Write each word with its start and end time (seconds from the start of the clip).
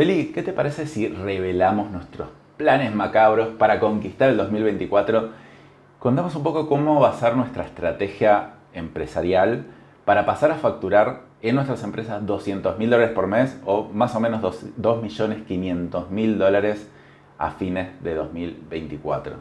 Feli, 0.00 0.32
¿qué 0.32 0.42
te 0.42 0.54
parece 0.54 0.86
si 0.86 1.08
revelamos 1.08 1.90
nuestros 1.90 2.30
planes 2.56 2.94
macabros 2.94 3.48
para 3.48 3.78
conquistar 3.80 4.30
el 4.30 4.38
2024? 4.38 5.28
Contamos 5.98 6.34
un 6.34 6.42
poco 6.42 6.70
cómo 6.70 7.12
ser 7.12 7.36
nuestra 7.36 7.64
estrategia 7.64 8.52
empresarial 8.72 9.66
para 10.06 10.24
pasar 10.24 10.52
a 10.52 10.54
facturar 10.54 11.24
en 11.42 11.56
nuestras 11.56 11.82
empresas 11.82 12.24
200 12.24 12.78
mil 12.78 12.88
dólares 12.88 13.12
por 13.12 13.26
mes 13.26 13.60
o 13.66 13.90
más 13.92 14.14
o 14.14 14.20
menos 14.20 14.40
2.500.000 14.40 16.36
dólares 16.38 16.88
a 17.36 17.50
fines 17.50 17.88
de 18.02 18.14
2024. 18.14 19.34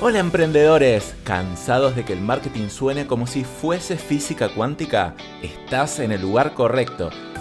Hola 0.00 0.18
emprendedores, 0.18 1.14
¿cansados 1.22 1.94
de 1.94 2.04
que 2.04 2.14
el 2.14 2.20
marketing 2.22 2.70
suene 2.70 3.06
como 3.06 3.28
si 3.28 3.44
fuese 3.44 3.98
física 3.98 4.48
cuántica? 4.48 5.14
Estás 5.44 6.00
en 6.00 6.10
el 6.10 6.22
lugar 6.22 6.54
correcto. 6.54 7.10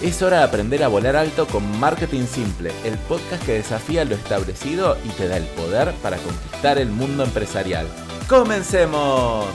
Es 0.00 0.22
hora 0.22 0.38
de 0.38 0.44
aprender 0.44 0.84
a 0.84 0.88
volar 0.88 1.16
alto 1.16 1.44
con 1.48 1.80
Marketing 1.80 2.22
Simple, 2.22 2.70
el 2.84 2.96
podcast 3.08 3.44
que 3.44 3.54
desafía 3.54 4.04
lo 4.04 4.14
establecido 4.14 4.96
y 5.04 5.08
te 5.08 5.26
da 5.26 5.36
el 5.36 5.44
poder 5.46 5.92
para 5.94 6.18
conquistar 6.18 6.78
el 6.78 6.88
mundo 6.88 7.24
empresarial. 7.24 7.84
¡Comencemos! 8.28 9.48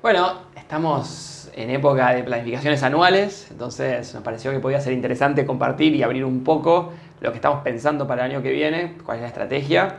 Bueno, 0.00 0.38
estamos 0.56 1.50
en 1.54 1.68
época 1.68 2.14
de 2.14 2.24
planificaciones 2.24 2.82
anuales, 2.82 3.48
entonces 3.50 4.14
nos 4.14 4.22
pareció 4.22 4.50
que 4.50 4.60
podía 4.60 4.80
ser 4.80 4.94
interesante 4.94 5.44
compartir 5.44 5.94
y 5.94 6.02
abrir 6.02 6.24
un 6.24 6.42
poco 6.44 6.94
lo 7.20 7.30
que 7.30 7.36
estamos 7.36 7.62
pensando 7.62 8.06
para 8.06 8.24
el 8.24 8.32
año 8.32 8.42
que 8.42 8.52
viene, 8.52 8.96
cuál 9.04 9.18
es 9.18 9.22
la 9.22 9.28
estrategia. 9.28 9.96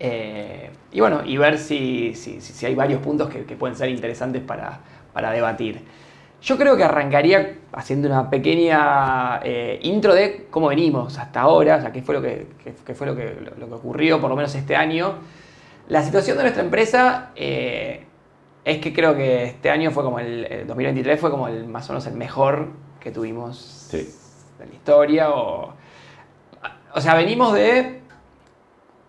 Eh, 0.00 0.70
y 0.90 1.00
bueno, 1.00 1.20
y 1.24 1.36
ver 1.36 1.58
si, 1.58 2.14
si, 2.14 2.66
hay 2.66 2.74
varios 2.74 3.00
puntos 3.00 3.28
que, 3.28 3.42
pueden 3.56 3.76
ser 3.76 3.88
interesantes 3.88 4.42
para, 4.42 4.80
para, 5.12 5.30
debatir. 5.30 5.84
Yo 6.42 6.58
creo 6.58 6.76
que 6.76 6.84
arrancaría 6.84 7.58
haciendo 7.72 8.08
una 8.08 8.28
pequeña 8.28 9.40
eh, 9.44 9.78
intro 9.82 10.14
de 10.14 10.46
cómo 10.50 10.68
venimos 10.68 11.18
hasta 11.18 11.40
ahora, 11.40 11.76
o 11.76 11.80
sea, 11.80 11.92
qué 11.92 12.02
fue, 12.02 12.14
lo 12.14 12.22
que, 12.22 12.46
fue 12.94 13.06
lo 13.06 13.14
que, 13.14 13.36
lo 13.58 13.68
que 13.68 13.74
ocurrió 13.74 14.20
por 14.20 14.28
lo 14.28 14.36
menos 14.36 14.54
este 14.54 14.74
año. 14.74 15.18
La 15.88 16.02
situación 16.02 16.36
de 16.36 16.44
nuestra 16.44 16.62
empresa 16.62 17.30
eh, 17.36 18.06
es 18.64 18.78
que 18.78 18.92
creo 18.92 19.16
que 19.16 19.44
este 19.44 19.70
año 19.70 19.90
fue 19.90 20.02
como 20.02 20.18
el, 20.18 20.66
2023 20.66 21.20
fue 21.20 21.30
como 21.30 21.48
el 21.48 21.66
más 21.66 21.88
o 21.88 21.92
menos 21.92 22.06
el 22.06 22.14
mejor 22.14 22.68
que 23.00 23.10
tuvimos 23.10 23.88
de 23.92 24.66
la 24.66 24.74
historia. 24.74 25.30
O, 25.30 25.74
o 26.94 27.00
sea, 27.00 27.14
venimos 27.14 27.54
de 27.54 28.00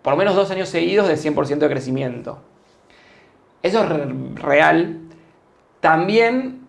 por 0.01 0.13
lo 0.13 0.17
menos 0.17 0.35
dos 0.35 0.51
años 0.51 0.69
seguidos 0.69 1.07
de 1.07 1.15
100% 1.15 1.57
de 1.59 1.69
crecimiento. 1.69 2.39
Eso 3.61 3.83
es 3.83 4.35
real. 4.35 4.99
También, 5.83 6.61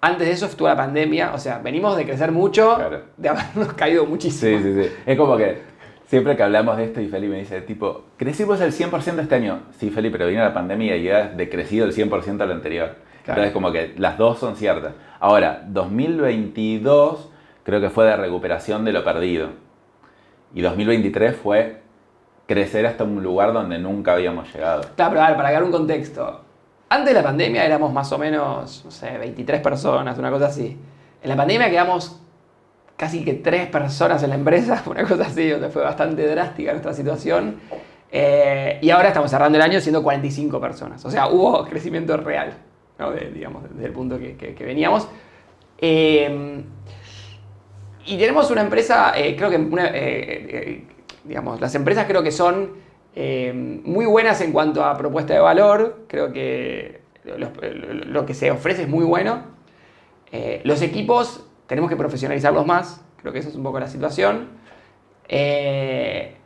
antes 0.00 0.28
de 0.28 0.32
eso 0.32 0.46
estuvo 0.46 0.68
la 0.68 0.76
pandemia. 0.76 1.34
O 1.34 1.38
sea, 1.38 1.58
venimos 1.58 1.96
de 1.96 2.04
crecer 2.04 2.30
mucho, 2.30 2.78
de 3.16 3.28
habernos 3.28 3.72
caído 3.76 4.06
muchísimo. 4.06 4.58
Sí, 4.58 4.62
sí, 4.62 4.82
sí. 4.84 4.90
Es 5.04 5.18
como 5.18 5.36
que 5.36 5.74
Siempre 6.06 6.36
que 6.36 6.44
hablamos 6.44 6.76
de 6.76 6.84
esto 6.84 7.00
y 7.00 7.08
Felipe 7.08 7.32
me 7.32 7.40
dice, 7.40 7.60
tipo, 7.62 8.04
crecimos 8.16 8.60
el 8.60 8.70
100% 8.72 9.18
este 9.18 9.34
año. 9.34 9.62
Sí, 9.78 9.90
Felipe, 9.90 10.18
pero 10.18 10.28
vino 10.28 10.44
la 10.44 10.54
pandemia 10.54 10.96
y 10.96 11.02
ya 11.02 11.26
decrecido 11.26 11.86
el 11.86 11.92
100% 11.92 12.40
al 12.40 12.52
anterior. 12.52 12.94
Entonces, 13.26 13.52
como 13.52 13.72
que 13.72 13.94
las 13.96 14.16
dos 14.16 14.38
son 14.38 14.54
ciertas. 14.54 14.92
Ahora, 15.18 15.64
2022 15.66 17.30
creo 17.64 17.80
que 17.80 17.90
fue 17.90 18.04
de 18.04 18.16
recuperación 18.16 18.84
de 18.84 18.92
lo 18.92 19.02
perdido. 19.02 19.48
Y 20.54 20.60
2023 20.60 21.34
fue 21.34 21.80
crecer 22.46 22.86
hasta 22.86 23.02
un 23.02 23.20
lugar 23.20 23.52
donde 23.52 23.80
nunca 23.80 24.12
habíamos 24.12 24.54
llegado. 24.54 24.82
Claro, 24.94 25.10
pero 25.10 25.22
a 25.22 25.28
ver, 25.28 25.36
para 25.36 25.50
dar 25.50 25.64
un 25.64 25.72
contexto. 25.72 26.43
Antes 26.94 27.12
de 27.12 27.14
la 27.14 27.24
pandemia 27.24 27.66
éramos 27.66 27.92
más 27.92 28.12
o 28.12 28.18
menos, 28.18 28.82
no 28.84 28.90
sé, 28.92 29.18
23 29.18 29.60
personas, 29.60 30.16
una 30.16 30.30
cosa 30.30 30.46
así. 30.46 30.78
En 31.20 31.28
la 31.28 31.34
pandemia 31.34 31.68
quedamos 31.68 32.20
casi 32.96 33.24
que 33.24 33.34
tres 33.34 33.66
personas 33.66 34.22
en 34.22 34.30
la 34.30 34.36
empresa, 34.36 34.80
una 34.86 35.02
cosa 35.02 35.24
así, 35.24 35.48
donde 35.48 35.70
fue 35.70 35.82
bastante 35.82 36.24
drástica 36.24 36.70
nuestra 36.70 36.94
situación. 36.94 37.56
Eh, 38.12 38.78
y 38.80 38.90
ahora 38.90 39.08
estamos 39.08 39.28
cerrando 39.28 39.58
el 39.58 39.62
año 39.62 39.80
siendo 39.80 40.04
45 40.04 40.60
personas. 40.60 41.04
O 41.04 41.10
sea, 41.10 41.26
hubo 41.26 41.64
crecimiento 41.64 42.16
real, 42.16 42.52
digamos, 43.34 43.64
desde 43.70 43.86
el 43.86 43.92
punto 43.92 44.16
que, 44.16 44.54
veníamos. 44.60 45.08
Eh, 45.78 46.62
y 48.06 48.18
tenemos 48.18 48.52
una 48.52 48.60
empresa, 48.60 49.14
eh, 49.16 49.34
creo 49.34 49.50
que, 49.50 50.84
digamos, 51.24 51.60
las 51.60 51.74
empresas 51.74 52.06
creo 52.06 52.22
que 52.22 52.30
son 52.30 52.83
muy 53.14 54.06
buenas 54.06 54.40
en 54.40 54.52
cuanto 54.52 54.84
a 54.84 54.96
propuesta 54.96 55.34
de 55.34 55.40
valor. 55.40 56.04
Creo 56.08 56.32
que 56.32 57.00
lo, 57.24 58.26
que 58.26 58.34
se 58.34 58.50
ofrece 58.50 58.82
es 58.82 58.88
muy 58.88 59.04
bueno. 59.04 59.42
los 60.64 60.82
equipos 60.82 61.44
tenemos 61.66 61.90
que 61.90 61.96
profesionalizarlos 61.96 62.66
más, 62.66 63.00
creo 63.16 63.32
que 63.32 63.38
esa 63.38 63.48
es 63.48 63.54
un 63.54 63.62
poco 63.62 63.80
la 63.80 63.88
situación. 63.88 64.48
Eh, 65.28 66.36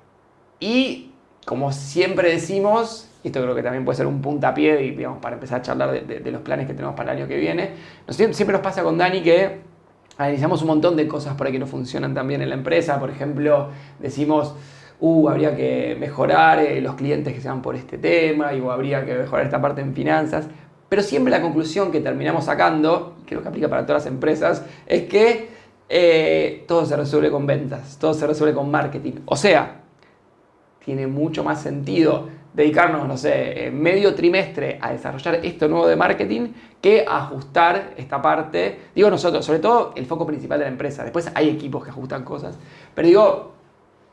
y 0.60 1.12
como 1.44 1.72
siempre 1.72 2.30
decimos, 2.30 3.10
y 3.22 3.28
esto 3.28 3.42
creo 3.42 3.54
que 3.54 3.62
también 3.62 3.84
puede 3.84 3.96
ser 3.96 4.06
un 4.06 4.22
puntapié 4.22 4.76
digamos, 4.76 5.18
para 5.18 5.34
empezar 5.34 5.60
a 5.60 5.62
charlar 5.62 6.06
de, 6.06 6.30
los 6.30 6.42
planes 6.42 6.66
que 6.66 6.74
tenemos 6.74 6.94
para 6.94 7.12
el 7.12 7.18
año 7.18 7.28
que 7.28 7.36
viene, 7.36 7.70
siempre 8.10 8.52
nos 8.52 8.60
pasa 8.60 8.82
con 8.82 8.98
Dani 8.98 9.22
que 9.22 9.60
analizamos 10.16 10.62
un 10.62 10.68
montón 10.68 10.96
de 10.96 11.08
cosas 11.08 11.34
por 11.34 11.46
ahí 11.46 11.52
que 11.52 11.58
no 11.58 11.66
funcionan 11.66 12.14
tan 12.14 12.28
bien 12.28 12.42
en 12.42 12.48
la 12.50 12.54
empresa, 12.54 12.98
por 12.98 13.10
ejemplo, 13.10 13.70
decimos... 13.98 14.54
Uh, 15.00 15.28
habría 15.28 15.54
que 15.54 15.96
mejorar 15.98 16.58
eh, 16.58 16.80
los 16.80 16.96
clientes 16.96 17.32
que 17.32 17.40
sean 17.40 17.62
por 17.62 17.76
este 17.76 17.98
tema, 17.98 18.52
y, 18.52 18.60
o 18.60 18.72
habría 18.72 19.04
que 19.04 19.14
mejorar 19.14 19.46
esta 19.46 19.60
parte 19.60 19.80
en 19.80 19.94
finanzas. 19.94 20.48
Pero 20.88 21.02
siempre 21.02 21.30
la 21.30 21.40
conclusión 21.40 21.92
que 21.92 22.00
terminamos 22.00 22.46
sacando, 22.46 23.16
creo 23.26 23.42
que 23.42 23.48
aplica 23.48 23.68
para 23.68 23.86
todas 23.86 24.04
las 24.04 24.12
empresas, 24.12 24.64
es 24.86 25.04
que 25.04 25.50
eh, 25.88 26.64
todo 26.66 26.84
se 26.84 26.96
resuelve 26.96 27.30
con 27.30 27.46
ventas, 27.46 27.96
todo 27.98 28.12
se 28.12 28.26
resuelve 28.26 28.54
con 28.54 28.70
marketing. 28.70 29.20
O 29.26 29.36
sea, 29.36 29.82
tiene 30.84 31.06
mucho 31.06 31.44
más 31.44 31.62
sentido 31.62 32.28
dedicarnos, 32.52 33.06
no 33.06 33.16
sé, 33.16 33.70
medio 33.72 34.14
trimestre 34.14 34.78
a 34.80 34.90
desarrollar 34.90 35.36
esto 35.44 35.68
nuevo 35.68 35.86
de 35.86 35.94
marketing 35.94 36.48
que 36.80 37.04
ajustar 37.06 37.92
esta 37.96 38.20
parte. 38.20 38.80
Digo 38.94 39.10
nosotros, 39.10 39.44
sobre 39.44 39.60
todo 39.60 39.92
el 39.94 40.06
foco 40.06 40.26
principal 40.26 40.58
de 40.58 40.64
la 40.64 40.70
empresa. 40.70 41.04
Después 41.04 41.30
hay 41.34 41.50
equipos 41.50 41.84
que 41.84 41.90
ajustan 41.90 42.24
cosas. 42.24 42.58
Pero 42.94 43.06
digo, 43.06 43.57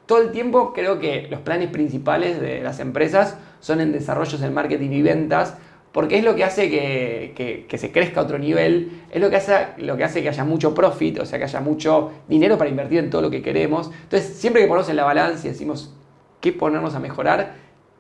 todo 0.06 0.22
el 0.22 0.32
tiempo 0.32 0.74
creo 0.74 1.00
que 1.00 1.28
los 1.30 1.42
planes 1.42 1.70
principales 1.70 2.40
de 2.40 2.62
las 2.62 2.80
empresas 2.80 3.38
son 3.60 3.82
en 3.82 3.92
desarrollos 3.92 4.42
en 4.42 4.54
marketing 4.54 4.92
y 4.92 5.02
ventas 5.02 5.58
porque 5.96 6.18
es 6.18 6.26
lo 6.26 6.36
que 6.36 6.44
hace 6.44 6.70
que, 6.70 7.78
se 7.78 7.92
crezca 7.94 8.20
a 8.20 8.24
otro 8.24 8.38
nivel, 8.38 9.04
es 9.10 9.22
lo 9.22 9.30
que, 9.30 9.38
hace, 9.38 9.54
lo 9.78 9.96
que 9.96 10.04
hace 10.04 10.22
que 10.22 10.28
haya 10.28 10.44
mucho 10.44 10.76
profit, 10.76 11.20
o 11.20 11.26
sea, 11.26 11.40
que 11.40 11.46
haya 11.46 11.62
mucho 11.62 12.12
dinero 12.28 12.58
para 12.58 12.70
invertir 12.70 13.00
en 13.00 13.10
todo 13.10 13.22
lo 13.22 13.30
que 13.30 13.42
queremos. 13.42 13.90
Entonces, 14.04 14.36
siempre 14.36 14.62
que 14.62 14.68
ponemos 14.68 14.90
en 14.90 14.98
la 14.98 15.06
balanza 15.06 15.48
y 15.48 15.52
decimos 15.52 15.96
qué 16.42 16.52
ponernos 16.52 16.96
a 16.96 17.00
mejorar, 17.00 17.54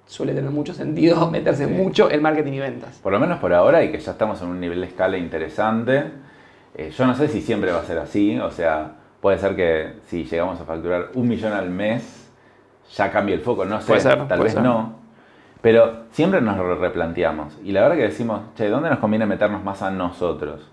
suele 0.07 0.33
tener 0.33 0.51
mucho 0.51 0.73
sentido 0.73 1.31
meterse 1.31 1.67
mucho 1.67 2.11
en 2.11 2.21
marketing 2.21 2.51
y 2.51 2.59
ventas. 2.59 2.99
Por 3.01 3.13
lo 3.13 3.19
menos 3.21 3.39
por 3.39 3.53
ahora, 3.53 3.81
y 3.81 3.94
que 3.94 3.99
ya 3.99 4.11
estamos 4.11 4.41
en 4.41 4.49
un 4.49 4.59
nivel 4.59 4.81
de 4.81 4.88
escala 4.88 5.17
interesante, 5.17 6.03
eh, 6.75 6.91
yo 6.91 7.07
no 7.07 7.15
sé 7.15 7.29
si 7.29 7.41
siempre 7.41 7.71
va 7.71 7.79
a 7.79 7.85
ser 7.85 7.99
así, 7.99 8.38
o 8.38 8.51
sea, 8.51 8.95
puede 9.25 9.40
ser 9.40 9.56
que 9.56 9.94
si 10.06 10.24
llegamos 10.24 10.62
a 10.62 10.66
facturar 10.66 11.09
un 11.16 11.28
millón 11.28 11.52
al 11.52 11.68
mes, 11.68 12.31
ya 12.91 13.09
cambie 13.09 13.34
el 13.34 13.41
foco, 13.41 13.66
no 13.66 13.81
sé, 13.81 13.97
tal 14.00 14.40
vez 14.40 14.53
no. 14.53 14.98
Pero 15.63 16.04
siempre 16.12 16.42
nos 16.42 16.56
replanteamos. 16.77 17.57
Y 17.63 17.72
la 17.72 17.81
verdad 17.81 17.95
que 17.95 18.04
decimos, 18.04 18.42
che, 18.56 18.69
¿dónde 18.69 18.88
nos 18.88 19.00
conviene 19.00 19.25
meternos 19.25 19.63
más 19.63 19.81
a 19.81 19.89
nosotros? 19.89 20.69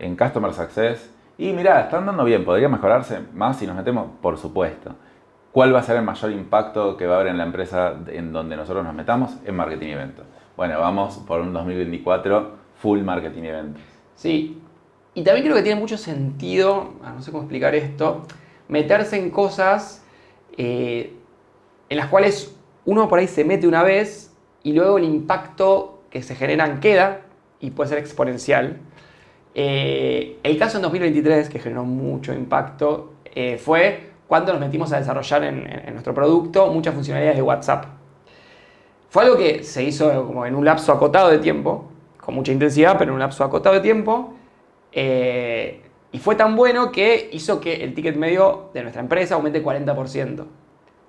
En 0.00 0.16
Customer 0.16 0.52
Success. 0.52 1.14
Y 1.38 1.52
mirá, 1.52 1.82
están 1.82 2.06
dando 2.06 2.24
bien, 2.24 2.44
podría 2.44 2.68
mejorarse 2.68 3.20
más 3.32 3.56
si 3.56 3.68
nos 3.68 3.76
metemos, 3.76 4.08
por 4.20 4.36
supuesto. 4.36 4.96
¿Cuál 5.52 5.72
va 5.72 5.78
a 5.78 5.82
ser 5.84 5.94
el 5.94 6.02
mayor 6.02 6.32
impacto 6.32 6.96
que 6.96 7.06
va 7.06 7.14
a 7.14 7.20
haber 7.20 7.30
en 7.30 7.38
la 7.38 7.44
empresa 7.44 7.94
en 8.08 8.32
donde 8.32 8.56
nosotros 8.56 8.84
nos 8.84 8.94
metamos? 8.94 9.36
En 9.44 9.54
marketing 9.54 9.86
y 9.86 9.92
eventos. 9.92 10.26
Bueno, 10.56 10.80
vamos 10.80 11.18
por 11.18 11.40
un 11.40 11.52
2024 11.52 12.50
full 12.82 13.02
marketing 13.02 13.44
y 13.44 13.46
eventos. 13.46 13.82
Sí, 14.16 14.60
y 15.16 15.22
también 15.22 15.46
creo 15.46 15.56
que 15.56 15.62
tiene 15.62 15.80
mucho 15.80 15.96
sentido, 15.96 16.92
ah, 17.02 17.14
no 17.14 17.22
sé 17.22 17.30
cómo 17.30 17.44
explicar 17.44 17.74
esto, 17.74 18.26
meterse 18.68 19.16
en 19.16 19.30
cosas 19.30 20.04
eh, 20.58 21.14
en 21.88 21.96
las 21.96 22.08
cuales 22.08 22.54
uno 22.84 23.08
por 23.08 23.18
ahí 23.18 23.26
se 23.26 23.42
mete 23.42 23.66
una 23.66 23.82
vez 23.82 24.36
y 24.62 24.74
luego 24.74 24.98
el 24.98 25.04
impacto 25.04 26.02
que 26.10 26.22
se 26.22 26.34
generan 26.34 26.80
queda 26.80 27.22
y 27.60 27.70
puede 27.70 27.88
ser 27.88 27.98
exponencial. 27.98 28.76
Eh, 29.54 30.36
el 30.42 30.58
caso 30.58 30.76
en 30.76 30.82
2023, 30.82 31.48
que 31.48 31.60
generó 31.60 31.84
mucho 31.84 32.34
impacto, 32.34 33.14
eh, 33.24 33.56
fue 33.56 34.10
cuando 34.28 34.52
nos 34.52 34.60
metimos 34.60 34.92
a 34.92 34.98
desarrollar 34.98 35.44
en, 35.44 35.94
nuestro 35.94 36.12
producto 36.12 36.66
muchas 36.66 36.94
funcionalidades 36.94 37.38
de 37.38 37.42
WhatsApp. 37.42 37.86
Fue 39.08 39.22
algo 39.22 39.38
que 39.38 39.64
se 39.64 39.82
hizo 39.82 40.26
como 40.26 40.44
en 40.44 40.54
un 40.54 40.66
lapso 40.66 40.92
acotado 40.92 41.30
de 41.30 41.38
tiempo, 41.38 41.90
con 42.20 42.34
mucha 42.34 42.52
intensidad, 42.52 42.98
pero 42.98 43.12
en 43.12 43.14
un 43.14 43.20
lapso 43.20 43.44
acotado 43.44 43.76
de 43.76 43.80
tiempo. 43.80 44.35
Eh, 44.98 45.82
y 46.10 46.18
fue 46.18 46.36
tan 46.36 46.56
bueno 46.56 46.90
que 46.90 47.28
hizo 47.32 47.60
que 47.60 47.84
el 47.84 47.92
ticket 47.92 48.16
medio 48.16 48.70
de 48.72 48.80
nuestra 48.80 49.02
empresa 49.02 49.34
aumente 49.34 49.62
40%, 49.62 50.44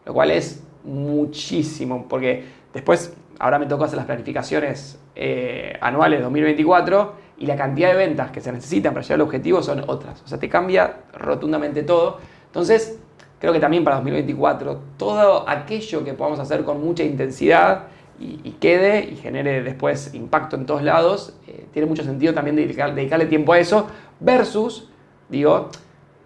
lo 0.06 0.14
cual 0.14 0.32
es 0.32 0.62
muchísimo, 0.84 2.06
porque 2.10 2.44
después, 2.74 3.16
ahora 3.40 3.58
me 3.58 3.66
tocó 3.66 3.86
hacer 3.86 3.96
las 3.96 4.06
planificaciones 4.06 5.00
eh, 5.16 5.78
anuales 5.80 6.22
2024 6.22 7.14
y 7.38 7.46
la 7.46 7.56
cantidad 7.56 7.92
de 7.92 7.96
ventas 7.96 8.30
que 8.32 8.42
se 8.42 8.52
necesitan 8.52 8.94
para 8.94 9.04
llegar 9.04 9.16
al 9.16 9.22
objetivo 9.22 9.64
son 9.64 9.86
otras. 9.88 10.22
O 10.22 10.28
sea, 10.28 10.38
te 10.38 10.50
cambia 10.50 11.04
rotundamente 11.14 11.84
todo. 11.84 12.18
Entonces, 12.48 13.00
creo 13.40 13.54
que 13.54 13.62
también 13.62 13.86
para 13.86 13.96
2024, 13.98 14.82
todo 14.98 15.48
aquello 15.48 16.04
que 16.04 16.14
podamos 16.14 16.40
hacer 16.40 16.66
con 16.66 16.84
mucha 16.84 17.04
intensidad 17.04 17.84
y, 18.20 18.52
quede 18.60 19.02
y 19.12 19.16
genere 19.16 19.62
después 19.62 20.14
impacto 20.14 20.56
en 20.56 20.66
todos 20.66 20.82
lados, 20.82 21.38
eh, 21.48 21.66
tiene 21.72 21.88
mucho 21.88 22.04
sentido 22.04 22.34
también 22.34 22.56
dedicarle 22.56 23.26
tiempo 23.28 23.54
a 23.54 23.60
eso 23.60 23.88
versus, 24.20 24.90
digo, 25.30 25.70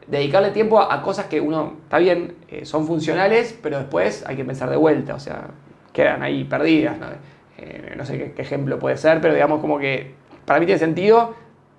dedicarle 0.07 0.51
tiempo 0.51 0.79
a, 0.79 1.01
cosas 1.01 1.25
que 1.25 1.41
uno, 1.41 1.73
está 1.83 1.97
bien, 1.97 2.35
eh, 2.49 2.65
son 2.65 2.87
funcionales, 2.87 3.57
pero 3.61 3.77
después 3.77 4.23
hay 4.25 4.35
que 4.35 4.45
pensar 4.45 4.69
de 4.69 4.77
vuelta, 4.77 5.15
o 5.15 5.19
sea, 5.19 5.49
quedan 5.93 6.23
ahí 6.23 6.45
perdidas. 6.45 6.97
No, 6.97 7.07
eh, 7.57 7.99
sé 8.05 8.17
qué, 8.17 8.31
qué, 8.31 8.41
ejemplo 8.41 8.79
puede 8.79 8.97
ser, 8.97 9.21
pero 9.21 9.33
digamos 9.33 9.59
como 9.59 9.77
que 9.77 10.15
para 10.45 10.59
mí 10.59 10.65
tiene 10.65 10.79
sentido 10.79 11.35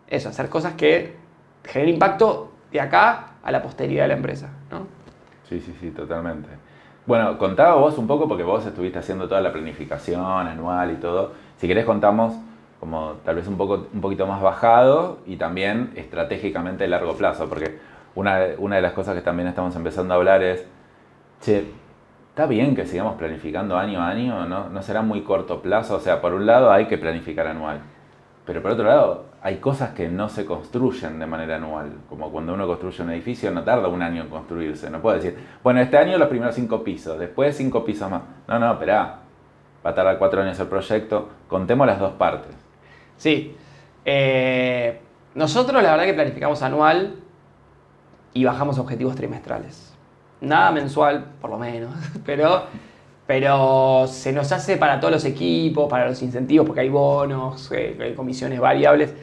eso, 0.08 0.28
hacer 0.28 0.48
cosas 0.48 0.74
que 0.74 1.14
generen 1.64 1.94
impacto 1.94 2.52
de 2.70 2.80
acá 2.80 3.34
a 3.42 3.50
la 3.50 3.62
posteridad 3.62 4.04
de 4.04 4.08
la 4.08 4.14
empresa. 4.14 4.50
¿no? 4.70 4.86
Sí, 5.48 5.60
sí, 5.60 5.74
sí, 5.80 5.90
totalmente. 5.90 6.48
Bueno, 7.04 7.36
contaba 7.36 7.74
vos 7.74 7.98
un 7.98 8.06
poco 8.06 8.28
porque 8.28 8.44
vos 8.44 8.64
estuviste 8.64 9.00
haciendo 9.00 9.26
toda 9.28 9.40
la 9.40 9.52
planificación 9.52 10.46
anual 10.46 10.92
y 10.92 10.96
todo. 10.96 11.32
Si 11.56 11.66
querés 11.66 11.84
contamos 11.84 12.34
como 12.78 13.14
tal 13.24 13.36
vez 13.36 13.46
un, 13.48 13.56
poco, 13.56 13.86
un 13.92 14.00
poquito 14.00 14.26
más 14.26 14.40
bajado 14.40 15.18
y 15.26 15.36
también 15.36 15.92
estratégicamente 15.96 16.84
de 16.84 16.90
largo 16.90 17.14
plazo, 17.14 17.48
porque 17.48 17.78
una, 18.14 18.40
una 18.58 18.76
de 18.76 18.82
las 18.82 18.92
cosas 18.92 19.14
que 19.14 19.20
también 19.20 19.48
estamos 19.48 19.74
empezando 19.76 20.14
a 20.14 20.16
hablar 20.16 20.42
es, 20.42 20.66
che, 21.40 21.66
está 22.30 22.46
bien 22.46 22.74
que 22.74 22.86
sigamos 22.86 23.16
planificando 23.16 23.76
año 23.76 24.00
a 24.00 24.08
año, 24.08 24.46
¿no? 24.46 24.68
No 24.68 24.82
será 24.82 25.02
muy 25.02 25.22
corto 25.22 25.60
plazo, 25.60 25.96
o 25.96 26.00
sea, 26.00 26.20
por 26.20 26.34
un 26.34 26.46
lado 26.46 26.72
hay 26.72 26.86
que 26.86 26.98
planificar 26.98 27.46
anual, 27.46 27.80
pero 28.44 28.60
por 28.62 28.72
otro 28.72 28.84
lado 28.84 29.26
hay 29.42 29.56
cosas 29.56 29.90
que 29.90 30.08
no 30.08 30.28
se 30.28 30.44
construyen 30.44 31.18
de 31.18 31.26
manera 31.26 31.56
anual, 31.56 31.92
como 32.08 32.30
cuando 32.30 32.54
uno 32.54 32.66
construye 32.66 33.02
un 33.02 33.10
edificio 33.10 33.50
no 33.50 33.64
tarda 33.64 33.88
un 33.88 34.02
año 34.02 34.22
en 34.22 34.28
construirse, 34.28 34.90
no 34.90 35.00
puede 35.00 35.16
decir, 35.16 35.38
bueno, 35.62 35.80
este 35.80 35.98
año 35.98 36.18
los 36.18 36.28
primeros 36.28 36.54
cinco 36.54 36.82
pisos, 36.84 37.18
después 37.18 37.56
cinco 37.56 37.84
pisos 37.84 38.10
más. 38.10 38.22
No, 38.46 38.58
no, 38.58 38.72
espera, 38.72 39.18
va 39.84 39.90
a 39.90 39.94
tardar 39.94 40.18
cuatro 40.18 40.42
años 40.42 40.58
el 40.60 40.66
proyecto, 40.66 41.28
contemos 41.48 41.86
las 41.86 41.98
dos 41.98 42.12
partes. 42.12 42.54
Sí, 43.16 43.56
eh, 44.04 45.00
nosotros 45.34 45.82
la 45.82 45.92
verdad 45.92 46.04
que 46.04 46.14
planificamos 46.14 46.62
anual 46.62 47.16
y 48.34 48.44
bajamos 48.44 48.78
objetivos 48.78 49.14
trimestrales. 49.14 49.96
Nada 50.40 50.72
mensual, 50.72 51.24
por 51.40 51.50
lo 51.50 51.58
menos, 51.58 51.94
pero 52.26 52.64
pero 53.26 54.06
se 54.08 54.32
nos 54.32 54.50
hace 54.52 54.76
para 54.76 54.98
todos 54.98 55.12
los 55.12 55.24
equipos, 55.24 55.88
para 55.88 56.08
los 56.08 56.22
incentivos, 56.22 56.66
porque 56.66 56.80
hay 56.80 56.88
bonos, 56.88 57.70
eh, 57.72 57.96
hay 58.00 58.14
comisiones 58.14 58.60
variables, 58.60 59.14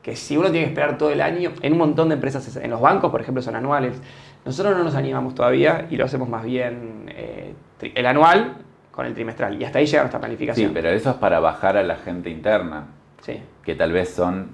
que 0.00 0.16
si 0.16 0.36
uno 0.36 0.50
tiene 0.50 0.66
que 0.66 0.70
esperar 0.72 0.98
todo 0.98 1.10
el 1.10 1.20
año, 1.20 1.52
en 1.60 1.72
un 1.72 1.78
montón 1.78 2.08
de 2.08 2.14
empresas, 2.14 2.56
en 2.56 2.70
los 2.70 2.80
bancos, 2.80 3.10
por 3.10 3.20
ejemplo, 3.20 3.42
son 3.42 3.56
anuales. 3.56 4.00
Nosotros 4.44 4.76
no 4.76 4.82
nos 4.82 4.94
animamos 4.94 5.34
todavía 5.34 5.86
y 5.90 5.96
lo 5.96 6.04
hacemos 6.04 6.28
más 6.28 6.44
bien 6.44 7.06
eh, 7.08 7.54
el 7.80 8.06
anual 8.06 8.56
con 8.90 9.06
el 9.06 9.14
trimestral. 9.14 9.60
Y 9.60 9.64
hasta 9.64 9.78
ahí 9.78 9.86
llega 9.86 10.02
nuestra 10.02 10.18
planificación. 10.18 10.68
Sí, 10.68 10.74
pero 10.74 10.90
eso 10.90 11.10
es 11.10 11.16
para 11.16 11.38
bajar 11.38 11.76
a 11.76 11.84
la 11.84 11.96
gente 11.96 12.30
interna. 12.30 12.86
Sí. 13.20 13.40
Que 13.62 13.76
tal 13.76 13.92
vez 13.92 14.12
son 14.12 14.50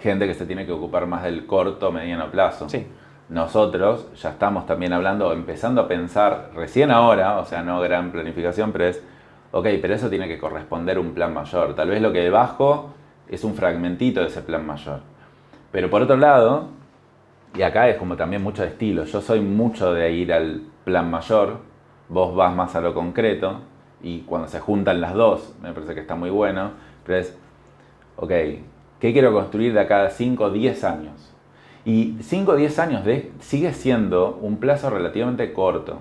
gente 0.00 0.26
que 0.26 0.32
se 0.32 0.46
tiene 0.46 0.64
que 0.64 0.72
ocupar 0.72 1.06
más 1.06 1.22
del 1.22 1.46
corto, 1.46 1.92
mediano 1.92 2.30
plazo. 2.30 2.68
Sí 2.68 2.86
nosotros 3.28 4.06
ya 4.14 4.30
estamos 4.30 4.66
también 4.66 4.92
hablando, 4.92 5.32
empezando 5.32 5.80
a 5.80 5.88
pensar, 5.88 6.50
recién 6.54 6.90
ahora, 6.90 7.38
o 7.38 7.44
sea, 7.44 7.62
no 7.62 7.80
gran 7.80 8.12
planificación, 8.12 8.72
pero 8.72 8.86
es, 8.86 9.02
ok, 9.50 9.66
pero 9.82 9.94
eso 9.94 10.08
tiene 10.08 10.28
que 10.28 10.38
corresponder 10.38 10.98
a 10.98 11.00
un 11.00 11.12
plan 11.12 11.34
mayor. 11.34 11.74
Tal 11.74 11.88
vez 11.90 12.00
lo 12.00 12.12
que 12.12 12.20
debajo 12.20 12.94
es 13.28 13.42
un 13.42 13.54
fragmentito 13.54 14.20
de 14.20 14.26
ese 14.26 14.42
plan 14.42 14.64
mayor. 14.64 15.00
Pero 15.72 15.90
por 15.90 16.02
otro 16.02 16.16
lado, 16.16 16.68
y 17.54 17.62
acá 17.62 17.88
es 17.88 17.96
como 17.96 18.16
también 18.16 18.42
mucho 18.42 18.62
de 18.62 18.68
estilo, 18.68 19.04
yo 19.04 19.20
soy 19.20 19.40
mucho 19.40 19.92
de 19.92 20.12
ir 20.12 20.32
al 20.32 20.62
plan 20.84 21.10
mayor, 21.10 21.58
vos 22.08 22.34
vas 22.34 22.54
más 22.54 22.76
a 22.76 22.80
lo 22.80 22.94
concreto, 22.94 23.60
y 24.02 24.20
cuando 24.20 24.46
se 24.46 24.60
juntan 24.60 25.00
las 25.00 25.14
dos, 25.14 25.54
me 25.60 25.72
parece 25.72 25.94
que 25.94 26.00
está 26.00 26.14
muy 26.14 26.30
bueno, 26.30 26.72
pero 27.04 27.18
es, 27.18 27.36
ok, 28.16 28.30
¿qué 29.00 29.12
quiero 29.12 29.32
construir 29.32 29.72
de 29.72 29.80
acá 29.80 30.04
a 30.04 30.10
5 30.10 30.44
o 30.44 30.50
10 30.50 30.84
años? 30.84 31.35
Y 31.86 32.16
5 32.20 32.50
o 32.50 32.56
10 32.56 32.80
años 32.80 33.04
de, 33.04 33.30
sigue 33.38 33.72
siendo 33.72 34.40
un 34.42 34.56
plazo 34.56 34.90
relativamente 34.90 35.52
corto. 35.52 36.00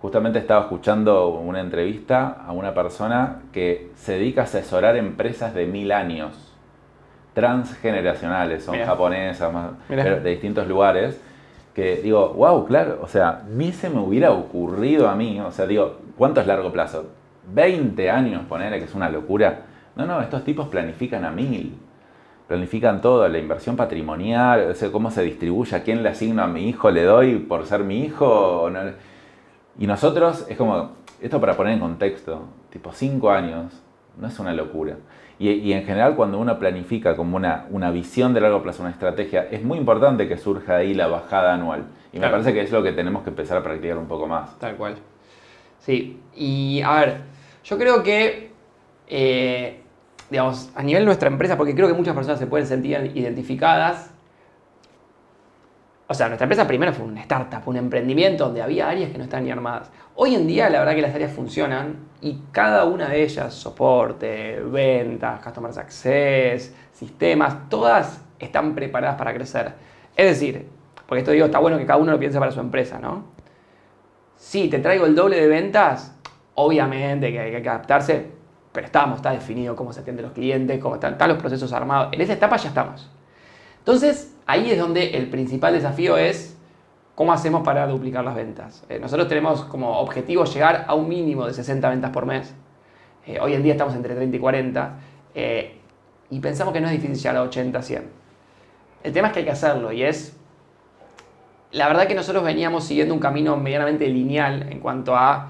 Justamente 0.00 0.40
estaba 0.40 0.62
escuchando 0.62 1.28
una 1.28 1.60
entrevista 1.60 2.42
a 2.44 2.50
una 2.50 2.74
persona 2.74 3.42
que 3.52 3.92
se 3.94 4.14
dedica 4.14 4.40
a 4.40 4.44
asesorar 4.44 4.96
empresas 4.96 5.54
de 5.54 5.66
mil 5.66 5.92
años, 5.92 6.52
transgeneracionales, 7.34 8.64
son 8.64 8.76
japonesas, 8.80 9.52
de 9.88 10.28
distintos 10.28 10.66
lugares, 10.66 11.20
que 11.72 11.98
digo, 12.02 12.30
wow, 12.30 12.66
claro, 12.66 12.98
o 13.00 13.06
sea, 13.06 13.44
ni 13.48 13.70
se 13.70 13.90
me 13.90 14.00
hubiera 14.00 14.32
ocurrido 14.32 15.08
a 15.08 15.14
mí, 15.14 15.38
o 15.40 15.52
sea, 15.52 15.66
digo, 15.66 15.98
¿cuánto 16.18 16.40
es 16.40 16.48
largo 16.48 16.72
plazo? 16.72 17.10
20 17.54 18.10
años, 18.10 18.42
ponerle 18.48 18.80
que 18.80 18.86
es 18.86 18.94
una 18.96 19.08
locura. 19.08 19.60
No, 19.94 20.04
no, 20.04 20.20
estos 20.20 20.42
tipos 20.42 20.66
planifican 20.66 21.24
a 21.24 21.30
mil 21.30 21.78
planifican 22.52 23.00
todo, 23.00 23.26
la 23.28 23.38
inversión 23.38 23.76
patrimonial, 23.76 24.76
o 24.78 24.92
cómo 24.92 25.10
se 25.10 25.22
distribuye, 25.22 25.74
a 25.74 25.82
quién 25.82 26.02
le 26.02 26.10
asigno 26.10 26.42
a 26.42 26.46
mi 26.46 26.68
hijo, 26.68 26.90
le 26.90 27.02
doy 27.02 27.36
por 27.36 27.64
ser 27.64 27.82
mi 27.82 28.04
hijo. 28.04 28.70
Y 29.78 29.86
nosotros, 29.86 30.44
es 30.50 30.58
como, 30.58 30.90
esto 31.22 31.40
para 31.40 31.56
poner 31.56 31.72
en 31.72 31.80
contexto, 31.80 32.42
tipo 32.68 32.92
cinco 32.92 33.30
años, 33.30 33.72
no 34.18 34.28
es 34.28 34.38
una 34.38 34.52
locura. 34.52 34.98
Y, 35.38 35.72
en 35.72 35.84
general 35.84 36.14
cuando 36.14 36.38
uno 36.38 36.58
planifica 36.58 37.16
como 37.16 37.38
una, 37.38 37.64
una, 37.70 37.90
visión 37.90 38.34
de 38.34 38.42
largo 38.42 38.62
plazo, 38.62 38.82
una 38.82 38.92
estrategia, 38.92 39.48
es 39.50 39.64
muy 39.64 39.78
importante 39.78 40.28
que 40.28 40.36
surja 40.36 40.76
ahí 40.76 40.92
la 40.92 41.06
bajada 41.06 41.54
anual. 41.54 41.86
Y 42.12 42.18
me 42.18 42.28
parece 42.28 42.52
que 42.52 42.60
es 42.60 42.70
lo 42.70 42.82
que 42.82 42.92
tenemos 42.92 43.22
que 43.22 43.30
empezar 43.30 43.56
a 43.56 43.62
practicar 43.62 43.96
un 43.96 44.06
poco 44.06 44.26
más. 44.26 44.58
Tal 44.58 44.76
cual. 44.76 44.96
Sí, 45.78 46.20
y 46.36 46.82
a 46.82 46.96
ver, 46.96 47.16
yo 47.64 47.78
creo 47.78 48.02
que 48.02 48.52
eh, 49.08 49.81
digamos, 50.32 50.70
a 50.74 50.82
nivel 50.82 51.02
de 51.02 51.06
nuestra 51.06 51.28
empresa, 51.28 51.58
porque 51.58 51.74
creo 51.74 51.86
que 51.88 51.94
muchas 51.94 52.14
personas 52.14 52.38
se 52.38 52.46
pueden 52.46 52.66
sentir 52.66 53.12
identificadas. 53.14 54.10
O 56.06 56.14
sea, 56.14 56.28
nuestra 56.28 56.46
empresa 56.46 56.66
primero 56.66 56.92
fue 56.94 57.04
una 57.04 57.20
startup, 57.20 57.60
un 57.66 57.76
emprendimiento 57.76 58.46
donde 58.46 58.62
había 58.62 58.88
áreas 58.88 59.10
que 59.12 59.18
no 59.18 59.24
estaban 59.24 59.44
ni 59.44 59.50
armadas. 59.50 59.90
Hoy 60.14 60.34
en 60.34 60.46
día 60.46 60.70
la 60.70 60.78
verdad 60.78 60.94
que 60.94 61.02
las 61.02 61.14
áreas 61.14 61.32
funcionan 61.32 61.96
y 62.22 62.40
cada 62.50 62.86
una 62.86 63.10
de 63.10 63.22
ellas, 63.22 63.52
soporte, 63.52 64.58
ventas, 64.60 65.42
customer 65.42 65.72
success, 65.72 66.74
sistemas, 66.92 67.68
todas 67.68 68.22
están 68.38 68.74
preparadas 68.74 69.18
para 69.18 69.34
crecer. 69.34 69.74
Es 70.16 70.26
decir, 70.26 70.66
porque 71.06 71.20
esto 71.20 71.32
digo, 71.32 71.44
está 71.44 71.58
bueno 71.58 71.76
que 71.76 71.84
cada 71.84 71.98
uno 71.98 72.12
lo 72.12 72.18
piense 72.18 72.38
para 72.38 72.52
su 72.52 72.60
empresa, 72.60 72.98
¿no? 72.98 73.24
Si 74.36 74.68
te 74.68 74.78
traigo 74.78 75.04
el 75.04 75.14
doble 75.14 75.38
de 75.38 75.46
ventas, 75.46 76.16
obviamente 76.54 77.30
que 77.30 77.38
hay 77.38 77.62
que 77.62 77.68
adaptarse, 77.68 78.41
pero 78.72 78.86
estamos, 78.86 79.16
está 79.16 79.30
definido 79.30 79.76
cómo 79.76 79.92
se 79.92 80.00
atienden 80.00 80.24
los 80.24 80.32
clientes, 80.32 80.80
cómo 80.80 80.94
están, 80.94 81.16
los 81.28 81.38
procesos 81.38 81.72
armados. 81.72 82.08
En 82.12 82.20
esa 82.20 82.32
etapa 82.32 82.56
ya 82.56 82.68
estamos. 82.68 83.08
Entonces, 83.78 84.34
ahí 84.46 84.70
es 84.70 84.78
donde 84.78 85.10
el 85.16 85.28
principal 85.28 85.74
desafío 85.74 86.16
es 86.16 86.56
cómo 87.14 87.32
hacemos 87.32 87.62
para 87.62 87.86
duplicar 87.86 88.24
las 88.24 88.34
ventas. 88.34 88.84
Eh, 88.88 88.98
nosotros 88.98 89.28
tenemos 89.28 89.64
como 89.64 89.98
objetivo 89.98 90.44
llegar 90.44 90.86
a 90.88 90.94
un 90.94 91.08
mínimo 91.08 91.46
de 91.46 91.52
60 91.52 91.88
ventas 91.90 92.10
por 92.10 92.24
mes. 92.24 92.54
Eh, 93.26 93.38
hoy 93.40 93.54
en 93.54 93.62
día 93.62 93.72
estamos 93.72 93.94
entre 93.94 94.14
30 94.14 94.36
y 94.36 94.40
40. 94.40 94.94
Eh, 95.34 95.78
y 96.30 96.40
pensamos 96.40 96.72
que 96.72 96.80
no 96.80 96.86
es 96.86 96.92
difícil 96.92 97.16
llegar 97.16 97.36
a 97.36 97.42
80, 97.42 97.82
100. 97.82 98.10
El 99.02 99.12
tema 99.12 99.28
es 99.28 99.34
que 99.34 99.40
hay 99.40 99.44
que 99.44 99.50
hacerlo 99.50 99.92
y 99.92 100.02
es... 100.02 100.38
La 101.72 101.88
verdad 101.88 102.06
que 102.06 102.14
nosotros 102.14 102.44
veníamos 102.44 102.84
siguiendo 102.84 103.14
un 103.14 103.20
camino 103.20 103.56
medianamente 103.56 104.06
lineal 104.06 104.70
en 104.70 104.78
cuanto 104.80 105.16
a 105.16 105.48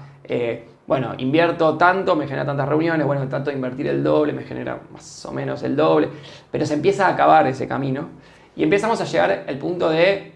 bueno, 0.85 1.13
invierto 1.17 1.77
tanto, 1.77 2.15
me 2.15 2.25
genera 2.25 2.45
tantas 2.45 2.67
reuniones, 2.67 3.05
bueno, 3.05 3.27
tanto 3.29 3.49
de 3.49 3.55
invertir 3.55 3.87
el 3.87 4.03
doble, 4.03 4.33
me 4.33 4.43
genera 4.43 4.81
más 4.91 5.25
o 5.25 5.31
menos 5.31 5.63
el 5.63 5.75
doble, 5.75 6.09
pero 6.51 6.65
se 6.65 6.73
empieza 6.73 7.07
a 7.07 7.11
acabar 7.11 7.47
ese 7.47 7.67
camino 7.67 8.09
y 8.55 8.63
empezamos 8.63 8.99
a 8.99 9.05
llegar 9.05 9.45
al 9.47 9.57
punto 9.57 9.89
de 9.89 10.33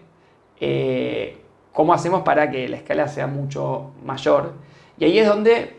eh, 0.60 1.38
cómo 1.72 1.92
hacemos 1.92 2.22
para 2.22 2.50
que 2.50 2.68
la 2.68 2.76
escala 2.76 3.08
sea 3.08 3.26
mucho 3.26 3.92
mayor. 4.04 4.54
Y 4.98 5.04
ahí 5.04 5.18
es 5.18 5.28
donde 5.28 5.76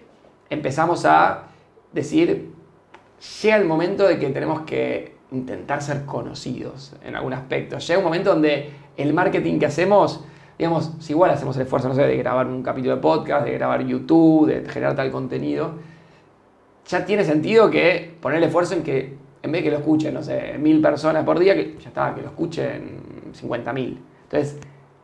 empezamos 0.50 1.04
a 1.06 1.48
decir, 1.92 2.54
llega 3.42 3.58
el 3.58 3.66
momento 3.66 4.08
de 4.08 4.20
que 4.20 4.30
tenemos 4.30 4.62
que 4.62 5.18
intentar 5.32 5.82
ser 5.82 6.06
conocidos 6.06 6.94
en 7.04 7.16
algún 7.16 7.34
aspecto. 7.34 7.78
Llega 7.78 8.00
un 8.00 8.06
momento 8.06 8.32
donde 8.32 8.72
el 8.98 9.14
marketing 9.14 9.60
que 9.60 9.66
hacemos 9.66 10.24
digamos, 10.60 10.92
si 11.00 11.14
igual 11.14 11.32
hacemos 11.32 11.56
el 11.56 11.62
esfuerzo, 11.62 11.88
no 11.88 11.96
sé, 11.96 12.06
de 12.06 12.18
grabar 12.18 12.46
un 12.46 12.62
capítulo 12.62 12.98
de 12.98 13.02
podcast, 13.02 13.46
de 13.46 13.54
grabar 13.54 13.82
YouTube, 13.86 14.46
de 14.48 14.70
generar 14.70 14.94
tal 14.94 15.10
contenido, 15.10 15.72
ya 16.86 17.06
tiene 17.06 17.24
sentido 17.24 17.70
que 17.72 18.18
poner 18.20 18.40
el 18.40 18.44
esfuerzo 18.44 18.74
en 18.74 18.84
que, 18.84 19.16
en 19.42 19.52
vez 19.54 19.62
de 19.62 19.64
que 19.64 19.72
lo 19.72 19.78
escuchen, 19.78 20.14
no 20.14 20.22
sé, 20.22 20.58
mil 20.60 20.82
personas 20.82 21.24
por 21.24 21.40
día, 21.40 21.56
que 21.56 21.78
ya 21.80 21.88
está, 21.88 22.14
que 22.14 22.22
lo 22.22 22.28
escuchen 22.28 23.32
50 23.32 23.72
mil. 23.72 24.02
Entonces, 24.24 24.60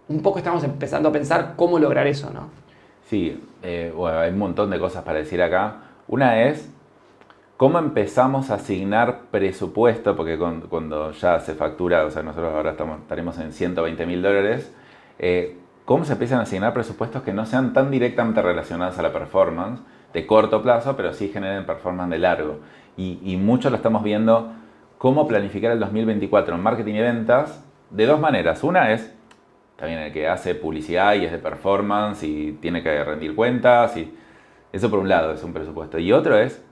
un 0.09 0.21
poco 0.21 0.39
estamos 0.39 0.61
empezando 0.65 1.07
a 1.07 1.11
pensar 1.13 1.53
cómo 1.55 1.79
lograr 1.79 2.05
eso, 2.05 2.31
¿no? 2.31 2.49
Sí, 3.05 3.41
eh, 3.63 3.93
bueno, 3.95 4.19
hay 4.19 4.31
un 4.31 4.39
montón 4.39 4.69
de 4.69 4.77
cosas 4.77 5.03
para 5.03 5.19
decir 5.19 5.41
acá. 5.41 5.83
Una 6.09 6.43
es 6.43 6.69
cómo 7.55 7.79
empezamos 7.79 8.49
a 8.49 8.55
asignar 8.55 9.27
presupuesto, 9.31 10.17
porque 10.17 10.37
cuando 10.37 11.13
ya 11.13 11.39
se 11.39 11.53
factura, 11.53 12.03
o 12.03 12.11
sea, 12.11 12.23
nosotros 12.23 12.53
ahora 12.53 12.71
estamos, 12.71 12.99
estaremos 12.99 13.37
en 13.37 13.53
120 13.53 14.05
mil 14.05 14.21
dólares, 14.21 14.73
eh, 15.19 15.57
cómo 15.85 16.05
se 16.05 16.13
empiezan 16.13 16.39
a 16.39 16.43
asignar 16.43 16.73
presupuestos 16.73 17.23
que 17.23 17.33
no 17.33 17.45
sean 17.45 17.73
tan 17.73 17.91
directamente 17.91 18.41
relacionados 18.41 18.97
a 18.97 19.01
la 19.01 19.13
performance 19.13 19.81
de 20.13 20.25
corto 20.25 20.61
plazo, 20.61 20.95
pero 20.95 21.13
sí 21.13 21.29
generen 21.29 21.65
performance 21.65 22.11
de 22.11 22.19
largo. 22.19 22.59
Y, 22.97 23.19
y 23.23 23.37
mucho 23.37 23.69
lo 23.69 23.75
estamos 23.75 24.03
viendo 24.03 24.53
cómo 24.97 25.27
planificar 25.27 25.71
el 25.71 25.79
2024 25.79 26.55
en 26.55 26.63
marketing 26.63 26.93
y 26.95 27.01
ventas 27.01 27.63
de 27.89 28.05
dos 28.05 28.19
maneras. 28.19 28.63
Una 28.63 28.91
es 28.91 29.13
también 29.75 29.99
el 29.99 30.13
que 30.13 30.27
hace 30.27 30.55
publicidad 30.55 31.15
y 31.15 31.25
es 31.25 31.31
de 31.31 31.37
performance 31.37 32.23
y 32.23 32.53
tiene 32.61 32.81
que 32.81 33.03
rendir 33.03 33.35
cuentas. 33.35 33.97
Y 33.97 34.13
eso 34.71 34.89
por 34.89 34.99
un 34.99 35.09
lado 35.09 35.33
es 35.33 35.43
un 35.43 35.53
presupuesto. 35.53 35.99
Y 35.99 36.11
otro 36.11 36.37
es 36.37 36.63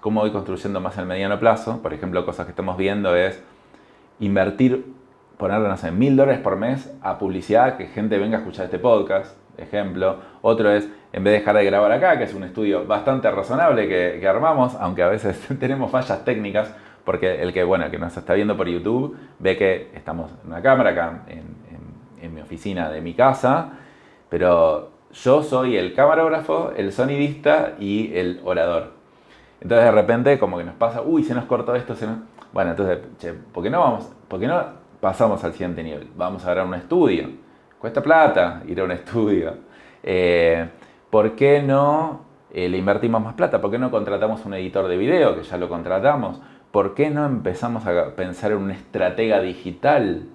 cómo 0.00 0.20
voy 0.20 0.30
construyendo 0.30 0.80
más 0.80 0.98
el 0.98 1.06
mediano 1.06 1.38
plazo. 1.38 1.80
Por 1.82 1.92
ejemplo, 1.92 2.24
cosas 2.24 2.46
que 2.46 2.50
estamos 2.50 2.76
viendo 2.76 3.14
es 3.16 3.42
invertir, 4.20 4.84
ponerle, 5.38 5.68
no 5.68 5.76
sé, 5.76 5.90
mil 5.90 6.16
dólares 6.16 6.40
por 6.40 6.56
mes 6.56 6.92
a 7.02 7.18
publicidad, 7.18 7.76
que 7.76 7.86
gente 7.86 8.18
venga 8.18 8.38
a 8.38 8.40
escuchar 8.40 8.66
este 8.66 8.78
podcast, 8.78 9.36
ejemplo. 9.56 10.16
Otro 10.42 10.70
es, 10.70 10.88
en 11.12 11.24
vez 11.24 11.32
de 11.32 11.38
dejar 11.38 11.56
de 11.56 11.64
grabar 11.64 11.92
acá, 11.92 12.18
que 12.18 12.24
es 12.24 12.34
un 12.34 12.44
estudio 12.44 12.86
bastante 12.86 13.30
razonable 13.30 13.88
que, 13.88 14.26
armamos, 14.28 14.74
aunque 14.74 15.02
a 15.02 15.08
veces 15.08 15.40
tenemos 15.60 15.90
fallas 15.90 16.24
técnicas, 16.24 16.74
porque 17.04 17.40
el 17.40 17.52
que, 17.52 17.64
bueno, 17.64 17.90
que 17.90 17.98
nos 17.98 18.16
está 18.16 18.34
viendo 18.34 18.56
por 18.56 18.68
YouTube 18.68 19.16
ve 19.38 19.56
que 19.56 19.90
estamos 19.94 20.30
en 20.42 20.50
una 20.50 20.60
cámara 20.60 20.90
acá 20.90 21.22
en, 21.28 21.42
en 22.20 22.34
mi 22.34 22.40
oficina 22.40 22.90
de 22.90 23.00
mi 23.00 23.14
casa, 23.14 23.70
pero 24.28 24.90
yo 25.12 25.42
soy 25.42 25.76
el 25.76 25.94
camarógrafo, 25.94 26.72
el 26.76 26.92
sonidista 26.92 27.74
y 27.78 28.14
el 28.14 28.40
orador. 28.44 28.92
Entonces 29.60 29.86
de 29.86 29.90
repente 29.90 30.38
como 30.38 30.58
que 30.58 30.64
nos 30.64 30.74
pasa, 30.74 31.02
uy, 31.02 31.24
se 31.24 31.34
nos 31.34 31.44
cortó 31.44 31.74
esto, 31.74 31.94
se 31.94 32.06
nos... 32.06 32.18
Bueno, 32.52 32.70
entonces, 32.70 32.98
che, 33.18 33.32
¿por 33.32 33.62
qué 33.62 33.70
no 33.70 33.80
vamos? 33.80 34.10
¿Por 34.28 34.40
qué 34.40 34.46
no 34.46 34.77
pasamos 35.00 35.42
al 35.44 35.52
siguiente 35.52 35.82
nivel? 35.82 36.08
Vamos 36.16 36.44
a 36.44 36.54
ver 36.54 36.64
un 36.64 36.74
estudio. 36.74 37.30
Cuesta 37.78 38.02
plata 38.02 38.62
ir 38.66 38.80
a 38.80 38.84
un 38.84 38.92
estudio. 38.92 39.54
Eh, 40.02 40.68
¿Por 41.10 41.34
qué 41.34 41.62
no 41.62 42.22
eh, 42.52 42.68
le 42.68 42.78
invertimos 42.78 43.22
más 43.22 43.34
plata? 43.34 43.60
¿Por 43.60 43.70
qué 43.70 43.78
no 43.78 43.90
contratamos 43.90 44.44
un 44.44 44.54
editor 44.54 44.88
de 44.88 44.96
video, 44.96 45.36
que 45.36 45.42
ya 45.42 45.56
lo 45.56 45.68
contratamos? 45.68 46.40
¿Por 46.70 46.94
qué 46.94 47.10
no 47.10 47.24
empezamos 47.24 47.86
a 47.86 48.14
pensar 48.14 48.52
en 48.52 48.58
una 48.58 48.74
estratega 48.74 49.40
digital? 49.40 50.26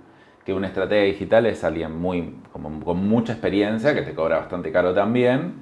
que 0.45 0.53
una 0.53 0.67
estrategia 0.67 1.05
digital 1.05 1.45
es 1.45 1.63
alguien 1.63 1.97
muy, 1.99 2.35
con 2.51 3.07
mucha 3.07 3.33
experiencia, 3.33 3.93
que 3.93 4.01
te 4.01 4.13
cobra 4.13 4.39
bastante 4.39 4.71
caro 4.71 4.93
también, 4.93 5.53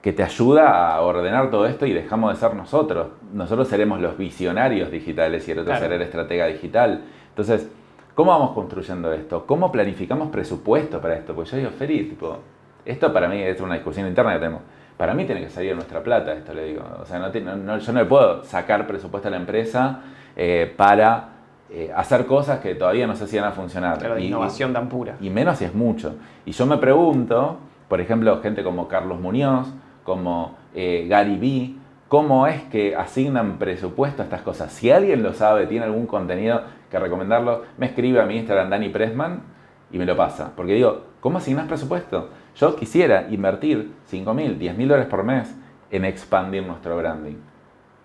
que 0.00 0.12
te 0.12 0.22
ayuda 0.22 0.94
a 0.94 1.00
ordenar 1.02 1.50
todo 1.50 1.66
esto 1.66 1.84
y 1.84 1.92
dejamos 1.92 2.32
de 2.32 2.40
ser 2.40 2.54
nosotros. 2.54 3.08
Nosotros 3.32 3.68
seremos 3.68 4.00
los 4.00 4.16
visionarios 4.16 4.90
digitales 4.90 5.46
y 5.48 5.52
el 5.52 5.58
otro 5.58 5.76
será 5.76 5.96
el 5.96 6.02
estratega 6.02 6.46
digital. 6.46 7.02
Entonces, 7.28 7.68
¿cómo 8.16 8.30
vamos 8.30 8.52
construyendo 8.52 9.12
esto? 9.12 9.46
¿Cómo 9.46 9.70
planificamos 9.70 10.30
presupuesto 10.30 11.00
para 11.00 11.16
esto? 11.16 11.34
Pues 11.34 11.50
yo 11.50 11.58
digo, 11.58 11.70
Feri, 11.70 12.04
tipo, 12.04 12.38
esto 12.84 13.12
para 13.12 13.28
mí 13.28 13.42
es 13.42 13.60
una 13.60 13.74
discusión 13.74 14.08
interna 14.08 14.32
que 14.32 14.38
tenemos. 14.38 14.62
Para 14.96 15.12
mí 15.12 15.26
tiene 15.26 15.42
que 15.42 15.50
salir 15.50 15.74
nuestra 15.74 16.02
plata, 16.02 16.32
esto 16.32 16.54
le 16.54 16.64
digo. 16.64 16.82
O 17.00 17.04
sea, 17.04 17.18
no, 17.18 17.30
yo 17.78 17.92
no 17.92 17.98
le 18.00 18.06
puedo 18.06 18.42
sacar 18.42 18.86
presupuesto 18.86 19.28
a 19.28 19.30
la 19.30 19.36
empresa 19.36 20.00
eh, 20.34 20.72
para 20.74 21.28
eh, 21.68 21.92
hacer 21.94 22.24
cosas 22.24 22.60
que 22.60 22.74
todavía 22.74 23.06
no 23.06 23.14
sé 23.14 23.26
si 23.26 23.36
van 23.36 23.50
a 23.50 23.52
funcionar. 23.52 23.98
Pero 24.00 24.14
de 24.14 24.22
innovación 24.22 24.72
tan 24.72 24.88
pura. 24.88 25.16
Y 25.20 25.28
menos 25.28 25.58
si 25.58 25.66
es 25.66 25.74
mucho. 25.74 26.14
Y 26.46 26.52
yo 26.52 26.64
me 26.64 26.78
pregunto, 26.78 27.58
por 27.86 28.00
ejemplo, 28.00 28.40
gente 28.40 28.64
como 28.64 28.88
Carlos 28.88 29.20
Muñoz, 29.20 29.68
como 30.04 30.56
eh, 30.74 31.04
Gary 31.06 31.36
Vee, 31.36 31.74
¿cómo 32.08 32.46
es 32.46 32.62
que 32.62 32.96
asignan 32.96 33.58
presupuesto 33.58 34.22
a 34.22 34.24
estas 34.24 34.40
cosas? 34.40 34.72
Si 34.72 34.90
alguien 34.90 35.22
lo 35.22 35.34
sabe, 35.34 35.66
tiene 35.66 35.84
algún 35.84 36.06
contenido 36.06 36.62
que 36.96 37.04
recomendarlo, 37.04 37.62
me 37.78 37.86
escribe 37.86 38.20
a 38.20 38.26
mi 38.26 38.36
Instagram 38.36 38.70
Dani 38.70 38.88
Pressman 38.88 39.42
y 39.90 39.98
me 39.98 40.04
lo 40.04 40.16
pasa. 40.16 40.52
Porque 40.56 40.74
digo, 40.74 41.02
¿cómo 41.20 41.38
asignas 41.38 41.66
presupuesto? 41.66 42.30
Yo 42.56 42.76
quisiera 42.76 43.26
invertir 43.30 43.92
5 44.06 44.34
mil, 44.34 44.58
10 44.58 44.76
mil 44.76 44.88
dólares 44.88 45.08
por 45.08 45.22
mes 45.22 45.54
en 45.90 46.04
expandir 46.04 46.64
nuestro 46.64 46.96
branding. 46.96 47.36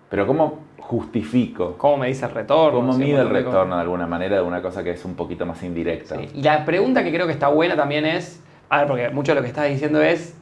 Pero 0.08 0.26
¿cómo 0.26 0.60
justifico? 0.78 1.76
¿Cómo 1.78 1.96
me 1.96 2.08
dice 2.08 2.26
el 2.26 2.32
retorno? 2.32 2.80
¿Cómo 2.80 2.98
mide 2.98 3.20
el 3.20 3.30
retorno 3.30 3.76
de 3.76 3.80
alguna 3.80 4.06
manera 4.06 4.36
de 4.36 4.42
una 4.42 4.60
cosa 4.60 4.84
que 4.84 4.90
es 4.90 5.04
un 5.04 5.14
poquito 5.14 5.46
más 5.46 5.62
indirecta? 5.62 6.20
Y 6.20 6.42
la 6.42 6.64
pregunta 6.64 7.02
que 7.02 7.12
creo 7.12 7.26
que 7.26 7.32
está 7.32 7.48
buena 7.48 7.76
también 7.76 8.04
es, 8.04 8.44
a 8.68 8.78
ver, 8.78 8.88
porque 8.88 9.08
mucho 9.10 9.32
de 9.32 9.36
lo 9.36 9.42
que 9.42 9.48
estás 9.48 9.68
diciendo 9.70 10.02
es, 10.02 10.36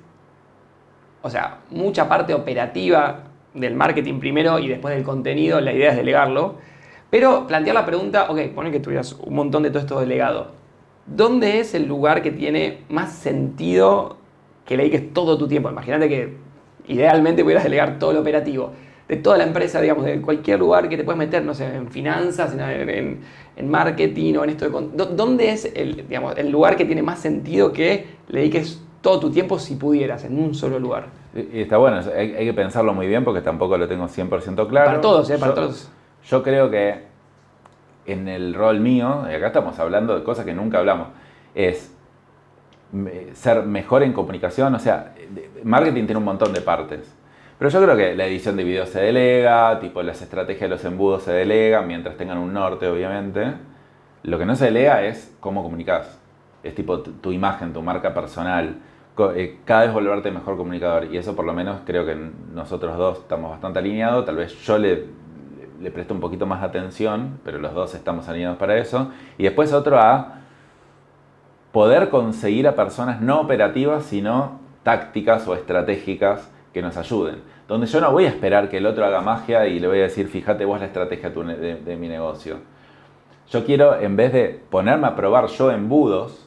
o 1.22 1.30
sea, 1.30 1.58
mucha 1.70 2.08
parte 2.08 2.34
operativa 2.34 3.24
del 3.54 3.74
marketing 3.74 4.18
primero 4.18 4.58
y 4.58 4.68
después 4.68 4.94
del 4.94 5.04
contenido, 5.04 5.60
la 5.60 5.72
idea 5.72 5.90
es 5.90 5.96
delegarlo, 5.96 6.56
pero 7.10 7.46
plantear 7.46 7.74
la 7.74 7.84
pregunta, 7.84 8.30
ok, 8.30 8.40
pone 8.54 8.70
que 8.70 8.80
tuvieras 8.80 9.12
un 9.12 9.34
montón 9.34 9.62
de 9.62 9.70
todo 9.70 9.80
esto 9.80 10.00
delegado. 10.00 10.48
¿Dónde 11.06 11.58
es 11.58 11.74
el 11.74 11.86
lugar 11.86 12.22
que 12.22 12.30
tiene 12.30 12.84
más 12.88 13.12
sentido 13.12 14.16
que 14.64 14.76
le 14.76 14.84
dediques 14.84 15.12
todo 15.12 15.36
tu 15.36 15.48
tiempo? 15.48 15.68
Imagínate 15.68 16.08
que 16.08 16.36
idealmente 16.86 17.42
pudieras 17.42 17.64
delegar 17.64 17.98
todo 17.98 18.12
lo 18.12 18.20
operativo 18.20 18.72
de 19.10 19.16
toda 19.16 19.36
la 19.38 19.42
empresa, 19.42 19.80
digamos, 19.80 20.04
de 20.04 20.22
cualquier 20.22 20.60
lugar 20.60 20.88
que 20.88 20.96
te 20.96 21.02
puedes 21.02 21.18
meter, 21.18 21.44
no 21.44 21.52
sé, 21.52 21.66
en 21.66 21.88
finanzas, 21.90 22.54
en, 22.56 23.18
marketing 23.68 24.36
o 24.36 24.44
en 24.44 24.50
esto 24.50 24.70
de... 24.70 25.06
¿Dónde 25.16 25.50
es 25.50 25.72
el, 25.74 26.06
digamos, 26.06 26.38
el 26.38 26.48
lugar 26.48 26.76
que 26.76 26.84
tiene 26.84 27.02
más 27.02 27.18
sentido 27.18 27.72
que 27.72 28.06
le 28.28 28.38
dediques 28.38 28.80
todo 29.00 29.18
tu 29.18 29.30
tiempo 29.32 29.58
si 29.58 29.74
pudieras, 29.74 30.24
en 30.24 30.38
un 30.38 30.54
solo 30.54 30.78
lugar? 30.78 31.06
Y 31.34 31.62
está 31.62 31.76
bueno, 31.78 32.00
hay, 32.16 32.44
que 32.44 32.54
pensarlo 32.54 32.94
muy 32.94 33.08
bien 33.08 33.24
porque 33.24 33.40
tampoco 33.40 33.76
lo 33.76 33.88
tengo 33.88 34.04
100% 34.04 34.68
claro. 34.68 34.86
Para 34.86 35.00
todos, 35.00 35.28
¿eh? 35.28 35.38
Para 35.38 35.54
todos. 35.54 35.90
Yo 36.24 36.42
creo 36.42 36.70
que 36.70 37.04
en 38.06 38.28
el 38.28 38.54
rol 38.54 38.80
mío, 38.80 39.26
y 39.30 39.34
acá 39.34 39.48
estamos 39.48 39.78
hablando 39.78 40.16
de 40.16 40.24
cosas 40.24 40.44
que 40.44 40.54
nunca 40.54 40.78
hablamos, 40.78 41.08
es 41.54 41.94
ser 43.34 43.62
mejor 43.64 44.02
en 44.02 44.12
comunicación, 44.12 44.74
o 44.74 44.78
sea, 44.78 45.14
marketing 45.62 46.06
tiene 46.06 46.18
un 46.18 46.24
montón 46.24 46.52
de 46.52 46.60
partes. 46.60 47.16
Pero 47.60 47.70
yo 47.70 47.82
creo 47.82 47.94
que 47.94 48.14
la 48.14 48.24
edición 48.24 48.56
de 48.56 48.64
video 48.64 48.86
se 48.86 49.00
delega, 49.00 49.78
tipo 49.80 50.02
las 50.02 50.22
estrategias 50.22 50.62
de 50.62 50.68
los 50.68 50.84
embudos 50.86 51.24
se 51.24 51.32
delegan, 51.32 51.86
mientras 51.86 52.16
tengan 52.16 52.38
un 52.38 52.54
norte, 52.54 52.88
obviamente. 52.88 53.52
Lo 54.22 54.38
que 54.38 54.46
no 54.46 54.56
se 54.56 54.66
delega 54.66 55.04
es 55.04 55.36
cómo 55.40 55.62
comunicas. 55.62 56.18
Es 56.62 56.74
tipo 56.74 57.00
tu, 57.00 57.32
imagen, 57.32 57.74
tu 57.74 57.82
marca 57.82 58.14
personal. 58.14 58.76
Eh, 59.34 59.58
cada 59.66 59.82
vez 59.82 59.92
volverte 59.92 60.30
mejor 60.30 60.56
comunicador. 60.56 61.12
Y 61.12 61.18
eso 61.18 61.36
por 61.36 61.44
lo 61.44 61.52
menos 61.52 61.80
creo 61.84 62.06
que 62.06 62.16
nosotros 62.54 62.96
dos 62.96 63.18
estamos 63.18 63.50
bastante 63.50 63.78
alineados. 63.78 64.24
Tal 64.24 64.36
vez 64.36 64.54
yo 64.62 64.78
le, 64.78 65.04
le 65.80 65.90
presto 65.90 66.12
un 66.12 66.20
poquito 66.20 66.46
más 66.46 66.62
atención, 66.62 67.40
pero 67.44 67.58
los 67.58 67.72
dos 67.72 67.94
estamos 67.94 68.28
alineados 68.28 68.58
para 68.58 68.76
eso. 68.76 69.10
Y 69.38 69.44
después 69.44 69.72
otro 69.72 69.98
a 69.98 70.40
poder 71.72 72.10
conseguir 72.10 72.68
a 72.68 72.74
personas 72.74 73.20
no 73.20 73.40
operativas, 73.40 74.04
sino 74.04 74.60
tácticas 74.82 75.46
o 75.48 75.54
estratégicas 75.54 76.50
que 76.72 76.82
nos 76.82 76.96
ayuden. 76.96 77.42
Donde 77.66 77.86
yo 77.86 78.00
no 78.00 78.12
voy 78.12 78.26
a 78.26 78.28
esperar 78.28 78.68
que 78.68 78.78
el 78.78 78.86
otro 78.86 79.04
haga 79.04 79.20
magia 79.20 79.66
y 79.66 79.78
le 79.78 79.86
voy 79.86 79.98
a 79.98 80.02
decir, 80.02 80.28
fíjate 80.28 80.64
vos 80.64 80.80
la 80.80 80.86
estrategia 80.86 81.30
de, 81.30 81.96
mi 81.96 82.08
negocio. 82.08 82.58
Yo 83.50 83.64
quiero, 83.64 83.98
en 83.98 84.16
vez 84.16 84.32
de 84.32 84.60
ponerme 84.70 85.06
a 85.06 85.16
probar 85.16 85.46
yo 85.46 85.70
embudos 85.70 86.46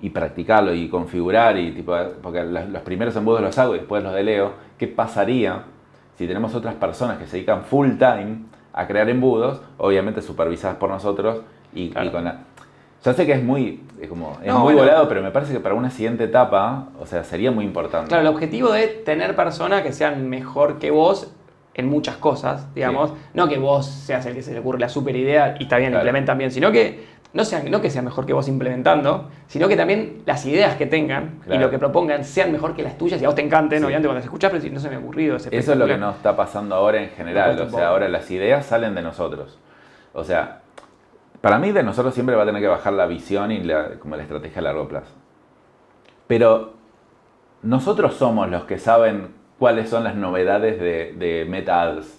y 0.00 0.10
practicarlo 0.10 0.74
y 0.74 0.88
configurar, 0.88 1.56
y 1.58 1.72
tipo, 1.72 1.96
porque 2.22 2.44
los 2.44 2.82
primeros 2.82 3.16
embudos 3.16 3.40
los 3.40 3.58
hago 3.58 3.74
y 3.74 3.78
después 3.78 4.02
los 4.02 4.14
deleo, 4.14 4.52
¿qué 4.76 4.86
pasaría 4.86 5.64
si 6.18 6.26
tenemos 6.26 6.54
otras 6.54 6.74
personas 6.74 7.16
que 7.18 7.26
se 7.26 7.36
dedican 7.36 7.64
full 7.64 7.92
time 7.92 8.40
a 8.72 8.86
crear 8.86 9.08
embudos, 9.08 9.62
obviamente 9.78 10.20
supervisadas 10.20 10.76
por 10.76 10.90
nosotros 10.90 11.42
y, 11.72 11.84
y 11.84 12.10
con 12.10 12.24
la, 12.24 12.40
ya 13.04 13.14
sé 13.14 13.24
que 13.24 13.32
es 13.32 13.42
muy, 13.42 13.84
como, 14.08 14.36
es 14.42 14.52
muy 14.52 14.74
volado, 14.74 15.08
pero 15.08 15.22
me 15.22 15.30
parece 15.30 15.52
que 15.52 15.60
para 15.60 15.76
una 15.76 15.90
siguiente 15.90 16.24
etapa, 16.24 16.88
o 17.00 17.06
sea, 17.06 17.22
sería 17.22 17.52
muy 17.52 17.64
importante. 17.64 18.08
Claro, 18.08 18.22
el 18.22 18.28
objetivo 18.28 18.72
de 18.72 18.88
tener 18.88 19.36
personas 19.36 19.82
que 19.82 19.92
sean 19.92 20.28
mejor 20.28 20.80
que 20.80 20.90
vos 20.90 21.32
en 21.74 21.88
muchas 21.88 22.16
cosas, 22.16 22.74
digamos. 22.74 23.12
No 23.34 23.48
que 23.48 23.56
vos 23.56 23.86
seas 23.86 24.26
el 24.26 24.34
que 24.34 24.42
se 24.42 24.52
le 24.52 24.58
ocurre 24.58 24.80
la 24.80 24.88
super 24.88 25.14
idea 25.14 25.54
y 25.60 25.62
está 25.62 25.78
bien, 25.78 25.94
implementan 25.94 26.36
bien, 26.36 26.50
sino 26.50 26.72
que 26.72 27.06
no, 27.32 27.44
sean, 27.44 27.70
no 27.70 27.80
que 27.80 27.90
sean 27.90 28.04
mejor 28.04 28.24
que 28.24 28.32
vos 28.32 28.48
implementando, 28.48 29.30
sino 29.46 29.68
que 29.68 29.76
también 29.76 30.22
las 30.24 30.44
ideas 30.46 30.76
que 30.76 30.86
tengan 30.86 31.40
y 31.50 31.58
lo 31.58 31.70
que 31.70 31.78
propongan 31.78 32.24
sean 32.24 32.52
mejor 32.52 32.74
que 32.74 32.82
las 32.82 32.96
tuyas 32.96 33.20
y 33.20 33.24
a 33.24 33.28
vos 33.28 33.34
te 33.34 33.42
encanten, 33.42 33.84
obviamente 33.84 34.08
cuando 34.08 34.22
se 34.22 34.26
escuchás, 34.26 34.50
pero 34.50 34.72
no 34.72 34.80
se 34.80 34.88
me 34.88 34.96
ha 34.96 34.98
ocurrido 34.98 35.36
ese 35.36 35.54
Eso 35.56 35.72
es 35.72 35.78
lo 35.78 35.86
que 35.86 35.98
nos 35.98 36.16
está 36.16 36.36
pasando 36.36 36.74
ahora 36.74 37.02
en 37.02 37.10
general, 37.10 37.60
o 37.60 37.70
sea, 37.70 37.88
ahora 37.88 38.08
las 38.08 38.30
ideas 38.30 38.66
salen 38.66 38.94
de 38.94 39.02
nosotros. 39.02 39.58
O 40.14 40.24
sea, 40.24 40.62
para 41.40 41.58
mí 41.58 41.70
de 41.70 41.82
nosotros 41.82 42.14
siempre 42.14 42.34
va 42.34 42.42
a 42.42 42.46
tener 42.46 42.62
que 42.62 42.68
bajar 42.68 42.92
la 42.94 43.06
visión 43.06 43.52
y 43.52 43.62
la, 43.62 43.98
como 43.98 44.16
la 44.16 44.22
estrategia 44.22 44.60
a 44.60 44.62
largo 44.62 44.88
plazo. 44.88 45.12
Pero 46.26 46.74
nosotros 47.62 48.14
somos 48.14 48.48
los 48.48 48.64
que 48.64 48.78
saben 48.78 49.34
cuáles 49.58 49.90
son 49.90 50.04
las 50.04 50.14
novedades 50.14 50.80
de, 50.80 51.14
de 51.16 51.44
Meta 51.44 51.82
Ads. 51.82 52.17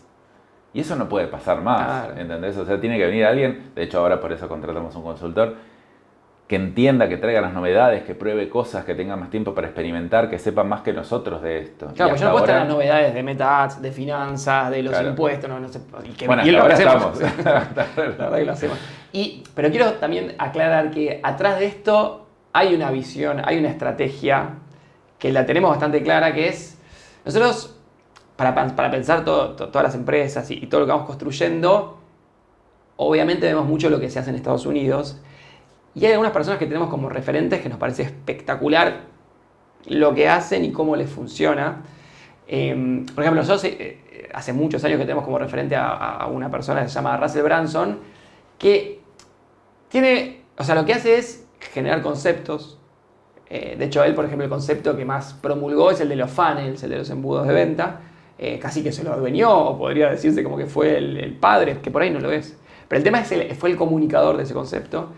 Y 0.74 0.82
eso 0.82 0.96
no 0.96 1.10
puede 1.10 1.28
pasar 1.28 1.62
más, 1.62 2.06
Claro. 2.06 2.22
¿entendés? 2.22 2.56
O 2.58 2.66
sea, 2.66 2.80
tiene 2.80 2.98
que 2.98 3.06
venir 3.08 3.26
alguien, 3.26 3.72
de 3.76 3.84
hecho 3.84 4.00
ahora 4.00 4.20
por 4.20 4.32
eso 4.32 4.48
contratamos 4.48 4.96
un 4.96 5.04
consultor, 5.04 5.56
que 6.48 6.56
entienda, 6.56 7.08
que 7.08 7.18
traiga 7.18 7.42
las 7.42 7.54
novedades, 7.54 8.02
que 8.04 8.16
pruebe 8.16 8.50
cosas, 8.50 8.84
que 8.84 8.96
tenga 8.96 9.16
más 9.16 9.30
tiempo 9.30 9.54
para 9.54 9.68
experimentar, 9.68 10.30
que 10.32 10.40
sepa 10.40 10.64
más 10.64 10.82
que 10.82 10.94
nosotros 10.94 11.44
de 11.44 11.60
esto. 11.60 11.92
Claro, 11.96 12.10
pues 12.12 12.22
yo 12.22 12.28
no 12.28 12.32
puedo 12.34 12.46
ahora- 12.46 12.60
las 12.62 12.68
novedades 12.68 13.14
de 13.14 13.22
Meta 13.24 13.64
Ads, 13.64 13.82
de 13.84 13.92
finanzas, 13.92 14.72
de 14.72 14.82
los 14.82 14.92
Claro. 14.94 15.10
impuestos, 15.10 15.48
no, 15.50 15.60
no 15.60 15.68
sé. 15.68 15.80
Y, 16.06 16.10
que, 16.14 16.26
Bueno, 16.26 16.44
y 16.46 16.50
lo 16.52 16.66
que 16.68 16.74
hacemos. 16.74 17.22
estamos. 17.22 17.46
La 17.46 17.86
verdad 18.04 18.36
que 18.38 18.46
lo 18.46 18.52
hacemos. 18.52 18.78
Y, 19.14 19.44
pero 19.54 19.70
quiero 19.70 19.94
también 19.94 20.34
aclarar 20.40 20.90
que 20.90 21.20
atrás 21.22 21.60
de 21.60 21.68
esto 21.68 22.28
hay 22.52 22.74
una 22.74 22.90
visión, 22.90 23.42
hay 23.46 23.60
una 23.60 23.70
estrategia 23.70 24.56
que 25.20 25.32
la 25.32 25.46
tenemos 25.46 25.70
bastante 25.70 26.02
clara, 26.02 26.34
que 26.34 26.48
es, 26.48 26.80
nosotros, 27.26 27.79
para, 28.40 28.90
pensar 28.90 29.26
todas 29.26 29.84
las 29.84 29.96
empresas 29.96 30.50
y, 30.50 30.66
todo 30.68 30.82
lo 30.82 30.86
que 30.86 30.92
vamos 30.94 31.08
construyendo, 31.08 32.00
obviamente 32.96 33.46
vemos 33.46 33.66
mucho 33.66 33.90
lo 33.90 34.00
que 34.00 34.10
se 34.10 34.20
hace 34.20 34.30
en 34.30 34.38
Estados 34.38 34.66
Unidos. 34.66 35.20
Y 35.94 36.06
hay 36.06 36.14
algunas 36.14 36.32
personas 36.32 36.58
que 36.58 36.66
tenemos 36.66 36.90
como 36.90 37.10
referentes 37.10 37.62
que 37.62 37.68
nos 37.68 37.78
parece 37.78 38.04
espectacular 38.04 39.02
lo 39.88 40.14
que 40.14 40.30
hacen 40.30 40.64
y 40.64 40.72
cómo 40.72 40.96
les 40.96 41.10
funciona. 41.10 41.84
Eh, 42.48 43.04
por 43.14 43.24
ejemplo, 43.24 43.42
nosotros 43.42 43.66
eh, 43.66 43.76
eh, 43.80 44.30
hace 44.34 44.54
muchos 44.54 44.84
años 44.86 44.98
que 44.98 45.04
tenemos 45.04 45.26
como 45.26 45.38
referente 45.38 45.76
a, 45.76 45.90
a 45.90 46.28
una 46.28 46.50
persona 46.50 46.82
que 46.82 46.88
se 46.88 46.96
llama 46.96 47.18
Russell 47.18 47.44
Branson, 47.44 48.00
que 48.58 49.02
tiene, 49.90 50.44
o 50.58 50.64
sea, 50.64 50.76
lo 50.76 50.86
que 50.86 50.94
hace 50.94 51.18
es 51.18 51.46
generar 51.60 52.02
conceptos. 52.02 52.80
Eh, 53.50 53.76
de 53.78 53.86
hecho, 53.86 54.04
él, 54.04 54.14
por 54.14 54.26
ejemplo, 54.26 54.46
el 54.46 54.50
concepto 54.50 54.96
que 54.96 55.06
más 55.06 55.34
promulgó 55.34 55.92
es 55.92 56.00
el 56.00 56.10
de 56.10 56.16
los 56.16 56.30
funnels, 56.30 56.84
el 56.84 56.92
de 56.92 56.98
los 57.00 57.10
embudos 57.10 57.48
de 57.48 57.54
venta. 57.54 58.02
Eh, 58.42 58.58
casi 58.58 58.82
que 58.82 58.94
se 58.94 59.04
lo 59.04 59.12
adueñó, 59.12 59.54
o 59.54 59.78
podría 59.78 60.10
decirse 60.10 60.42
como 60.46 60.56
que 60.56 60.66
fue 60.66 60.98
el, 60.98 61.18
el 61.18 61.34
padre, 61.34 61.80
que 61.82 61.92
por 61.92 62.02
ahí 62.02 62.10
no 62.10 62.22
lo 62.22 62.32
es. 62.32 62.58
Pero 62.88 62.98
el 62.98 63.04
tema 63.04 63.20
es 63.20 63.28
que 63.28 63.54
fue 63.54 63.70
el 63.70 63.76
comunicador 63.76 64.38
de 64.38 64.44
ese 64.44 64.54
concepto. 64.54 65.10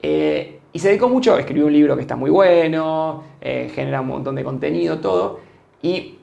Eh, 0.00 0.60
y 0.72 0.78
se 0.78 0.86
dedicó 0.86 1.08
mucho, 1.08 1.36
escribió 1.36 1.66
un 1.66 1.72
libro 1.72 1.96
que 1.96 2.02
está 2.02 2.14
muy 2.14 2.30
bueno, 2.30 3.24
eh, 3.40 3.72
genera 3.74 4.00
un 4.00 4.06
montón 4.06 4.36
de 4.36 4.44
contenido, 4.44 5.00
todo. 5.00 5.40
Y 5.82 6.18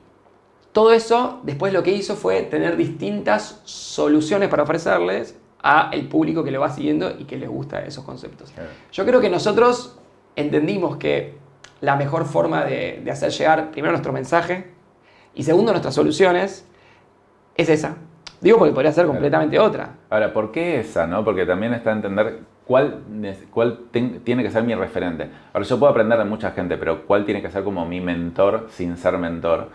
todo 0.72 0.90
eso, 0.94 1.40
después 1.42 1.74
lo 1.74 1.82
que 1.82 1.92
hizo 1.92 2.16
fue 2.16 2.40
tener 2.44 2.78
distintas 2.78 3.60
soluciones 3.64 4.48
para 4.48 4.62
ofrecerles 4.62 5.38
a 5.62 5.90
el 5.92 6.08
público 6.08 6.42
que 6.44 6.50
lo 6.50 6.60
va 6.60 6.70
siguiendo 6.70 7.12
y 7.18 7.24
que 7.24 7.36
les 7.36 7.50
gusta 7.50 7.84
esos 7.84 8.04
conceptos. 8.04 8.54
Yo 8.90 9.04
creo 9.04 9.20
que 9.20 9.28
nosotros 9.28 9.98
entendimos 10.34 10.96
que 10.96 11.34
la 11.82 11.96
mejor 11.96 12.24
forma 12.24 12.64
de, 12.64 13.02
de 13.04 13.10
hacer 13.10 13.32
llegar 13.32 13.70
primero 13.70 13.92
nuestro 13.92 14.14
mensaje 14.14 14.77
y 15.38 15.44
segundo 15.44 15.70
nuestras 15.72 15.94
soluciones 15.94 16.66
es 17.56 17.68
esa. 17.68 17.94
Digo 18.40 18.58
porque 18.58 18.72
podría 18.74 18.90
ser 18.92 19.04
Claro. 19.04 19.12
completamente 19.14 19.58
otra. 19.58 19.94
Ahora, 20.10 20.32
¿por 20.32 20.50
qué 20.52 20.80
esa? 20.80 21.06
No? 21.06 21.24
Porque 21.24 21.46
también 21.46 21.72
está 21.74 21.90
a 21.90 21.92
entender 21.94 22.40
cuál, 22.66 23.02
cuál 23.52 23.78
ten- 23.92 24.20
tiene 24.24 24.42
que 24.42 24.50
ser 24.50 24.64
mi 24.64 24.74
referente. 24.74 25.30
Ahora, 25.52 25.64
yo 25.64 25.78
puedo 25.78 25.90
aprender 25.92 26.18
de 26.18 26.24
mucha 26.24 26.50
gente, 26.50 26.76
pero 26.76 27.06
¿cuál 27.06 27.24
tiene 27.24 27.40
que 27.40 27.50
ser 27.50 27.62
como 27.64 27.86
mi 27.86 28.00
mentor 28.00 28.66
sin 28.70 28.96
ser 28.96 29.16
mentor? 29.16 29.70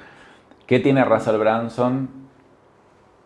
¿Qué 0.67 0.79
tiene 0.79 1.03
Russell 1.05 1.37
Branson 1.37 2.09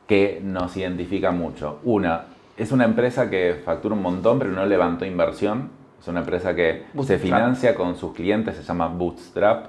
que 0.08 0.40
nos 0.44 0.78
identifica 0.78 1.32
mucho? 1.32 1.80
Una, 1.84 2.26
es 2.56 2.72
una 2.72 2.86
empresa 2.86 3.30
que 3.30 3.62
factura 3.66 3.96
un 3.96 4.02
montón, 4.02 4.38
pero 4.40 4.52
no 4.52 4.64
levantó 4.66 5.06
inversión. 5.06 5.70
Es 6.00 6.08
una 6.08 6.20
empresa 6.20 6.56
que 6.56 6.84
se 7.04 7.18
financia 7.18 7.74
con 7.76 7.96
sus 7.96 8.14
clientes, 8.14 8.56
se 8.56 8.64
llama 8.64 8.88
Bootstrap. 8.88 9.68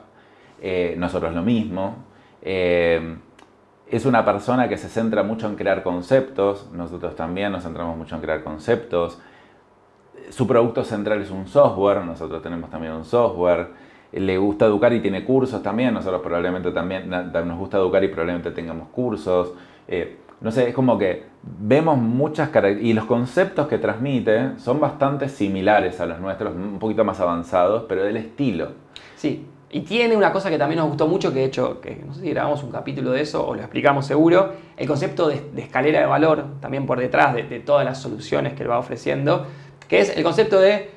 Eh, 0.61 0.95
nosotros 0.99 1.35
lo 1.35 1.43
mismo. 1.43 2.08
Eh, 2.51 3.19
es 3.91 4.07
una 4.07 4.25
persona 4.25 4.71
que 4.71 4.79
se 4.79 4.89
centra 4.89 5.23
mucho 5.23 5.47
en 5.47 5.55
crear 5.55 5.83
conceptos, 5.83 6.71
nosotros 6.73 7.15
también 7.15 7.53
nos 7.53 7.65
centramos 7.65 7.95
mucho 7.95 8.15
en 8.15 8.23
crear 8.23 8.43
conceptos. 8.43 9.19
Su 10.31 10.47
producto 10.47 10.83
central 10.83 11.21
es 11.21 11.31
un 11.31 11.47
software, 11.47 12.03
nosotros 12.07 12.43
tenemos 12.43 12.71
también 12.71 12.95
un 12.95 13.05
software. 13.05 13.69
Le 14.13 14.39
gusta 14.39 14.65
educar 14.65 14.95
y 14.95 15.01
tiene 15.01 15.27
cursos 15.27 15.63
también, 15.63 15.93
nosotros 15.93 16.23
probablemente 16.23 16.71
también 16.71 17.11
nos 17.11 17.59
gusta 17.59 17.77
educar 17.77 18.03
y 18.03 18.09
probablemente 18.09 18.51
tengamos 18.51 18.89
cursos. 18.89 19.53
Eh, 19.87 20.17
no 20.41 20.51
sé, 20.51 20.71
es 20.71 20.75
como 20.75 20.97
que 20.97 21.25
vemos 21.43 21.99
muchas 21.99 22.49
características 22.49 22.91
y 22.91 22.95
los 22.95 23.05
conceptos 23.05 23.69
que 23.69 23.77
transmite 23.77 24.59
son 24.59 24.81
bastante 24.81 25.29
similares 25.29 26.01
a 26.01 26.07
los 26.07 26.19
nuestros, 26.19 26.55
un 26.55 26.79
poquito 26.79 27.05
más 27.05 27.21
avanzados, 27.21 27.85
pero 27.87 28.05
del 28.05 28.17
estilo. 28.17 28.69
Sí, 29.17 29.47
y 29.71 29.81
tiene 29.81 30.17
una 30.17 30.33
cosa 30.33 30.49
que 30.49 30.57
también 30.57 30.79
nos 30.79 30.89
gustó 30.89 31.07
mucho, 31.07 31.33
que 31.33 31.41
de 31.41 31.45
hecho, 31.45 31.81
que 31.81 31.97
no 31.97 32.15
sé 32.15 32.23
si 32.23 32.31
grabamos 32.31 32.63
un 32.63 32.71
capítulo 32.71 33.11
de 33.11 33.21
eso 33.21 33.47
o 33.47 33.55
lo 33.55 33.61
explicamos 33.61 34.07
seguro, 34.07 34.53
el 34.77 34.87
concepto 34.87 35.29
de, 35.29 35.43
escalera 35.57 36.01
de 36.01 36.07
valor, 36.07 36.45
también 36.61 36.87
por 36.87 36.99
detrás 36.99 37.35
de, 37.35 37.43
todas 37.61 37.85
las 37.85 38.01
soluciones 38.01 38.55
que 38.55 38.63
él 38.63 38.71
va 38.71 38.79
ofreciendo, 38.79 39.47
que 39.87 40.01
es 40.01 40.17
el 40.17 40.23
concepto 40.23 40.59
de, 40.59 40.91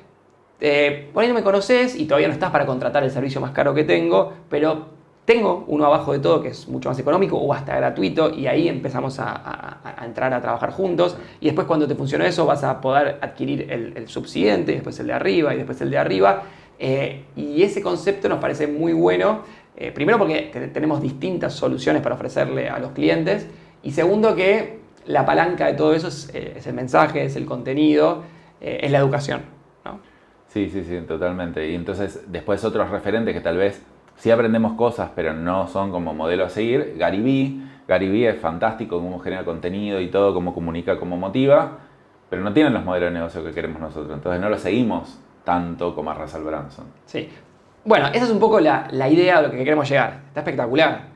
eh, 0.60 1.10
por 1.12 1.22
ahí 1.22 1.28
no 1.28 1.34
me 1.34 1.42
conoces 1.42 1.94
y 1.96 2.06
todavía 2.06 2.28
no 2.28 2.34
estás 2.34 2.50
para 2.50 2.64
contratar 2.64 3.04
el 3.04 3.10
servicio 3.10 3.42
más 3.42 3.50
caro 3.50 3.74
que 3.74 3.84
tengo, 3.84 4.32
pero 4.48 4.86
tengo 5.26 5.64
uno 5.68 5.84
abajo 5.84 6.12
de 6.12 6.18
todo 6.18 6.42
que 6.42 6.48
es 6.48 6.66
mucho 6.66 6.88
más 6.88 6.98
económico 6.98 7.36
o 7.36 7.52
hasta 7.52 7.76
gratuito 7.76 8.30
y 8.30 8.46
ahí 8.46 8.68
empezamos 8.68 9.18
a, 9.20 9.80
entrar 10.04 10.32
a 10.32 10.40
trabajar 10.40 10.72
juntos. 10.72 11.16
Y 11.40 11.46
después 11.46 11.66
cuando 11.66 11.86
te 11.86 11.94
funcionó 11.94 12.24
eso 12.24 12.46
vas 12.46 12.64
a 12.64 12.80
poder 12.80 13.18
adquirir 13.20 13.70
el, 13.70 13.92
el 13.96 14.08
subsiguiente, 14.08 14.72
después 14.72 14.98
el 14.98 15.08
de 15.08 15.12
arriba 15.12 15.54
y 15.54 15.58
después 15.58 15.80
el 15.82 15.90
de 15.90 15.98
arriba 15.98 16.42
eh, 16.78 17.24
y 17.36 17.62
ese 17.62 17.82
concepto 17.82 18.28
nos 18.28 18.38
parece 18.38 18.66
muy 18.66 18.92
bueno, 18.92 19.40
eh, 19.76 19.92
primero 19.92 20.18
porque 20.18 20.50
te- 20.52 20.68
tenemos 20.68 21.00
distintas 21.00 21.54
soluciones 21.54 22.02
para 22.02 22.14
ofrecerle 22.14 22.68
a 22.68 22.78
los 22.78 22.92
clientes 22.92 23.48
y 23.82 23.90
segundo 23.92 24.34
que 24.36 24.80
la 25.06 25.24
palanca 25.26 25.66
de 25.66 25.74
todo 25.74 25.94
eso 25.94 26.08
es, 26.08 26.30
eh, 26.34 26.60
el 26.64 26.74
mensaje, 26.74 27.24
es 27.24 27.36
el 27.36 27.46
contenido, 27.46 28.22
es 28.60 28.90
la 28.92 28.98
educación. 28.98 29.40
¿no? 29.84 29.98
Sí, 30.46 30.70
sí, 30.70 30.84
sí, 30.84 31.00
totalmente. 31.08 31.68
Y 31.68 31.74
entonces 31.74 32.24
después 32.28 32.64
otros 32.64 32.90
referentes 32.90 33.34
que 33.34 33.40
tal 33.40 33.56
vez 33.56 33.82
sí 34.14 34.30
aprendemos 34.30 34.74
cosas, 34.74 35.10
pero 35.16 35.34
no 35.34 35.66
son 35.66 35.90
como 35.90 36.14
modelo 36.14 36.44
a 36.44 36.48
seguir. 36.48 36.94
Gary 36.96 37.20
Vee. 37.20 37.56
Gary 37.88 38.08
Vee 38.08 38.28
es 38.28 38.38
fantástico 38.38 39.00
cómo 39.00 39.18
genera 39.18 39.44
contenido 39.44 40.00
y 40.00 40.08
todo, 40.08 40.32
cómo 40.32 40.54
comunica, 40.54 40.96
cómo 40.96 41.16
motiva, 41.16 41.78
pero 42.30 42.42
no 42.42 42.52
tienen 42.52 42.72
los 42.72 42.84
modelos 42.84 43.08
de 43.10 43.14
negocio 43.18 43.42
que 43.44 43.50
queremos 43.50 43.80
nosotros. 43.80 44.14
Entonces 44.14 44.40
no 44.40 44.48
lo 44.48 44.56
seguimos 44.58 45.18
tanto 45.44 45.94
como 45.94 46.10
a 46.10 46.14
Russell 46.14 46.42
Branson. 46.42 46.86
Sí. 47.06 47.28
Bueno, 47.84 48.08
esa 48.08 48.24
es 48.24 48.30
un 48.30 48.38
poco 48.38 48.60
la, 48.60 48.86
la 48.90 49.08
idea 49.08 49.38
de 49.38 49.48
lo 49.48 49.50
que 49.50 49.58
queremos 49.58 49.88
llegar. 49.88 50.20
Está 50.28 50.40
espectacular. 50.40 51.12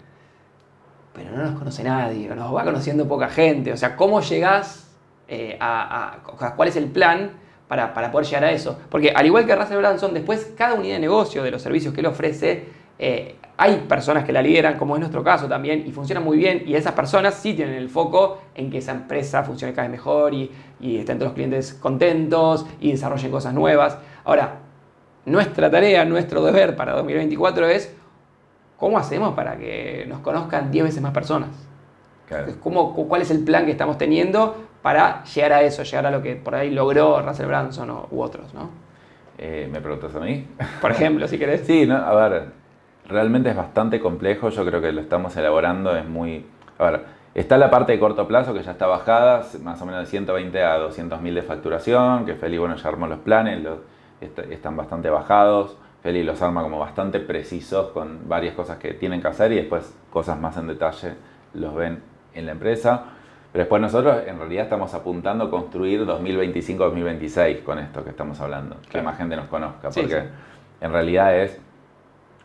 Pero 1.13 1.31
no 1.31 1.45
nos 1.45 1.59
conoce 1.59 1.83
nadie, 1.83 2.29
nos 2.35 2.55
va 2.55 2.65
conociendo 2.65 3.09
poca 3.09 3.29
gente. 3.29 3.73
O 3.73 3.77
sea, 3.77 3.97
¿cómo 3.97 4.21
llegás 4.21 4.87
eh, 5.29 5.57
a, 5.61 6.19
¿Cuál 6.55 6.69
es 6.69 6.77
el 6.77 6.87
plan 6.87 7.31
para, 7.69 7.95
para 7.95 8.11
poder 8.11 8.27
llegar 8.27 8.45
a 8.45 8.53
eso? 8.53 8.79
Porque 8.91 9.11
al 9.11 9.25
igual 9.25 9.47
que 9.47 9.57
Russell 9.57 9.79
Branson, 9.79 10.13
después 10.13 10.53
cada 10.57 10.75
unidad 10.75 10.97
de 10.97 11.01
negocio 11.01 11.43
de 11.43 11.51
los 11.51 11.63
servicios 11.63 11.95
que 11.95 12.01
él 12.01 12.07
ofrece, 12.07 12.67
eh, 12.99 13.37
hay 13.57 13.77
personas 13.89 14.25
que 14.25 14.33
la 14.33 14.43
lideran, 14.43 14.77
como 14.77 14.97
es 14.97 15.01
nuestro 15.01 15.25
caso 15.25 15.49
también, 15.49 15.85
y 15.87 15.93
funciona 15.93 16.21
muy 16.21 16.37
bien. 16.37 16.63
Y 16.67 16.75
esas 16.75 16.93
personas 16.93 17.35
sí 17.35 17.55
tienen 17.55 17.77
el 17.77 17.89
foco 17.89 18.43
en 18.55 18.71
que 18.71 18.79
esa 18.79 18.93
empresa 18.93 19.43
funcione 19.43 19.73
cada 19.73 19.89
vez 19.89 19.93
mejor 19.93 20.35
y, 20.35 20.51
y 20.81 20.99
estén 20.99 21.19
todos 21.19 21.31
los 21.31 21.35
clientes 21.35 21.73
contentos 21.73 22.67
y 22.81 22.93
desarrollen 22.93 23.31
cosas 23.31 23.55
nuevas. 23.55 23.97
Ahora, 24.27 24.57
nuestra 25.25 25.71
tarea, 25.71 26.05
nuestro 26.05 26.43
deber 26.45 26.77
para 26.77 26.93
2024 26.95 27.67
es 27.69 27.95
cómo 28.77 28.99
hacemos 28.99 29.35
para 29.35 29.57
que 29.57 30.05
nos 30.09 30.19
conozcan 30.21 30.71
10 30.71 30.85
veces 30.85 31.01
más 31.01 31.13
personas. 31.13 31.49
Claro. 32.29 32.53
¿Cómo, 32.61 32.93
cu- 32.95 33.09
¿Cuál 33.09 33.23
es 33.23 33.31
el 33.31 33.45
plan 33.45 33.65
que 33.65 33.71
estamos 33.71 33.97
teniendo 33.99 34.57
para 34.83 35.23
llegar 35.25 35.53
a 35.53 35.63
eso, 35.63 35.83
llegar 35.85 36.07
a 36.07 36.11
lo 36.11 36.23
que 36.23 36.35
por 36.37 36.55
ahí 36.57 36.71
logró 36.71 37.23
Russell 37.23 37.47
Branson 37.47 37.89
o- 37.91 38.09
u 38.11 38.21
otros? 38.21 38.53
¿no? 38.53 38.69
Eh, 39.39 39.69
¿Me 39.71 39.81
preguntas 39.81 40.15
a 40.15 40.21
mí? 40.21 40.47
Por 40.81 40.91
ejemplo, 40.91 41.29
si 41.29 41.39
querés. 41.39 41.61
Sí, 41.67 41.87
no, 41.87 41.97
a 41.97 42.29
ver, 42.29 42.47
realmente 43.07 43.51
es 43.51 43.57
bastante 43.57 44.01
complejo, 44.01 44.49
yo 44.49 44.65
creo 44.67 44.81
que 44.81 44.91
lo 44.93 45.01
estamos 45.03 45.37
elaborando, 45.37 45.95
es 45.97 46.05
muy... 46.09 46.47
A 46.79 46.91
ver, 46.91 47.05
está 47.35 47.59
la 47.59 47.71
parte 47.71 47.93
de 47.93 48.01
corto 48.01 48.27
plazo 48.27 48.55
que 48.55 48.63
ya 48.63 48.73
está 48.73 48.87
bajada, 48.87 49.45
más 49.63 49.81
o 49.83 49.87
menos 49.87 50.01
de 50.01 50.07
120 50.07 50.63
a 50.65 50.79
200 50.79 51.21
mil 51.21 51.35
de 51.35 51.43
facturación, 51.43 52.25
que 52.27 52.35
Feli, 52.35 52.57
bueno, 52.59 52.77
ya 52.77 52.89
armó 52.89 53.07
los 53.07 53.19
planes, 53.21 53.63
los- 53.63 53.79
est- 54.21 54.39
están 54.51 54.77
bastante 54.77 55.11
bajados, 55.11 55.77
Feli 56.03 56.23
los 56.23 56.41
arma 56.43 56.63
como 56.63 56.79
bastante 56.79 57.19
precisos 57.21 57.89
con 57.91 58.29
varias 58.29 58.55
cosas 58.55 58.79
que 58.79 58.95
tienen 58.95 59.21
que 59.21 59.29
hacer 59.29 59.51
y 59.53 59.57
después 59.57 59.93
cosas 60.13 60.39
más 60.39 60.57
en 60.57 60.69
detalle 60.69 61.15
los 61.55 61.75
ven 61.75 62.01
en 62.35 62.47
la 62.47 62.53
empresa. 62.53 63.03
Pero 63.53 63.63
después 63.65 63.81
nosotros 63.83 64.19
en 64.27 64.39
realidad 64.39 64.65
estamos 64.65 64.93
apuntando 64.95 65.47
a 65.47 65.51
construir 65.51 66.05
2025-2026 66.07 67.63
con 67.65 67.79
esto 67.79 68.05
que 68.05 68.11
estamos 68.11 68.39
hablando, 68.41 68.77
que 68.91 69.01
más 69.03 69.17
gente 69.17 69.35
nos 69.37 69.47
conozca, 69.49 69.91
Sí, 69.91 70.01
porque 70.03 70.21
sí. 70.21 70.27
en 70.83 70.93
realidad 70.93 71.37
es 71.39 71.59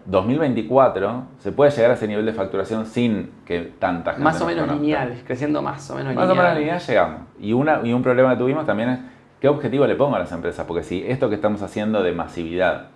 2024 0.05 1.23
se 1.39 1.51
puede 1.51 1.71
llegar 1.71 1.91
a 1.91 1.93
ese 1.93 2.07
nivel 2.07 2.25
de 2.25 2.33
facturación 2.33 2.85
sin 2.85 3.31
que 3.45 3.71
tanta 3.79 4.11
gente 4.11 4.23
Más 4.23 4.41
o 4.41 4.45
nos 4.45 4.55
menos 4.55 4.71
lineal, 4.71 5.21
creciendo 5.25 5.61
más 5.61 5.89
o 5.91 5.95
menos 5.95 6.15
Más 6.15 6.25
o 6.25 6.29
lineal. 6.29 6.45
menos 6.47 6.59
lineal 6.59 6.79
llegamos. 6.79 7.21
Y, 7.39 7.53
una, 7.53 7.81
y 7.83 7.93
un 7.93 8.01
problema 8.01 8.31
que 8.31 8.37
tuvimos 8.37 8.65
también 8.65 8.89
es 8.89 8.99
qué 9.41 9.49
objetivo 9.49 9.87
le 9.87 9.95
pongo 9.95 10.15
a 10.15 10.19
las 10.19 10.31
empresas, 10.31 10.65
porque 10.65 10.83
si 10.83 11.03
esto 11.05 11.27
que 11.27 11.35
estamos 11.35 11.61
haciendo 11.63 12.03
de 12.03 12.13
masividad 12.13 12.89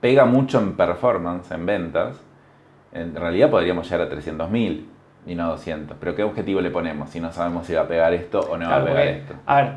pega 0.00 0.24
mucho 0.24 0.58
en 0.58 0.72
performance, 0.72 1.50
en 1.52 1.66
ventas, 1.66 2.16
en 2.92 3.14
realidad 3.14 3.50
podríamos 3.50 3.88
llegar 3.88 4.08
a 4.08 4.10
300.000 4.10 4.86
y 5.26 5.34
no 5.34 5.48
200. 5.50 5.96
Pero 6.00 6.16
¿qué 6.16 6.24
objetivo 6.24 6.62
le 6.62 6.70
ponemos 6.70 7.10
si 7.10 7.20
no 7.20 7.30
sabemos 7.30 7.66
si 7.66 7.74
va 7.74 7.82
a 7.82 7.86
pegar 7.86 8.14
esto 8.14 8.40
o 8.40 8.56
no 8.56 8.68
va 8.68 8.76
a 8.76 8.84
pegar 8.84 9.06
esto? 9.06 9.34
A 9.44 9.56
ver, 9.56 9.72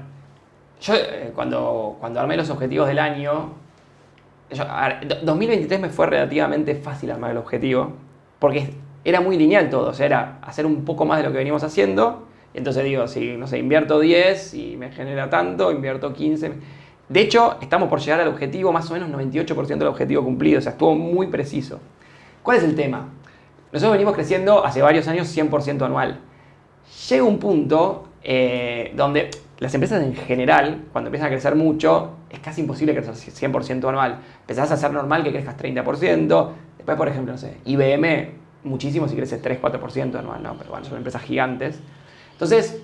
yo 0.81 0.95
eh, 0.95 1.31
cuando, 1.36 1.97
cuando 1.99 2.21
armé 2.21 2.38
los 2.38 2.49
objetivos 2.49 2.88
del 2.88 2.99
año, 2.99 3.51
2023 4.49 5.81
me 5.81 5.89
fue 5.89 6.07
relativamente 6.07 6.75
fácil 6.75 7.12
armar 7.12 7.31
el 7.31 7.38
objetivo, 7.38 7.91
porque 8.39 8.73
era 9.03 9.19
muy 9.19 9.38
lineal 9.38 9.69
todo, 9.69 9.89
o 9.89 9.93
sea, 9.93 10.05
era 10.05 10.38
hacer 10.41 10.65
un 10.65 10.86
poco 10.86 11.05
más 11.05 11.17
de 11.17 11.25
lo 11.25 11.31
que 11.33 11.38
venimos 11.38 11.63
haciendo, 11.63 12.27
entonces 12.53 12.83
digo, 12.83 13.07
si, 13.07 13.35
no 13.37 13.47
sé, 13.47 13.57
invierto 13.57 13.99
10 13.99 14.53
y 14.53 14.77
me 14.77 14.91
genera 14.91 15.29
tanto, 15.29 15.71
invierto 15.71 16.13
15. 16.13 16.51
De 17.09 17.21
hecho, 17.21 17.57
estamos 17.61 17.89
por 17.89 17.99
llegar 17.99 18.21
al 18.21 18.27
objetivo, 18.27 18.71
más 18.71 18.89
o 18.89 18.93
menos 18.93 19.09
98% 19.09 19.77
del 19.77 19.87
objetivo 19.87 20.23
cumplido, 20.23 20.59
o 20.59 20.61
sea, 20.61 20.73
estuvo 20.73 20.95
muy 20.95 21.27
preciso. 21.27 21.79
¿Cuál 22.41 22.57
es 22.57 22.63
el 22.63 22.75
tema? 22.75 23.09
Nosotros 23.71 23.93
venimos 23.93 24.13
creciendo 24.13 24.65
hace 24.65 24.81
varios 24.81 25.07
años 25.07 25.35
100% 25.35 25.83
anual. 25.83 26.19
Llega 27.09 27.23
un 27.23 27.39
punto 27.39 28.07
eh, 28.23 28.93
donde 28.95 29.31
las 29.59 29.73
empresas 29.73 30.03
en 30.03 30.15
general, 30.15 30.85
cuando 30.91 31.07
empiezan 31.07 31.27
a 31.27 31.31
crecer 31.31 31.55
mucho, 31.55 32.11
es 32.29 32.39
casi 32.39 32.61
imposible 32.61 32.93
crecer 32.93 33.13
100% 33.13 33.87
anual. 33.89 34.19
Empezás 34.41 34.71
a 34.71 34.75
hacer 34.75 34.91
normal 34.91 35.23
que 35.23 35.31
crezcas 35.31 35.57
30%. 35.57 36.49
Después, 36.77 36.97
por 36.97 37.07
ejemplo, 37.07 37.31
no 37.31 37.37
sé, 37.37 37.57
IBM, 37.65 38.29
muchísimo 38.63 39.07
si 39.07 39.15
crece 39.15 39.41
3-4% 39.41 40.15
anual, 40.15 40.43
¿no? 40.43 40.55
Pero 40.57 40.69
bueno, 40.69 40.85
son 40.85 40.97
empresas 40.97 41.21
gigantes. 41.21 41.79
Entonces, 42.34 42.82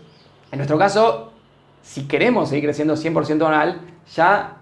en 0.51 0.57
nuestro 0.57 0.77
caso, 0.77 1.33
si 1.81 2.07
queremos 2.07 2.49
seguir 2.49 2.65
creciendo 2.65 2.95
100% 2.95 3.45
anual, 3.45 3.81
ya 4.15 4.57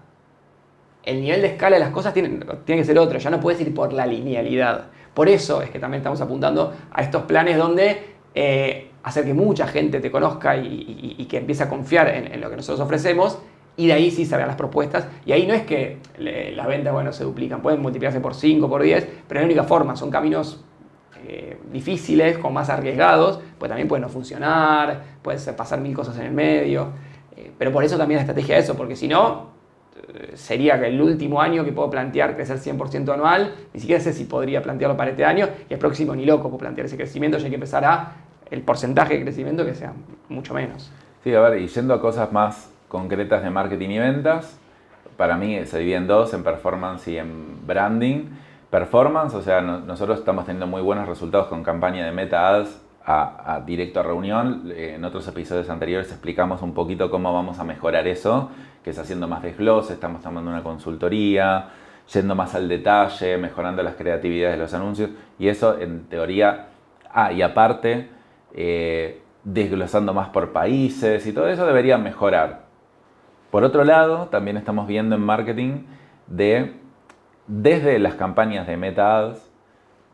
el 1.02 1.20
nivel 1.20 1.40
de 1.40 1.48
escala 1.48 1.76
de 1.76 1.80
las 1.80 1.90
cosas 1.90 2.12
tiene, 2.12 2.40
tiene 2.64 2.82
que 2.82 2.86
ser 2.86 2.98
otro. 2.98 3.18
Ya 3.18 3.30
no 3.30 3.40
puedes 3.40 3.60
ir 3.60 3.74
por 3.74 3.92
la 3.92 4.06
linealidad. 4.06 4.86
Por 5.14 5.28
eso 5.28 5.62
es 5.62 5.70
que 5.70 5.78
también 5.78 6.00
estamos 6.00 6.20
apuntando 6.20 6.74
a 6.92 7.02
estos 7.02 7.22
planes 7.22 7.56
donde 7.56 8.18
eh, 8.34 8.90
hacer 9.02 9.24
que 9.24 9.34
mucha 9.34 9.66
gente 9.66 10.00
te 10.00 10.10
conozca 10.10 10.56
y, 10.56 11.26
que 11.28 11.38
empiece 11.38 11.62
a 11.62 11.68
confiar 11.68 12.08
en, 12.08 12.40
lo 12.40 12.48
que 12.50 12.56
nosotros 12.56 12.80
ofrecemos 12.80 13.38
y 13.76 13.86
de 13.86 13.94
ahí 13.94 14.10
sí 14.10 14.26
salgan 14.26 14.48
las 14.48 14.56
propuestas. 14.56 15.08
Y 15.24 15.32
ahí 15.32 15.46
no 15.46 15.54
es 15.54 15.62
que 15.62 15.98
las 16.18 16.66
ventas 16.66 16.92
bueno, 16.92 17.12
se 17.12 17.24
duplican, 17.24 17.62
pueden 17.62 17.80
multiplicarse 17.80 18.20
por 18.20 18.34
5, 18.34 18.68
por 18.68 18.82
10, 18.82 19.08
pero 19.26 19.40
es 19.40 19.42
la 19.42 19.46
única 19.46 19.64
forma, 19.64 19.96
son 19.96 20.10
caminos 20.10 20.64
eh, 21.28 21.58
difíciles, 21.70 22.38
con 22.38 22.52
más 22.52 22.70
arriesgados, 22.70 23.40
pues 23.58 23.68
también 23.68 23.86
pueden 23.86 24.02
no 24.02 24.08
funcionar, 24.08 25.02
puede 25.22 25.38
pasar 25.52 25.80
mil 25.80 25.94
cosas 25.94 26.18
en 26.18 26.26
el 26.26 26.32
medio. 26.32 26.88
Eh, 27.36 27.52
pero 27.56 27.70
por 27.70 27.84
eso 27.84 27.96
también 27.96 28.16
la 28.16 28.22
estrategia 28.22 28.58
es 28.58 28.64
eso, 28.64 28.76
porque 28.76 28.96
si 28.96 29.06
no, 29.08 29.58
sería 30.34 30.80
que 30.80 30.86
el 30.86 31.00
último 31.00 31.40
año 31.40 31.64
que 31.64 31.72
puedo 31.72 31.90
plantear 31.90 32.34
crecer 32.34 32.58
100% 32.58 33.12
anual, 33.12 33.54
ni 33.74 33.80
siquiera 33.80 34.02
sé 34.02 34.12
si 34.12 34.24
podría 34.24 34.62
plantearlo 34.62 34.96
para 34.96 35.10
este 35.10 35.24
año, 35.24 35.48
y 35.68 35.72
el 35.74 35.78
próximo 35.78 36.14
ni 36.14 36.24
loco 36.24 36.44
puedo 36.44 36.58
plantear 36.58 36.86
ese 36.86 36.96
crecimiento, 36.96 37.38
ya 37.38 37.44
hay 37.44 37.50
que 37.50 37.56
empezar 37.56 37.84
a 37.84 38.12
el 38.50 38.62
porcentaje 38.62 39.14
de 39.18 39.22
crecimiento 39.22 39.64
que 39.64 39.74
sea 39.74 39.92
mucho 40.28 40.54
menos. 40.54 40.90
Sí, 41.22 41.34
a 41.34 41.40
ver, 41.40 41.60
y 41.60 41.68
yendo 41.68 41.94
a 41.94 42.00
cosas 42.00 42.32
más 42.32 42.70
concretas 42.88 43.42
de 43.42 43.50
marketing 43.50 43.90
y 43.90 43.98
ventas, 43.98 44.58
para 45.16 45.36
mí 45.36 45.64
se 45.66 45.78
divide 45.78 45.96
en 45.96 46.06
dos, 46.06 46.32
en 46.32 46.42
performance 46.42 47.08
y 47.08 47.18
en 47.18 47.66
branding. 47.66 48.26
Performance, 48.70 49.34
o 49.34 49.42
sea, 49.42 49.60
nosotros 49.62 50.18
estamos 50.18 50.44
teniendo 50.44 50.66
muy 50.66 50.82
buenos 50.82 51.08
resultados 51.08 51.46
con 51.46 51.62
campaña 51.62 52.04
de 52.04 52.12
Meta 52.12 52.48
Ads 52.48 52.82
a, 53.04 53.62
directo 53.64 54.00
a 54.00 54.02
reunión. 54.02 54.70
En 54.76 55.02
otros 55.04 55.26
episodios 55.26 55.70
anteriores 55.70 56.10
explicamos 56.10 56.60
un 56.60 56.74
poquito 56.74 57.10
cómo 57.10 57.32
vamos 57.32 57.58
a 57.58 57.64
mejorar 57.64 58.06
eso, 58.06 58.50
que 58.84 58.90
es 58.90 58.98
haciendo 58.98 59.26
más 59.26 59.42
desglose, 59.42 59.94
estamos 59.94 60.22
tomando 60.22 60.50
una 60.50 60.62
consultoría, 60.62 61.70
yendo 62.12 62.34
más 62.34 62.54
al 62.54 62.68
detalle, 62.68 63.38
mejorando 63.38 63.82
las 63.82 63.94
creatividades 63.94 64.56
de 64.56 64.62
los 64.62 64.74
anuncios. 64.74 65.10
Y 65.38 65.48
eso 65.48 65.78
en 65.78 66.04
teoría, 66.04 66.66
ah, 67.10 67.32
y 67.32 67.40
aparte, 67.40 68.10
eh, 68.52 69.22
desglosando 69.44 70.12
más 70.12 70.28
por 70.28 70.52
países 70.52 71.26
y 71.26 71.32
todo 71.32 71.48
eso 71.48 71.64
debería 71.64 71.96
mejorar. 71.96 72.66
Por 73.50 73.64
otro 73.64 73.84
lado, 73.84 74.26
también 74.26 74.58
estamos 74.58 74.86
viendo 74.86 75.14
en 75.14 75.22
marketing 75.22 75.84
de, 76.26 76.77
desde 77.48 77.98
las 77.98 78.14
campañas 78.14 78.66
de 78.66 78.76
Meta 78.76 79.18
Ads, 79.18 79.50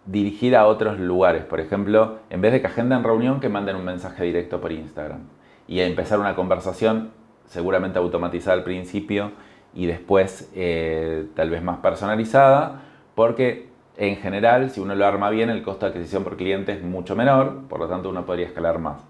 dirigir 0.07 0.57
a 0.57 0.67
otros 0.67 0.99
lugares. 0.99 1.45
Por 1.45 1.61
ejemplo, 1.61 2.19
en 2.31 2.41
vez 2.41 2.53
de 2.53 2.61
que 2.61 2.69
agenden 2.69 3.03
reunión, 3.05 3.41
que 3.41 3.49
manden 3.49 3.77
un 3.77 3.85
mensaje 3.85 4.25
directo 4.25 4.61
por 4.61 4.73
Instagram. 4.73 5.21
Y 5.67 5.81
empezar 5.81 6.19
una 6.19 6.35
conversación 6.35 7.11
seguramente 7.47 7.99
automatizada 7.99 8.57
al 8.57 8.65
principio 8.65 9.33
y 9.75 9.87
después 9.87 10.51
eh, 10.55 11.27
tal 11.35 11.51
vez 11.51 11.63
más 11.63 11.79
personalizada, 11.79 12.83
porque 13.15 13.69
en 13.97 14.17
general, 14.17 14.71
si 14.71 14.81
uno 14.81 14.95
lo 14.95 15.07
arma 15.07 15.31
bien, 15.31 15.51
el 15.51 15.63
costo 15.63 15.87
de 15.87 15.93
adquisición 15.93 16.25
por 16.25 16.37
cliente 16.37 16.73
es 16.73 16.83
mucho 16.83 17.17
menor, 17.17 17.63
por 17.69 17.81
lo 17.81 17.89
tanto 17.89 18.09
uno 18.11 18.25
podría 18.25 18.47
escalar 18.47 18.79
más. 18.79 19.03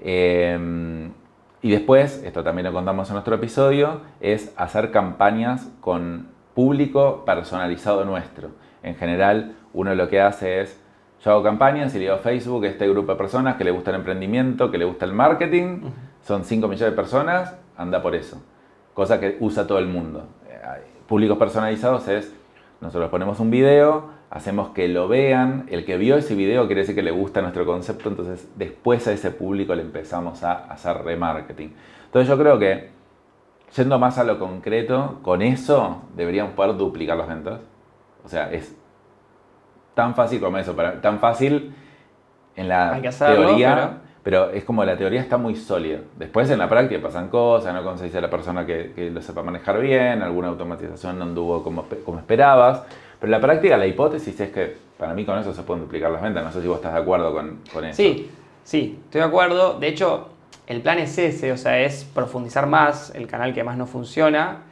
Eh, 0.00 1.10
y 1.60 1.70
después, 1.70 2.22
esto 2.24 2.42
también 2.42 2.66
lo 2.66 2.72
contamos 2.72 3.08
en 3.08 3.14
nuestro 3.14 3.36
episodio, 3.36 4.00
es 4.20 4.52
hacer 4.56 4.90
campañas 4.90 5.70
con 5.80 6.31
público 6.54 7.24
personalizado 7.24 8.04
nuestro. 8.04 8.50
En 8.82 8.96
general, 8.96 9.54
uno 9.72 9.94
lo 9.94 10.08
que 10.08 10.20
hace 10.20 10.60
es, 10.60 10.78
yo 11.24 11.30
hago 11.30 11.42
campañas 11.42 11.94
y 11.94 11.98
le 11.98 12.04
digo 12.04 12.14
a 12.14 12.18
Facebook, 12.18 12.64
este 12.64 12.88
grupo 12.88 13.12
de 13.12 13.18
personas 13.18 13.56
que 13.56 13.64
le 13.64 13.70
gusta 13.70 13.90
el 13.90 13.96
emprendimiento, 13.96 14.70
que 14.70 14.78
le 14.78 14.84
gusta 14.84 15.04
el 15.04 15.12
marketing, 15.12 15.82
son 16.22 16.44
5 16.44 16.66
millones 16.68 16.90
de 16.90 16.96
personas, 16.96 17.56
anda 17.76 18.02
por 18.02 18.14
eso. 18.14 18.42
Cosa 18.94 19.20
que 19.20 19.36
usa 19.40 19.66
todo 19.66 19.78
el 19.78 19.86
mundo. 19.86 20.26
Eh, 20.48 20.58
públicos 21.06 21.38
personalizados 21.38 22.08
es, 22.08 22.34
nosotros 22.80 23.10
ponemos 23.10 23.38
un 23.38 23.50
video, 23.50 24.10
hacemos 24.30 24.70
que 24.70 24.88
lo 24.88 25.08
vean, 25.08 25.66
el 25.68 25.84
que 25.84 25.96
vio 25.96 26.16
ese 26.16 26.34
video 26.34 26.66
quiere 26.66 26.80
decir 26.80 26.94
que 26.94 27.02
le 27.02 27.10
gusta 27.10 27.40
nuestro 27.42 27.64
concepto, 27.64 28.08
entonces 28.08 28.48
después 28.56 29.06
a 29.06 29.12
ese 29.12 29.30
público 29.30 29.74
le 29.74 29.82
empezamos 29.82 30.42
a 30.42 30.64
hacer 30.64 31.04
remarketing. 31.04 31.74
Entonces 32.06 32.28
yo 32.28 32.38
creo 32.38 32.58
que, 32.58 32.90
yendo 33.76 33.98
más 33.98 34.18
a 34.18 34.24
lo 34.24 34.38
concreto, 34.38 35.18
con 35.22 35.42
eso 35.42 36.02
deberíamos 36.14 36.54
poder 36.54 36.76
duplicar 36.76 37.16
las 37.16 37.28
ventas. 37.28 37.60
O 38.24 38.28
sea, 38.28 38.52
es 38.52 38.74
tan 39.94 40.14
fácil 40.14 40.40
como 40.40 40.58
eso, 40.58 40.74
tan 40.74 41.18
fácil 41.18 41.74
en 42.56 42.68
la 42.68 43.00
teoría, 43.18 43.98
pero... 44.22 44.50
es 44.50 44.64
como 44.64 44.84
la 44.84 44.96
teoría 44.96 45.20
está 45.20 45.36
muy 45.36 45.56
sólida. 45.56 45.98
Después 46.18 46.50
en 46.50 46.58
la 46.58 46.68
práctica 46.68 47.00
pasan 47.02 47.28
cosas, 47.28 47.74
no 47.74 47.82
conseguís 47.82 48.14
a 48.14 48.20
la 48.20 48.30
persona 48.30 48.64
que, 48.64 49.10
lo 49.12 49.20
sepa 49.20 49.42
manejar 49.42 49.80
bien, 49.80 50.22
alguna 50.22 50.48
automatización 50.48 51.18
no 51.18 51.24
anduvo 51.24 51.62
como, 51.62 51.84
como 52.04 52.18
esperabas, 52.18 52.84
pero 53.18 53.28
en 53.28 53.30
la 53.32 53.40
práctica 53.40 53.76
la 53.76 53.86
hipótesis 53.86 54.38
es 54.40 54.50
que 54.50 54.76
para 54.98 55.14
mí 55.14 55.24
con 55.24 55.38
eso 55.38 55.52
se 55.52 55.62
pueden 55.62 55.82
duplicar 55.84 56.10
las 56.10 56.22
ventas. 56.22 56.44
No 56.44 56.52
sé 56.52 56.60
si 56.60 56.68
vos 56.68 56.76
estás 56.76 56.94
de 56.94 57.00
acuerdo 57.00 57.32
con, 57.32 57.60
con 57.72 57.84
eso. 57.84 57.96
Sí, 57.96 58.30
sí, 58.62 59.00
estoy 59.04 59.20
de 59.20 59.26
acuerdo. 59.26 59.78
De 59.78 59.88
hecho, 59.88 60.28
el 60.66 60.80
plan 60.80 60.98
es 60.98 61.18
ese, 61.18 61.52
o 61.52 61.56
sea, 61.56 61.80
es 61.80 62.04
profundizar 62.04 62.66
más 62.66 63.12
el 63.14 63.26
canal 63.26 63.52
que 63.52 63.64
más 63.64 63.76
no 63.76 63.86
funciona, 63.86 64.62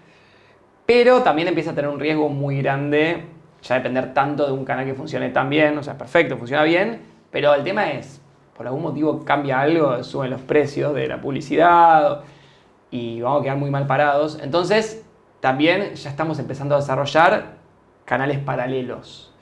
pero 0.87 1.23
también 1.23 1.49
empieza 1.49 1.71
a 1.71 1.75
tener 1.75 1.91
un 1.91 2.01
riesgo 2.01 2.29
muy 2.29 2.63
grande 2.63 3.25
ya 3.63 3.75
depender 3.75 4.15
tanto 4.15 4.47
de 4.47 4.53
un 4.53 4.65
canal 4.65 4.85
que 4.87 4.95
funcione 4.95 5.31
tan 5.31 5.51
bien, 5.51 5.77
o 5.77 5.83
sea, 5.83 5.99
perfecto, 5.99 6.37
funciona 6.37 6.63
bien, 6.63 7.01
pero 7.31 7.55
el 7.55 7.63
tema 7.63 7.91
es, 7.93 8.21
por 8.57 8.67
algún 8.67 8.83
motivo 8.83 9.25
cambia 9.25 9.61
algo, 9.61 10.03
suben 10.03 10.31
los 10.31 10.41
precios 10.41 10.95
de 10.95 11.07
la 11.07 11.21
publicidad 11.21 12.23
y 12.91 13.21
vamos 13.21 13.41
a 13.41 13.43
quedar 13.45 13.57
muy 13.57 13.71
mal 13.71 13.87
parados. 13.87 14.39
Entonces, 14.43 15.05
también 15.41 15.95
ya 15.95 16.11
estamos 16.11 16.39
empezando 16.39 16.75
a 16.75 16.79
desarrollar 16.79 17.59
canales 18.05 18.39
paralelos. 18.39 19.33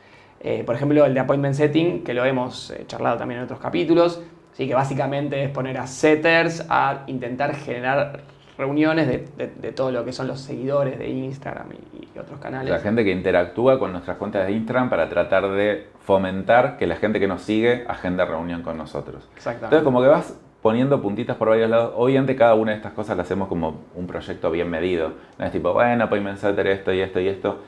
Eh, 0.41 0.63
por 0.65 0.75
ejemplo, 0.75 1.05
el 1.05 1.15
de 1.15 1.21
appointment 1.21 1.55
setting, 1.55 2.05
que 2.05 2.15
lo 2.15 2.25
hemos 2.25 2.71
eh, 2.71 2.85
charlado 2.87 3.17
también 3.17 3.39
en 3.39 3.45
otros 3.45 3.59
capítulos, 3.59 4.23
¿sí? 4.59 4.67
que 4.67 4.75
básicamente 4.75 5.45
es 5.45 5.51
poner 5.51 5.79
a 5.79 5.87
setters 5.87 6.67
a 6.69 7.05
intentar 7.07 7.55
generar 7.55 8.21
reuniones 8.59 9.07
de, 9.07 9.73
todo 9.73 9.93
lo 9.93 10.05
que 10.05 10.13
son 10.13 10.27
los 10.27 10.41
seguidores 10.41 10.99
de 10.99 11.09
Instagram 11.09 11.69
y, 11.73 12.19
otros 12.19 12.41
canales. 12.41 12.69
La 12.69 12.81
gente 12.81 13.05
que 13.05 13.13
interactúa 13.13 13.79
con 13.79 13.93
nuestras 13.93 14.17
cuentas 14.17 14.45
de 14.45 14.53
Instagram 14.53 14.91
para 14.91 15.09
tratar 15.09 15.49
de 15.51 15.87
fomentar 16.01 16.77
que 16.77 16.89
la 16.89 16.97
gente 16.97 17.21
que 17.21 17.29
nos 17.29 17.43
sigue 17.43 17.85
agenda 17.87 18.25
reunión 18.25 18.63
con 18.63 18.77
nosotros. 18.77 19.29
Exactamente. 19.37 19.67
Entonces, 19.67 19.85
como 19.85 20.03
que 20.03 20.09
vas 20.09 20.37
poniendo 20.61 21.01
puntitas 21.01 21.37
por 21.37 21.51
varios 21.51 21.71
lados. 21.71 21.93
Obviamente 21.95 22.35
cada 22.35 22.57
una 22.57 22.73
de 22.73 22.79
estas 22.79 22.93
cosas 22.93 23.17
las 23.17 23.27
hacemos 23.27 23.47
como 23.47 23.83
un 23.95 24.09
proyecto 24.09 24.51
bien 24.51 24.69
medido. 24.69 25.13
No 25.39 25.45
es 25.45 25.53
tipo, 25.53 25.73
bueno, 25.73 26.09
pues 26.09 26.41
setter 26.41 26.67
esto 26.67 26.93
y 26.93 27.01
esto 27.01 27.21
y 27.21 27.29
esto. 27.29 27.61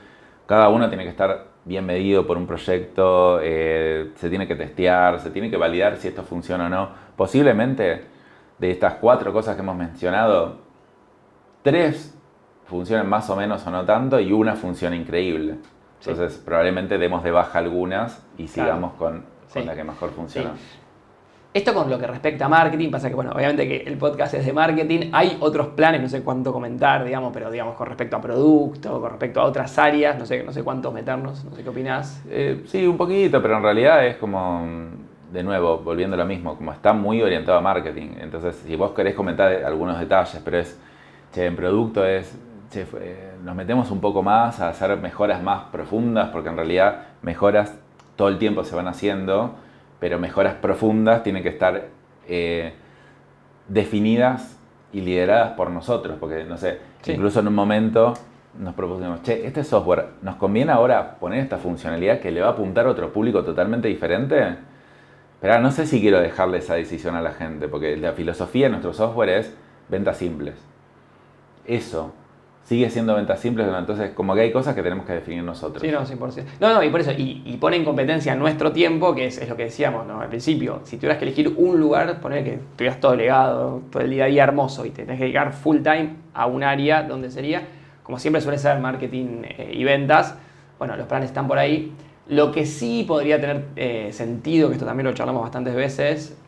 Cada 0.47 0.69
uno 0.69 0.89
tiene 0.89 1.05
que 1.05 1.11
estar 1.11 1.50
bien 1.65 1.85
medido 1.85 2.27
por 2.27 2.37
un 2.37 2.47
proyecto, 2.47 3.41
eh, 3.43 4.11
se 4.17 4.29
tiene 4.29 4.47
que 4.47 4.55
testear, 4.55 5.21
se 5.21 5.31
tiene 5.31 5.51
que 5.51 5.57
validar 5.57 5.97
si 5.97 6.09
esto 6.09 6.23
funciona 6.23 6.67
o 6.67 6.69
no. 6.69 6.91
Posiblemente 7.17 8.05
de 8.59 8.71
estas 8.71 8.95
cuatro 8.95 9.33
cosas 9.33 9.57
que 9.57 9.63
hemos 9.63 9.77
mencionado, 9.77 10.59
tres 11.63 12.17
funcionan 12.67 13.09
más 13.09 13.29
o 13.31 13.37
menos 13.37 13.67
o 13.67 13.71
no 13.71 13.85
tanto 13.85 14.21
y 14.21 14.33
una 14.33 14.55
funciona 14.55 14.97
increíble. 14.97 15.57
Entonces 16.01 16.41
probablemente 16.43 16.97
demos 16.97 17.23
de 17.23 17.31
baja 17.31 17.59
algunas 17.59 18.25
y 18.39 18.49
sigamos 18.49 18.95
con, 18.95 19.25
la 19.55 19.75
que 19.75 19.85
mejor 19.85 20.11
funciona. 20.11 20.53
Esto 21.53 21.75
con 21.75 21.91
lo 21.91 21.99
que 21.99 22.07
respecta 22.07 22.45
a 22.45 22.49
marketing, 22.49 22.93
pasa 22.93 23.09
que, 23.09 23.17
bueno, 23.17 23.33
obviamente 23.33 23.67
que 23.67 23.79
el 23.79 23.99
podcast 23.99 24.35
es 24.35 24.47
de 24.47 24.53
marketing, 24.53 25.11
hay 25.11 25.37
otros 25.41 25.69
planes, 25.69 26.01
no 26.01 26.09
sé 26.09 26.23
cuánto 26.23 26.53
comentar, 26.53 27.05
digamos, 27.05 27.33
pero 27.33 27.51
digamos 27.51 27.75
con 27.75 27.89
respecto 27.89 28.17
a 28.19 28.21
producto, 28.21 29.01
con 29.01 29.11
respecto 29.11 29.41
a 29.41 29.45
otras 29.47 29.77
áreas, 29.77 30.17
no 30.17 30.27
sé, 30.27 30.45
no 30.45 30.53
sé 30.53 30.63
cuánto 30.63 30.93
meternos, 30.93 31.45
no 31.45 31.57
sé 31.57 31.65
qué 31.65 31.69
opinás. 31.69 32.23
Eh, 32.31 32.63
sí, 32.67 32.87
un 32.87 32.97
poquito, 32.97 33.43
pero 33.43 33.57
en 33.57 33.65
realidad 33.65 34.07
es 34.07 34.17
como, 34.19 34.65
de 35.33 35.43
nuevo, 35.43 35.79
volviendo 35.79 36.15
a 36.15 36.19
lo 36.19 36.25
mismo, 36.25 36.57
como 36.57 36.73
está 36.73 36.93
muy 36.93 37.21
orientado 37.21 37.59
a 37.59 37.61
marketing. 37.61 38.13
Entonces, 38.21 38.55
si 38.65 38.77
vos 38.77 38.93
querés 38.93 39.17
comentar 39.17 39.53
algunos 39.65 39.99
detalles, 39.99 40.41
pero 40.45 40.59
es, 40.59 40.79
che, 41.33 41.47
en 41.47 41.57
producto 41.57 42.07
es, 42.07 42.33
che, 42.71 42.87
nos 43.43 43.57
metemos 43.57 43.91
un 43.91 44.01
poco 44.01 44.23
más 44.23 44.61
a 44.61 44.69
hacer 44.69 44.97
mejoras 44.99 45.43
más 45.43 45.65
profundas, 45.73 46.29
porque 46.29 46.49
en 46.49 46.55
realidad 46.55 47.07
mejoras 47.23 47.77
todo 48.15 48.29
el 48.29 48.39
tiempo 48.39 48.63
se 48.63 48.77
van 48.77 48.87
haciendo 48.87 49.57
pero 50.01 50.19
mejoras 50.19 50.55
profundas 50.55 51.23
tienen 51.23 51.43
que 51.43 51.51
estar 51.51 51.89
eh, 52.27 52.73
definidas 53.69 54.59
y 54.93 55.03
lideradas 55.03 55.53
por 55.53 55.71
nosotros, 55.71 56.17
porque 56.19 56.45
no 56.45 56.57
sé, 56.57 56.79
incluso 57.07 57.41
en 57.41 57.49
un 57.49 57.55
momento 57.55 58.15
nos 58.59 58.75
propusimos, 58.75 59.23
che, 59.23 59.47
este 59.47 59.63
software, 59.63 60.07
¿nos 60.23 60.37
conviene 60.37 60.73
ahora 60.73 61.17
poner 61.21 61.41
esta 61.41 61.59
funcionalidad 61.59 62.19
que 62.19 62.33
le 62.33 62.41
va 62.41 62.49
a 62.49 62.51
apuntar 62.53 62.87
a 62.87 62.91
otro 62.91 63.13
público 63.13 63.45
totalmente 63.45 63.87
diferente? 63.87 64.57
Pero 65.41 65.61
no 65.61 65.71
sé 65.71 65.87
si 65.87 66.01
quiero 66.01 66.21
dejarle 66.21 66.59
esa 66.59 66.75
decisión 66.75 67.15
a 67.15 67.23
la 67.23 67.33
gente, 67.33 67.69
porque 67.69 67.97
la 67.97 68.13
filosofía 68.13 68.67
de 68.67 68.71
nuestro 68.71 68.93
software 68.93 69.29
es 69.31 69.55
ventas 69.89 70.17
simples. 70.17 70.57
Eso, 71.65 72.13
sigue 72.65 72.89
siendo 72.91 73.15
ventas 73.17 73.41
simples, 73.41 73.67
entonces 73.77 74.11
como 74.11 74.35
que 74.35 74.43
hay 74.43 74.53
cosas 74.53 74.75
que 74.75 74.83
tenemos 74.83 75.07
que 75.07 75.15
definir 75.15 75.43
nosotros. 75.43 75.83
Sí, 75.83 75.91
no, 75.91 76.05
100%. 76.05 76.45
No, 76.61 76.75
no, 76.75 76.83
y 76.83 76.89
por 76.91 77.01
eso, 77.01 77.11
y, 77.17 77.57
pone 77.61 77.77
en 77.77 77.85
competencia 77.85 78.35
nuestro 78.37 78.73
tiempo, 78.73 79.15
que 79.15 79.27
es, 79.27 79.49
lo 79.49 79.57
que 79.57 79.65
decíamos 79.65 80.07
¿no? 80.07 80.21
al 80.21 80.29
principio. 80.29 80.81
Si 80.85 80.97
tuvieras 80.97 81.19
que 81.19 81.25
elegir 81.25 81.53
un 81.57 81.81
lugar, 81.81 82.21
poner 82.21 82.45
que 82.45 82.61
tuvieras 82.77 83.01
todo 83.01 83.17
legado, 83.17 83.83
todo 83.91 84.03
el 84.03 84.11
día 84.11 84.25
a 84.25 84.29
día 84.29 84.45
hermoso 84.45 84.87
y 84.87 84.91
te 84.91 85.03
tenés 85.03 85.19
que 85.19 85.25
dedicar 85.25 85.53
full 85.53 85.79
time 85.79 86.17
a 86.33 86.47
un 86.47 86.63
área 86.63 87.03
donde 87.03 87.31
sería, 87.31 87.67
como 88.03 88.19
siempre 88.19 88.41
suele 88.41 88.59
ser 88.59 88.79
marketing 88.79 89.43
eh, 89.43 89.73
y 89.75 89.83
ventas, 89.85 90.37
bueno, 90.79 90.97
los 90.97 91.07
planes 91.07 91.31
están 91.31 91.49
por 91.49 91.59
ahí. 91.59 91.93
Lo 92.29 92.53
que 92.53 92.67
sí 92.67 93.05
podría 93.07 93.41
tener 93.41 93.65
eh, 93.75 94.11
sentido, 94.13 94.69
que 94.69 94.75
esto 94.75 94.87
también 94.87 95.07
lo 95.07 95.13
charlamos 95.13 95.43
bastantes 95.43 95.75
veces, 95.75 96.39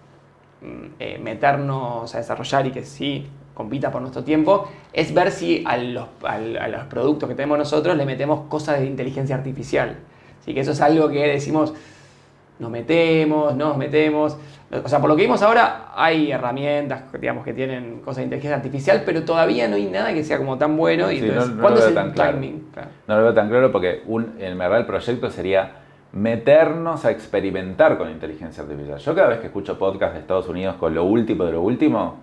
mm, 0.61 0.87
eh, 1.01 1.19
meternos 1.21 2.15
a 2.15 2.19
desarrollar 2.19 2.67
y 2.67 2.71
que 2.71 2.85
sí 2.85 3.27
compita 3.55 3.91
por 3.91 4.01
nuestro 4.01 4.25
tiempo, 4.25 4.69
es 4.93 5.13
ver 5.13 5.31
si 5.31 5.65
a 5.67 5.77
los, 5.77 6.07
productos 6.89 7.29
que 7.29 7.35
tenemos 7.35 7.59
nosotros 7.59 7.97
le 7.97 8.07
metemos 8.07 8.49
cosas 8.49 8.81
de 8.81 8.87
inteligencia 8.87 9.37
artificial. 9.37 9.97
Así 10.41 10.55
que 10.55 10.61
eso 10.61 10.73
es 10.73 10.81
algo 10.81 11.09
que 11.09 11.27
decimos, 11.27 11.73
nos 12.59 12.71
metemos, 12.71 13.55
nos 13.57 13.77
metemos. 13.77 14.37
O 14.85 14.89
sea, 14.89 15.01
por 15.01 15.11
lo 15.11 15.17
que 15.17 15.23
vimos 15.23 15.43
ahora, 15.43 15.93
hay 15.95 16.33
herramientas 16.33 17.03
digamos, 17.21 17.45
que 17.45 17.53
tienen 17.53 18.01
cosas 18.01 18.19
de 18.19 18.23
inteligencia 18.25 18.57
artificial, 18.57 19.03
pero 19.05 19.23
todavía 19.25 19.69
no 19.69 19.77
hay 19.77 19.87
nada 19.87 20.15
que 20.15 20.25
sea 20.25 20.39
como 20.39 20.57
tan 20.57 20.77
bueno. 20.77 21.13
Y 21.13 21.19
entonces, 21.19 21.55
no, 21.55 21.61
¿cuándo 21.61 21.81
es 21.81 21.95
el 21.95 22.15
timing? 22.15 22.71
No 23.07 23.17
lo 23.17 23.23
veo 23.23 23.35
tan 23.35 23.49
claro 23.49 23.71
porque 23.71 24.03
un, 24.07 24.35
en 24.39 24.57
verdad 24.57 24.79
el 24.79 24.87
proyecto 24.87 25.31
sería 25.31 25.83
meternos 26.13 27.05
a 27.05 27.11
experimentar 27.11 27.97
con 27.99 28.11
inteligencia 28.11 28.63
artificial. 28.63 28.99
Yo 28.99 29.15
cada 29.15 29.29
vez 29.29 29.41
que 29.41 29.47
escucho 29.47 29.79
podcast 29.79 30.15
de 30.15 30.21
Estados 30.21 30.49
Unidos 30.49 30.77
con 30.77 30.95
lo 30.95 31.05
último 31.05 31.45
de 31.45 31.53
lo 31.53 31.63
último, 31.63 32.17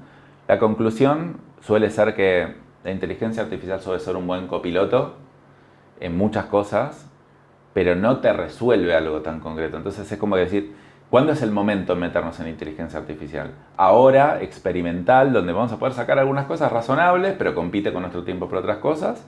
la 0.49 0.57
conclusión 0.57 1.37
suele 1.61 1.91
ser 1.91 2.15
que 2.15 2.55
la 2.83 2.89
inteligencia 2.89 3.43
artificial 3.43 3.79
suele 3.81 3.99
ser 3.99 4.15
un 4.15 4.25
buen 4.25 4.47
copiloto 4.47 5.13
en 5.99 6.17
muchas 6.17 6.45
cosas, 6.45 7.07
pero 7.73 7.95
no 7.95 8.17
te 8.17 8.33
resuelve 8.33 8.95
algo 8.95 9.21
tan 9.21 9.41
concreto. 9.41 9.77
Entonces 9.77 10.11
es 10.11 10.17
como 10.17 10.35
decir, 10.37 10.73
¿cuándo 11.11 11.33
es 11.33 11.43
el 11.43 11.51
momento 11.51 11.93
de 11.93 12.01
meternos 12.01 12.39
en 12.39 12.47
inteligencia 12.47 12.97
artificial? 12.97 13.51
Ahora, 13.77 14.41
experimental, 14.41 15.33
donde 15.33 15.53
vamos 15.53 15.71
a 15.71 15.77
poder 15.77 15.93
sacar 15.93 16.17
algunas 16.17 16.47
cosas 16.47 16.71
razonables, 16.71 17.35
pero 17.37 17.53
compite 17.53 17.93
con 17.93 18.01
nuestro 18.01 18.23
tiempo 18.23 18.49
por 18.49 18.57
otras 18.57 18.77
cosas. 18.77 19.23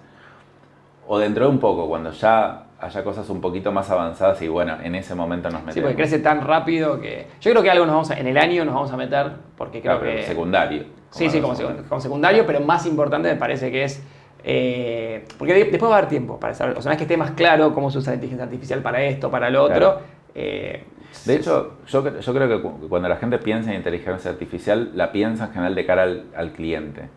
O 1.08 1.20
dentro 1.20 1.46
de 1.46 1.52
un 1.52 1.60
poco, 1.60 1.88
cuando 1.88 2.10
ya 2.14 2.64
haya 2.80 3.04
cosas 3.04 3.30
un 3.30 3.42
poquito 3.42 3.72
más 3.72 3.92
avanzadas 3.92 4.42
y 4.42 4.48
bueno, 4.48 4.78
en 4.82 4.96
ese 4.96 5.14
momento 5.14 5.52
nos 5.52 5.60
metemos. 5.60 5.76
Sí, 5.76 5.82
porque 5.82 5.98
crece 5.98 6.18
tan 6.18 6.42
rápido 6.42 7.00
que 7.00 7.28
yo 7.40 7.52
creo 7.52 7.62
que 7.62 7.70
algo 7.70 7.86
nos 7.86 7.94
vamos 7.94 8.10
en 8.10 8.26
el 8.26 8.40
año 8.40 8.66
nos 8.66 8.74
vamos 8.74 8.92
a 8.92 8.98
meter 8.98 9.34
porque 9.56 9.84
creo 9.84 10.02
que 10.02 10.24
secundario. 10.24 11.01
Sí, 11.12 11.30
sí, 11.30 11.42
como, 11.42 12.00
secundario, 12.00 12.46
pero 12.46 12.62
más 12.62 12.86
importante 12.86 13.30
me 13.30 13.36
parece 13.36 13.72
que 13.72 13.84
es 13.84 14.02
eh, 14.44 15.26
porque 15.38 15.54
después 15.54 15.84
va 15.84 15.96
a 15.96 15.98
haber 16.00 16.10
tiempo 16.10 16.40
para 16.40 16.54
saber, 16.54 16.78
o 16.78 16.82
sea, 16.82 16.90
una 16.90 16.92
vez 16.92 16.98
que 16.98 17.04
esté 17.04 17.18
más 17.18 17.32
claro 17.32 17.74
cómo 17.74 17.92
se 17.92 18.00
usa 18.00 18.12
la 18.12 18.16
inteligencia 18.16 18.46
artificial 18.46 18.82
para 18.82 19.04
esto, 19.04 19.30
para 19.30 19.50
lo 19.50 19.64
otro. 19.64 20.00
Eh, 20.34 20.84
de 21.26 21.36
hecho, 21.36 21.74
yo, 21.88 22.20
yo, 22.20 22.34
creo 22.34 22.48
que 22.48 22.88
cuando 22.88 23.10
la 23.10 23.18
gente 23.18 23.38
piensa 23.38 23.70
en 23.72 23.78
inteligencia 23.78 24.32
artificial, 24.32 24.92
la 24.96 25.12
piensa 25.12 25.46
en 25.46 25.52
general 25.52 25.76
de 25.76 25.86
cara 25.86 26.04
al, 26.04 26.26
al 26.36 26.54
cliente. 26.54 27.10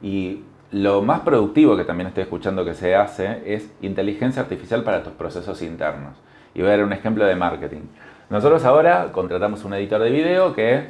Y 0.00 0.44
lo 0.70 1.02
más 1.02 1.20
productivo 1.20 1.76
que 1.76 1.84
también 1.84 2.06
estoy 2.06 2.22
escuchando 2.22 2.64
que 2.64 2.74
se 2.74 2.94
hace 2.94 3.42
es 3.44 3.70
inteligencia 3.82 4.42
artificial 4.42 4.84
para 4.84 5.02
tus 5.02 5.12
procesos 5.12 5.60
internos. 5.60 6.16
Y 6.54 6.60
voy 6.60 6.68
a 6.68 6.76
dar 6.76 6.84
un 6.84 6.92
ejemplo 6.92 7.26
de 7.26 7.34
marketing. 7.34 7.82
Nosotros 8.30 8.64
ahora 8.64 9.10
contratamos 9.12 9.64
un 9.64 9.74
editor 9.74 10.00
de 10.00 10.10
video 10.10 10.54
que, 10.54 10.86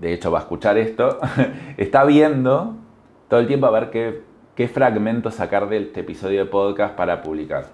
de 0.00 0.12
hecho 0.12 0.30
va 0.30 0.38
a 0.38 0.42
escuchar 0.42 0.78
esto, 0.78 1.18
está 1.76 2.04
viendo 2.04 2.76
todo 3.28 3.40
el 3.40 3.46
tiempo 3.46 3.66
a 3.66 3.70
ver 3.70 3.90
qué, 3.90 4.22
qué 4.54 4.68
fragmentos 4.68 5.34
sacar 5.34 5.68
de 5.68 5.78
este 5.78 6.00
episodio 6.00 6.44
de 6.44 6.50
podcast 6.50 6.94
para 6.94 7.22
publicar. 7.22 7.66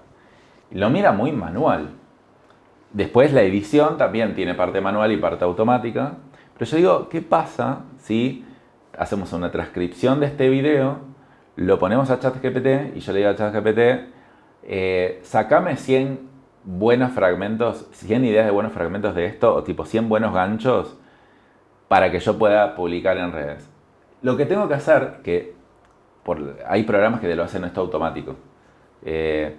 Lo 0.71 0.89
mira 0.89 1.11
muy 1.11 1.31
manual. 1.31 1.89
Después 2.91 3.33
la 3.33 3.41
edición 3.41 3.97
también 3.97 4.35
tiene 4.35 4.53
parte 4.53 4.81
manual 4.81 5.11
y 5.11 5.17
parte 5.17 5.43
automática. 5.43 6.13
Pero 6.57 6.71
yo 6.71 6.77
digo, 6.77 7.09
¿qué 7.09 7.21
pasa 7.21 7.81
si 7.97 8.45
hacemos 8.97 9.33
una 9.33 9.51
transcripción 9.51 10.19
de 10.19 10.27
este 10.27 10.49
video, 10.49 10.99
lo 11.55 11.79
ponemos 11.79 12.09
a 12.09 12.19
ChatGPT 12.19 12.95
y 12.95 12.99
yo 12.99 13.13
le 13.13 13.19
digo 13.19 13.31
a 13.31 13.35
ChatGPT, 13.35 13.79
eh, 14.63 15.19
sacame 15.23 15.77
100 15.77 16.19
buenos 16.63 17.11
fragmentos, 17.11 17.87
100 17.91 18.25
ideas 18.25 18.45
de 18.45 18.51
buenos 18.51 18.73
fragmentos 18.73 19.15
de 19.15 19.25
esto, 19.25 19.53
o 19.53 19.63
tipo 19.63 19.85
100 19.85 20.09
buenos 20.09 20.33
ganchos, 20.33 20.97
para 21.87 22.11
que 22.11 22.19
yo 22.19 22.37
pueda 22.37 22.75
publicar 22.75 23.17
en 23.17 23.31
redes. 23.31 23.69
Lo 24.21 24.37
que 24.37 24.45
tengo 24.45 24.67
que 24.67 24.73
hacer, 24.73 25.19
que 25.23 25.53
hay 26.67 26.83
programas 26.83 27.19
que 27.19 27.27
te 27.27 27.35
lo 27.35 27.43
hacen 27.43 27.63
esto 27.63 27.81
automático, 27.81 28.35
eh, 29.03 29.55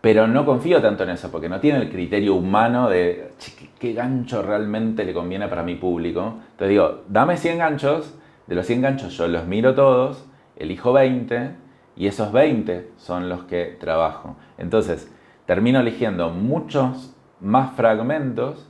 pero 0.00 0.26
no 0.26 0.46
confío 0.46 0.80
tanto 0.80 1.04
en 1.04 1.10
eso, 1.10 1.30
porque 1.30 1.48
no 1.48 1.60
tiene 1.60 1.80
el 1.80 1.90
criterio 1.90 2.34
humano 2.34 2.88
de 2.88 3.32
qué 3.78 3.92
gancho 3.92 4.40
realmente 4.40 5.04
le 5.04 5.12
conviene 5.12 5.46
para 5.48 5.62
mi 5.62 5.74
público. 5.74 6.36
Entonces 6.52 6.68
digo, 6.70 7.02
dame 7.08 7.36
100 7.36 7.58
ganchos 7.58 8.14
de 8.50 8.56
los 8.56 8.66
100 8.66 8.82
ganchos 8.82 9.16
yo 9.16 9.28
los 9.28 9.46
miro 9.46 9.74
todos, 9.74 10.26
elijo 10.56 10.92
20 10.92 11.54
y 11.96 12.06
esos 12.06 12.32
20 12.32 12.90
son 12.96 13.28
los 13.28 13.44
que 13.44 13.76
trabajo. 13.78 14.36
Entonces, 14.58 15.08
termino 15.46 15.80
eligiendo 15.80 16.30
muchos 16.30 17.14
más 17.40 17.76
fragmentos 17.76 18.69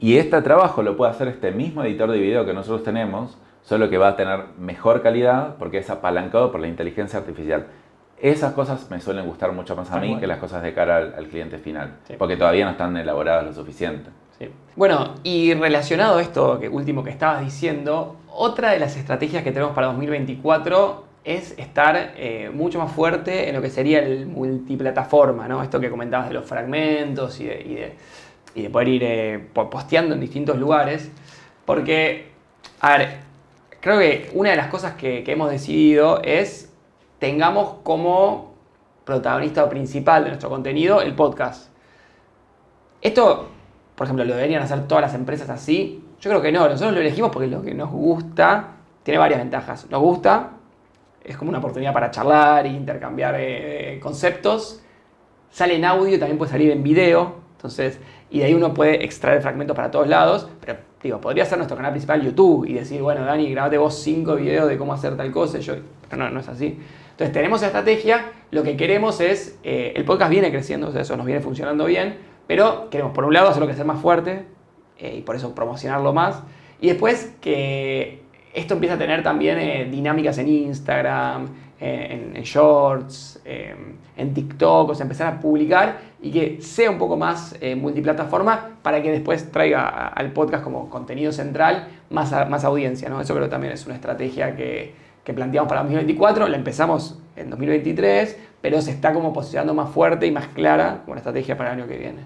y 0.00 0.16
este 0.18 0.40
trabajo 0.42 0.82
lo 0.82 0.96
puede 0.96 1.10
hacer 1.10 1.28
este 1.28 1.50
mismo 1.50 1.82
editor 1.82 2.10
de 2.10 2.18
video 2.18 2.46
que 2.46 2.52
nosotros 2.52 2.84
tenemos, 2.84 3.36
solo 3.62 3.90
que 3.90 3.98
va 3.98 4.08
a 4.08 4.16
tener 4.16 4.44
mejor 4.58 5.02
calidad 5.02 5.56
porque 5.58 5.78
es 5.78 5.90
apalancado 5.90 6.52
por 6.52 6.60
la 6.60 6.68
inteligencia 6.68 7.18
artificial. 7.18 7.66
Esas 8.20 8.52
cosas 8.52 8.90
me 8.90 9.00
suelen 9.00 9.26
gustar 9.26 9.52
mucho 9.52 9.76
más 9.76 9.90
a 9.92 9.98
mí 10.00 10.18
que 10.18 10.26
las 10.26 10.38
cosas 10.38 10.62
de 10.62 10.74
cara 10.74 10.96
al, 10.96 11.26
cliente 11.26 11.58
final, 11.58 11.98
porque 12.18 12.36
todavía 12.36 12.64
no 12.64 12.72
están 12.72 12.96
elaboradas 12.96 13.44
lo 13.44 13.52
suficiente. 13.52 14.10
Bueno, 14.76 15.14
y 15.24 15.54
relacionado 15.54 16.18
a 16.18 16.22
esto 16.22 16.58
que 16.60 16.68
último 16.68 17.02
que 17.02 17.10
estabas 17.10 17.42
diciendo, 17.42 18.16
otra 18.32 18.70
de 18.70 18.78
las 18.78 18.96
estrategias 18.96 19.42
que 19.42 19.50
tenemos 19.50 19.74
para 19.74 19.88
2024 19.88 21.04
es 21.24 21.58
estar 21.58 22.14
eh, 22.16 22.50
mucho 22.52 22.78
más 22.78 22.92
fuerte 22.92 23.48
en 23.48 23.54
lo 23.54 23.62
que 23.62 23.70
sería 23.70 23.98
el 23.98 24.26
multiplataforma, 24.26 25.46
¿no? 25.48 25.62
Esto 25.62 25.80
que 25.80 25.90
comentabas 25.90 26.28
de 26.28 26.34
los 26.34 26.46
fragmentos 26.46 27.40
y 27.40 27.46
de, 27.46 27.96
poder 28.70 28.88
ir 28.88 29.02
eh, 29.04 29.48
posteando 29.52 30.14
en 30.14 30.20
distintos 30.20 30.58
lugares. 30.58 31.10
Porque, 31.64 32.30
a 32.80 32.98
ver, 32.98 33.18
creo 33.80 33.98
que 33.98 34.30
una 34.34 34.50
de 34.50 34.56
las 34.56 34.68
cosas 34.68 34.94
que, 34.94 35.24
hemos 35.26 35.50
decidido 35.50 36.20
es 36.22 36.72
tengamos 37.18 37.76
como 37.82 38.54
protagonista 39.04 39.68
principal 39.68 40.24
de 40.24 40.30
nuestro 40.30 40.48
contenido 40.50 41.02
el 41.02 41.14
podcast. 41.14 41.70
Esto 43.00 43.48
por 43.98 44.06
ejemplo, 44.06 44.24
¿lo 44.24 44.36
deberían 44.36 44.62
hacer 44.62 44.86
todas 44.86 45.02
las 45.02 45.14
empresas 45.14 45.50
así? 45.50 46.04
Yo 46.20 46.30
creo 46.30 46.40
que 46.40 46.52
no, 46.52 46.68
nosotros 46.68 46.92
lo 46.92 47.00
elegimos 47.00 47.32
porque 47.32 47.48
lo 47.48 47.62
que 47.62 47.74
nos 47.74 47.90
gusta 47.90 48.76
tiene 49.02 49.18
varias 49.18 49.40
ventajas. 49.40 49.90
Nos 49.90 50.00
gusta, 50.00 50.50
es 51.24 51.36
como 51.36 51.48
una 51.48 51.58
oportunidad 51.58 51.92
para 51.92 52.12
charlar 52.12 52.64
e 52.64 52.68
intercambiar 52.68 53.34
eh, 53.36 53.98
conceptos. 54.00 54.80
Sale 55.50 55.74
en 55.74 55.84
audio, 55.84 56.16
también 56.16 56.38
puede 56.38 56.52
salir 56.52 56.70
en 56.70 56.84
video, 56.84 57.40
entonces, 57.58 57.98
y 58.30 58.38
de 58.38 58.44
ahí 58.44 58.54
uno 58.54 58.72
puede 58.72 59.04
extraer 59.04 59.42
fragmentos 59.42 59.74
para 59.74 59.90
todos 59.90 60.06
lados, 60.06 60.48
pero 60.60 60.78
digo, 61.02 61.20
podría 61.20 61.44
ser 61.44 61.58
nuestro 61.58 61.76
canal 61.76 61.90
principal 61.90 62.22
YouTube 62.22 62.64
y 62.68 62.74
decir, 62.74 63.02
bueno, 63.02 63.24
Dani, 63.24 63.50
grabate 63.50 63.76
vos 63.78 64.00
cinco 64.00 64.36
videos 64.36 64.68
de 64.68 64.78
cómo 64.78 64.94
hacer 64.94 65.16
tal 65.16 65.32
cosa, 65.32 65.58
yo, 65.58 65.74
pero 66.08 66.22
no, 66.22 66.30
no 66.30 66.38
es 66.38 66.48
así. 66.48 66.78
Entonces 67.10 67.32
tenemos 67.32 67.58
esa 67.58 67.66
estrategia, 67.66 68.26
lo 68.52 68.62
que 68.62 68.76
queremos 68.76 69.20
es, 69.20 69.58
eh, 69.64 69.92
el 69.96 70.04
podcast 70.04 70.30
viene 70.30 70.52
creciendo, 70.52 70.86
o 70.86 70.92
sea, 70.92 71.00
eso 71.00 71.16
nos 71.16 71.26
viene 71.26 71.40
funcionando 71.40 71.84
bien, 71.86 72.18
pero 72.46 72.88
queremos, 72.90 73.12
por 73.12 73.24
un 73.24 73.34
lado, 73.34 73.48
hacerlo 73.48 73.74
sea 73.74 73.84
más 73.84 74.00
fuerte 74.00 74.44
eh, 74.96 75.16
y 75.18 75.22
por 75.22 75.34
eso 75.34 75.52
promocionarlo 75.52 76.12
más. 76.12 76.40
Y 76.80 76.86
después 76.86 77.34
que 77.40 78.22
esto 78.54 78.74
empieza 78.74 78.94
a 78.94 78.98
tener 78.98 79.24
también 79.24 79.58
eh, 79.58 79.88
dinámicas 79.90 80.38
en 80.38 80.46
Instagram, 80.46 81.48
en, 81.80 82.32
Shorts, 82.42 83.40
en 83.44 84.34
TikTok, 84.34 84.90
o 84.90 84.94
sea, 84.94 85.04
empezar 85.04 85.34
a 85.34 85.40
publicar 85.40 86.00
y 86.20 86.30
que 86.32 86.60
sea 86.60 86.90
un 86.90 86.98
poco 86.98 87.16
más 87.16 87.56
multiplataforma 87.76 88.70
para 88.82 89.02
que 89.02 89.12
después 89.12 89.50
traiga 89.52 90.08
al 90.08 90.32
podcast 90.32 90.64
como 90.64 90.90
contenido 90.90 91.30
central 91.32 91.88
más, 92.10 92.32
más 92.48 92.64
audiencia, 92.64 93.08
¿no? 93.08 93.20
Eso 93.20 93.34
creo 93.34 93.46
que 93.46 93.50
también 93.50 93.72
es 93.72 93.86
una 93.86 93.94
estrategia 93.94 94.56
que, 94.56 94.92
que 95.28 95.34
planteamos 95.34 95.68
para 95.68 95.82
2024, 95.82 96.48
la 96.48 96.56
empezamos 96.56 97.18
en 97.36 97.50
2023, 97.50 98.38
pero 98.62 98.80
se 98.80 98.92
está 98.92 99.12
como 99.12 99.32
posicionando 99.32 99.74
más 99.74 99.90
fuerte 99.90 100.26
y 100.26 100.30
más 100.30 100.46
clara 100.48 101.00
como 101.00 101.12
una 101.12 101.18
estrategia 101.18 101.54
para 101.54 101.72
el 101.72 101.80
año 101.80 101.86
que 101.86 101.98
viene. 101.98 102.20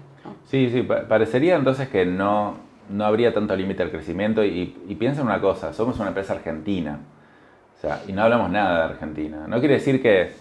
Sí, 0.45 0.69
sí, 0.69 0.83
parecería 0.83 1.57
entonces 1.57 1.89
que 1.89 2.05
no, 2.05 2.55
no 2.89 3.05
habría 3.05 3.33
tanto 3.33 3.55
límite 3.57 3.83
al 3.83 3.91
crecimiento 3.91 4.43
y, 4.43 4.75
y 4.87 5.07
una 5.21 5.41
cosa, 5.41 5.73
somos 5.73 5.99
una 5.99 6.09
empresa 6.09 6.31
argentina, 6.31 6.99
y 8.07 8.13
no 8.13 8.23
hablamos 8.23 8.49
nada 8.49 8.77
de 8.79 8.93
Argentina. 8.93 9.45
No 9.47 9.59
quiere 9.59 9.75
decir 9.75 10.01
que 10.01 10.31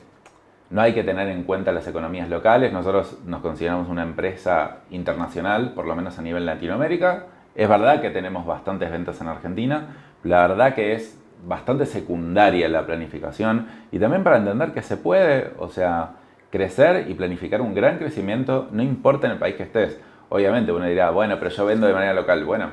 no 0.71 0.81
hay 0.81 0.95
que 0.95 1.03
tener 1.03 1.29
en 1.29 1.43
cuenta 1.45 1.73
las 1.73 1.87
economías 1.87 2.29
locales, 2.29 2.73
nosotros 2.73 3.19
nos 3.27 3.43
consideramos 3.43 3.89
una 3.89 4.03
empresa 4.03 4.79
internacional, 4.91 5.73
por 5.75 5.87
lo 5.87 5.95
menos 5.95 6.19
a 6.19 6.23
nivel 6.23 6.47
Latinoamérica. 6.47 7.27
Es 7.55 7.69
verdad 7.69 8.01
que 8.01 8.11
tenemos 8.11 8.47
bastantes 8.47 8.91
ventas 8.91 9.21
en 9.21 9.29
Argentina, 9.29 9.89
la 10.25 10.47
verdad 10.47 10.75
que 10.75 10.95
es 10.95 11.19
bastante 11.45 11.87
secundaria 11.87 12.69
la 12.69 12.87
planificación 12.87 13.67
y 13.91 13.99
también 13.99 14.23
para 14.23 14.39
entender 14.39 14.73
que 14.73 14.83
se 14.83 14.97
puede, 14.97 15.51
o 15.59 15.69
sea, 15.69 16.13
crecer 16.51 17.11
y 17.11 17.15
planificar 17.15 17.61
un 17.61 17.75
gran 17.75 17.99
crecimiento, 17.99 18.69
no 18.71 18.83
importa 18.83 19.27
en 19.27 19.33
el 19.33 19.39
país 19.39 19.57
que 19.57 19.65
estés. 19.65 20.01
Obviamente 20.29 20.73
uno 20.73 20.87
dirá, 20.87 21.11
bueno, 21.11 21.37
pero 21.39 21.51
yo 21.51 21.67
vendo 21.67 21.87
de 21.87 21.93
manera 21.93 22.15
local. 22.15 22.45
Bueno, 22.45 22.71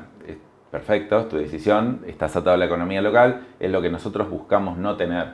perfecto, 0.72 1.20
es 1.20 1.30
tu 1.30 1.38
decisión, 1.38 2.02
estás 2.08 2.36
atado 2.36 2.56
a 2.56 2.58
la 2.58 2.66
economía 2.66 3.02
local, 3.02 3.42
es 3.60 3.72
lo 3.72 3.82
que 3.82 3.90
nosotros 3.90 4.30
buscamos 4.30 4.78
no 4.78 4.96
tener. 4.96 5.28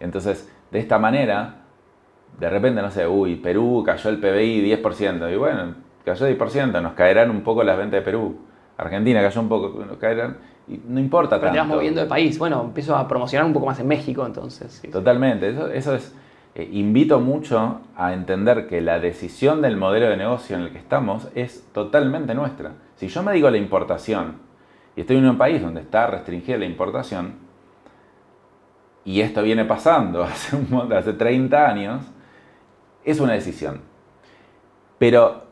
Entonces, 0.00 0.50
de 0.70 0.78
esta 0.78 0.98
manera, 0.98 1.56
de 2.38 2.50
repente, 2.50 2.82
no 2.82 2.90
sé, 2.90 3.06
uy, 3.06 3.36
Perú 3.36 3.82
cayó 3.84 4.10
el 4.10 4.18
PBI 4.18 4.82
10%, 4.82 5.32
y 5.32 5.36
bueno, 5.36 5.74
cayó 6.04 6.26
10%, 6.28 6.82
nos 6.82 6.92
caerán 6.92 7.30
un 7.30 7.42
poco 7.42 7.62
las 7.62 7.76
ventas 7.76 8.00
de 8.00 8.02
Perú. 8.02 8.38
Argentina 8.76 9.20
cayó 9.22 9.40
un 9.40 9.48
poco, 9.48 9.84
nos 9.84 9.96
caerán 9.96 10.36
no 10.86 11.00
importa 11.00 11.40
Pero 11.40 11.52
tanto. 11.52 11.62
te 11.62 11.74
moviendo 11.76 12.00
de 12.00 12.06
país. 12.06 12.38
Bueno, 12.38 12.62
empiezo 12.62 12.94
a 12.94 13.08
promocionar 13.08 13.46
un 13.46 13.52
poco 13.52 13.66
más 13.66 13.80
en 13.80 13.88
México 13.88 14.26
entonces. 14.26 14.82
Totalmente. 14.90 15.48
Eso, 15.48 15.68
eso 15.68 15.94
es. 15.94 16.14
Eh, 16.54 16.68
invito 16.72 17.20
mucho 17.20 17.80
a 17.96 18.12
entender 18.12 18.66
que 18.66 18.80
la 18.80 18.98
decisión 18.98 19.62
del 19.62 19.76
modelo 19.76 20.08
de 20.08 20.16
negocio 20.16 20.56
en 20.56 20.62
el 20.62 20.70
que 20.70 20.78
estamos 20.78 21.28
es 21.34 21.64
totalmente 21.72 22.34
nuestra. 22.34 22.72
Si 22.96 23.08
yo 23.08 23.22
me 23.22 23.32
digo 23.32 23.50
la 23.50 23.58
importación 23.58 24.47
y 24.98 25.02
estoy 25.02 25.18
en 25.18 25.28
un 25.28 25.38
país 25.38 25.62
donde 25.62 25.80
está 25.80 26.08
restringida 26.08 26.58
la 26.58 26.64
importación, 26.64 27.34
y 29.04 29.20
esto 29.20 29.44
viene 29.44 29.64
pasando 29.64 30.22
hace, 30.24 30.56
un, 30.56 30.92
hace 30.92 31.12
30 31.12 31.68
años, 31.68 32.04
es 33.04 33.20
una 33.20 33.34
decisión. 33.34 33.80
Pero 34.98 35.46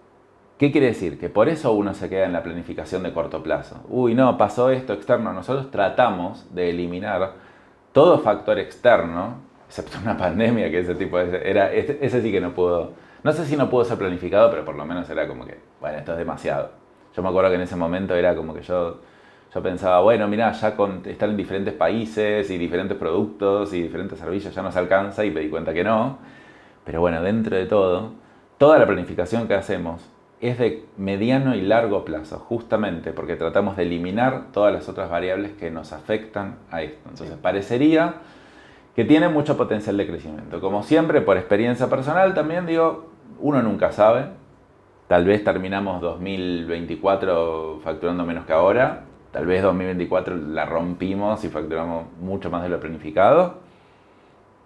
¿Qué 0.58 0.72
quiere 0.72 0.86
decir? 0.86 1.18
Que 1.18 1.28
por 1.28 1.50
eso 1.50 1.72
uno 1.72 1.92
se 1.92 2.08
queda 2.08 2.24
en 2.24 2.32
la 2.32 2.42
planificación 2.42 3.02
de 3.02 3.12
corto 3.12 3.42
plazo. 3.42 3.84
Uy, 3.90 4.14
no, 4.14 4.38
pasó 4.38 4.70
esto 4.70 4.94
externo. 4.94 5.32
Nosotros 5.32 5.70
tratamos 5.70 6.46
de 6.54 6.70
eliminar 6.70 7.34
todo 7.92 8.18
factor 8.20 8.58
externo, 8.58 9.34
excepto 9.68 9.98
una 10.02 10.16
pandemia, 10.18 10.70
que 10.70 10.80
ese 10.80 10.94
tipo 10.94 11.18
de, 11.18 11.48
era, 11.48 11.72
ese, 11.72 12.22
sí 12.22 12.32
que 12.32 12.40
no 12.40 12.54
pudo, 12.54 12.94
no 13.22 13.32
sé 13.32 13.44
si 13.44 13.54
no 13.54 13.68
pudo 13.68 13.84
ser 13.84 13.98
planificado, 13.98 14.50
pero 14.50 14.64
por 14.64 14.74
lo 14.76 14.86
menos 14.86 15.08
era 15.10 15.28
como 15.28 15.44
que, 15.44 15.60
bueno, 15.78 15.98
esto 15.98 16.12
es 16.12 16.18
demasiado. 16.18 16.70
Yo 17.14 17.22
me 17.22 17.28
acuerdo 17.28 17.50
que 17.50 17.56
en 17.56 17.62
ese 17.62 17.76
momento 17.76 18.14
era 18.14 18.34
como 18.34 18.54
que 18.54 18.62
yo, 18.62 19.00
yo 19.56 19.62
pensaba, 19.62 20.00
bueno, 20.00 20.28
mira, 20.28 20.52
ya 20.52 20.76
con 20.76 21.00
estar 21.06 21.30
en 21.30 21.36
diferentes 21.38 21.72
países 21.72 22.50
y 22.50 22.58
diferentes 22.58 22.98
productos 22.98 23.72
y 23.72 23.80
diferentes 23.80 24.18
servicios 24.18 24.54
ya 24.54 24.60
nos 24.60 24.76
alcanza 24.76 25.24
y 25.24 25.30
me 25.30 25.40
di 25.40 25.48
cuenta 25.48 25.72
que 25.72 25.82
no. 25.82 26.18
Pero 26.84 27.00
bueno, 27.00 27.22
dentro 27.22 27.56
de 27.56 27.64
todo, 27.64 28.12
toda 28.58 28.78
la 28.78 28.86
planificación 28.86 29.48
que 29.48 29.54
hacemos 29.54 30.10
es 30.42 30.58
de 30.58 30.84
mediano 30.98 31.54
y 31.54 31.62
largo 31.62 32.04
plazo, 32.04 32.38
justamente 32.38 33.14
porque 33.14 33.36
tratamos 33.36 33.78
de 33.78 33.84
eliminar 33.84 34.52
todas 34.52 34.74
las 34.74 34.90
otras 34.90 35.08
variables 35.08 35.52
que 35.52 35.70
nos 35.70 35.94
afectan 35.94 36.56
a 36.70 36.82
esto. 36.82 37.08
Entonces, 37.08 37.38
parecería 37.38 38.16
que 38.94 39.06
tiene 39.06 39.30
mucho 39.30 39.56
potencial 39.56 39.96
de 39.96 40.06
crecimiento. 40.06 40.60
Como 40.60 40.82
siempre, 40.82 41.22
por 41.22 41.38
experiencia 41.38 41.88
personal 41.88 42.34
también 42.34 42.66
digo, 42.66 43.06
uno 43.40 43.62
nunca 43.62 43.90
sabe. 43.90 44.26
Tal 45.08 45.24
vez 45.24 45.42
terminamos 45.42 46.02
2024 46.02 47.80
facturando 47.82 48.26
menos 48.26 48.44
que 48.44 48.52
ahora. 48.52 49.04
Tal 49.36 49.44
vez 49.44 49.62
2024 49.62 50.34
la 50.34 50.64
rompimos 50.64 51.44
y 51.44 51.50
facturamos 51.50 52.06
mucho 52.22 52.48
más 52.48 52.62
de 52.62 52.70
lo 52.70 52.80
planificado 52.80 53.66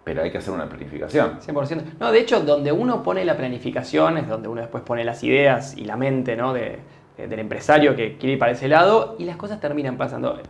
pero 0.04 0.22
hay 0.22 0.30
que 0.30 0.38
hacer 0.38 0.54
una 0.54 0.68
planificación. 0.68 1.40
100%. 1.40 1.83
No, 1.98 2.12
de 2.12 2.20
hecho, 2.20 2.40
donde 2.40 2.70
uno 2.70 3.02
pone 3.02 3.24
la 3.24 3.37
planificación 3.37 4.16
es 4.18 4.28
donde 4.28 4.48
uno 4.48 4.61
después 4.61 4.85
pone 4.85 5.04
las 5.04 5.24
ideas 5.24 5.76
y 5.76 5.85
la 5.85 5.96
mente 5.96 6.37
¿no? 6.37 6.52
de, 6.52 6.78
del 7.16 7.38
empresario 7.40 7.96
que 7.96 8.16
quiere 8.16 8.35
ir 8.35 8.38
para 8.38 8.52
ese 8.52 8.68
lado 8.68 9.16
y 9.18 9.24
las 9.24 9.37
cosas 9.37 9.61
terminan 9.61 9.96
pasando 9.96 10.40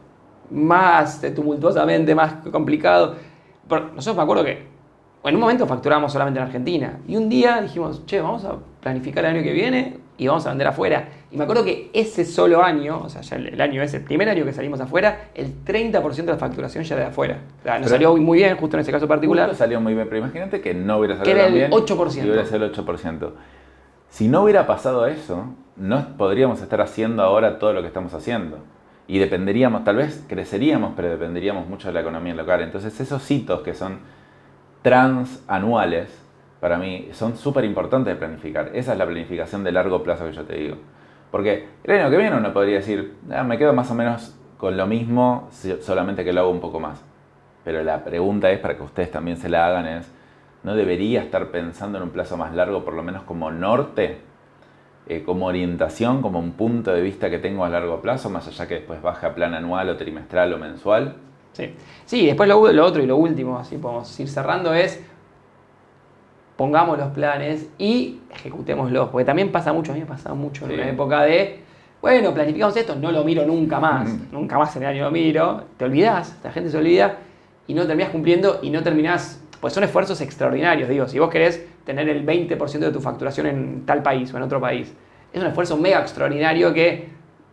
más 0.50 1.22
tumultuosamente, 1.34 2.14
más 2.14 2.34
complicado. 2.52 3.16
nosotros 3.70 4.16
me 4.16 4.22
acuerdo 4.22 4.44
que 4.44 4.66
en 5.24 5.34
un 5.34 5.40
momento 5.40 5.66
facturábamos 5.66 6.12
solamente 6.12 6.40
en 6.40 6.46
Argentina 6.46 6.98
y 7.08 7.16
un 7.16 7.30
día 7.30 7.62
dijimos, 7.62 8.04
che, 8.04 8.20
vamos 8.20 8.44
a 8.44 8.56
planificar 8.80 9.24
el 9.24 9.36
año 9.36 9.42
que 9.42 9.52
viene 9.52 9.98
y 10.20 10.26
vamos 10.26 10.44
a 10.44 10.50
vender 10.50 10.66
afuera. 10.66 11.08
Y 11.30 11.38
me 11.38 11.44
acuerdo 11.44 11.64
que 11.64 11.88
ese 11.94 12.26
solo 12.26 12.62
año, 12.62 13.00
o 13.04 13.08
sea, 13.08 13.22
ya 13.22 13.36
el, 13.36 13.58
año 13.58 13.82
ese, 13.82 13.96
el 13.96 14.02
primer 14.04 14.28
año 14.28 14.44
que 14.44 14.52
salimos 14.52 14.78
afuera, 14.78 15.30
el 15.34 15.64
30% 15.64 16.14
de 16.14 16.24
la 16.24 16.36
facturación 16.36 16.84
ya 16.84 16.94
era 16.94 17.04
de 17.04 17.10
afuera. 17.10 17.38
O 17.60 17.62
sea, 17.62 17.78
nos 17.78 17.88
salió 17.88 18.14
muy 18.14 18.36
bien, 18.36 18.54
justo 18.58 18.76
en 18.76 18.82
ese 18.82 18.92
caso 18.92 19.08
particular. 19.08 19.54
salió 19.54 19.80
muy 19.80 19.94
bien, 19.94 20.06
pero 20.10 20.18
imagínate 20.18 20.60
que 20.60 20.74
no 20.74 20.98
hubiera 20.98 21.16
salido 21.16 21.24
que 21.34 21.40
era 21.40 21.48
el 21.48 21.54
bien. 21.54 21.70
8%. 21.70 22.16
Y 22.16 22.28
hubiera 22.28 22.44
sido 22.44 22.66
el 22.66 22.70
8%. 22.70 23.30
Si 24.10 24.28
no 24.28 24.42
hubiera 24.42 24.66
pasado 24.66 25.06
eso, 25.06 25.46
no 25.76 26.18
podríamos 26.18 26.60
estar 26.60 26.82
haciendo 26.82 27.22
ahora 27.22 27.58
todo 27.58 27.72
lo 27.72 27.80
que 27.80 27.86
estamos 27.86 28.12
haciendo. 28.12 28.58
Y 29.08 29.20
dependeríamos, 29.20 29.84
tal 29.84 29.96
vez 29.96 30.22
creceríamos, 30.28 30.92
pero 30.96 31.08
dependeríamos 31.08 31.66
mucho 31.66 31.88
de 31.88 31.94
la 31.94 32.02
economía 32.02 32.34
local. 32.34 32.60
Entonces 32.60 33.00
esos 33.00 33.30
hitos 33.30 33.62
que 33.62 33.72
son 33.72 34.00
transanuales, 34.82 36.10
para 36.60 36.76
mí 36.76 37.08
son 37.12 37.36
súper 37.36 37.64
importantes 37.64 38.14
de 38.14 38.18
planificar. 38.18 38.70
Esa 38.74 38.92
es 38.92 38.98
la 38.98 39.06
planificación 39.06 39.64
de 39.64 39.72
largo 39.72 40.02
plazo 40.02 40.26
que 40.26 40.32
yo 40.32 40.44
te 40.44 40.56
digo. 40.56 40.76
Porque 41.30 41.66
el 41.84 41.98
año 41.98 42.10
que 42.10 42.16
viene 42.16 42.36
uno 42.36 42.52
podría 42.52 42.76
decir, 42.76 43.14
ah, 43.30 43.44
me 43.44 43.56
quedo 43.56 43.72
más 43.72 43.90
o 43.90 43.94
menos 43.94 44.36
con 44.58 44.76
lo 44.76 44.86
mismo, 44.86 45.48
solamente 45.80 46.22
que 46.24 46.32
lo 46.32 46.42
hago 46.42 46.50
un 46.50 46.60
poco 46.60 46.80
más. 46.80 47.02
Pero 47.64 47.82
la 47.82 48.04
pregunta 48.04 48.50
es, 48.50 48.58
para 48.58 48.76
que 48.76 48.82
ustedes 48.82 49.10
también 49.10 49.38
se 49.38 49.48
la 49.48 49.66
hagan, 49.66 49.86
es, 49.86 50.10
¿no 50.62 50.74
debería 50.74 51.22
estar 51.22 51.50
pensando 51.50 51.98
en 51.98 52.04
un 52.04 52.10
plazo 52.10 52.36
más 52.36 52.54
largo, 52.54 52.84
por 52.84 52.94
lo 52.94 53.02
menos 53.02 53.22
como 53.22 53.50
norte, 53.50 54.18
eh, 55.06 55.22
como 55.24 55.46
orientación, 55.46 56.20
como 56.20 56.38
un 56.38 56.52
punto 56.52 56.92
de 56.92 57.00
vista 57.00 57.30
que 57.30 57.38
tengo 57.38 57.64
a 57.64 57.70
largo 57.70 58.02
plazo, 58.02 58.28
más 58.28 58.46
allá 58.48 58.68
que 58.68 58.74
después 58.74 59.00
baje 59.00 59.26
a 59.26 59.34
plan 59.34 59.54
anual 59.54 59.88
o 59.88 59.96
trimestral 59.96 60.52
o 60.52 60.58
mensual? 60.58 61.16
Sí, 61.52 61.74
sí 62.04 62.26
después 62.26 62.48
lo, 62.48 62.70
lo 62.70 62.84
otro 62.84 63.02
y 63.02 63.06
lo 63.06 63.16
último, 63.16 63.58
así 63.58 63.76
podemos 63.76 64.20
ir 64.20 64.28
cerrando, 64.28 64.74
es 64.74 65.02
pongamos 66.60 66.98
los 66.98 67.08
planes 67.12 67.70
y 67.78 68.20
ejecutémoslos. 68.30 69.08
Porque 69.08 69.24
también 69.24 69.50
pasa 69.50 69.72
mucho, 69.72 69.92
a 69.92 69.94
mí 69.94 70.02
me 70.02 70.06
pasa 70.06 70.34
mucho 70.34 70.66
en 70.66 70.72
una 70.72 70.90
época 70.90 71.22
de, 71.22 71.60
bueno, 72.02 72.34
planificamos 72.34 72.76
esto, 72.76 72.94
no 72.96 73.10
lo 73.10 73.24
miro 73.24 73.46
nunca 73.46 73.80
más, 73.80 74.10
nunca 74.30 74.58
más 74.58 74.76
en 74.76 74.82
el 74.82 74.88
año 74.90 75.04
lo 75.04 75.10
miro, 75.10 75.64
te 75.78 75.86
olvidás, 75.86 76.38
la 76.44 76.52
gente 76.52 76.68
se 76.68 76.76
olvida 76.76 77.16
y 77.66 77.72
no 77.72 77.86
terminás 77.86 78.10
cumpliendo 78.10 78.58
y 78.60 78.68
no 78.68 78.82
terminás, 78.82 79.42
pues 79.58 79.72
son 79.72 79.84
esfuerzos 79.84 80.20
extraordinarios, 80.20 80.90
digo, 80.90 81.08
si 81.08 81.18
vos 81.18 81.30
querés 81.30 81.66
tener 81.86 82.10
el 82.10 82.26
20% 82.26 82.78
de 82.78 82.92
tu 82.92 83.00
facturación 83.00 83.46
en 83.46 83.86
tal 83.86 84.02
país 84.02 84.30
o 84.34 84.36
en 84.36 84.42
otro 84.42 84.60
país, 84.60 84.94
es 85.32 85.40
un 85.40 85.46
esfuerzo 85.46 85.78
mega 85.78 86.00
extraordinario 86.00 86.74
que 86.74 87.08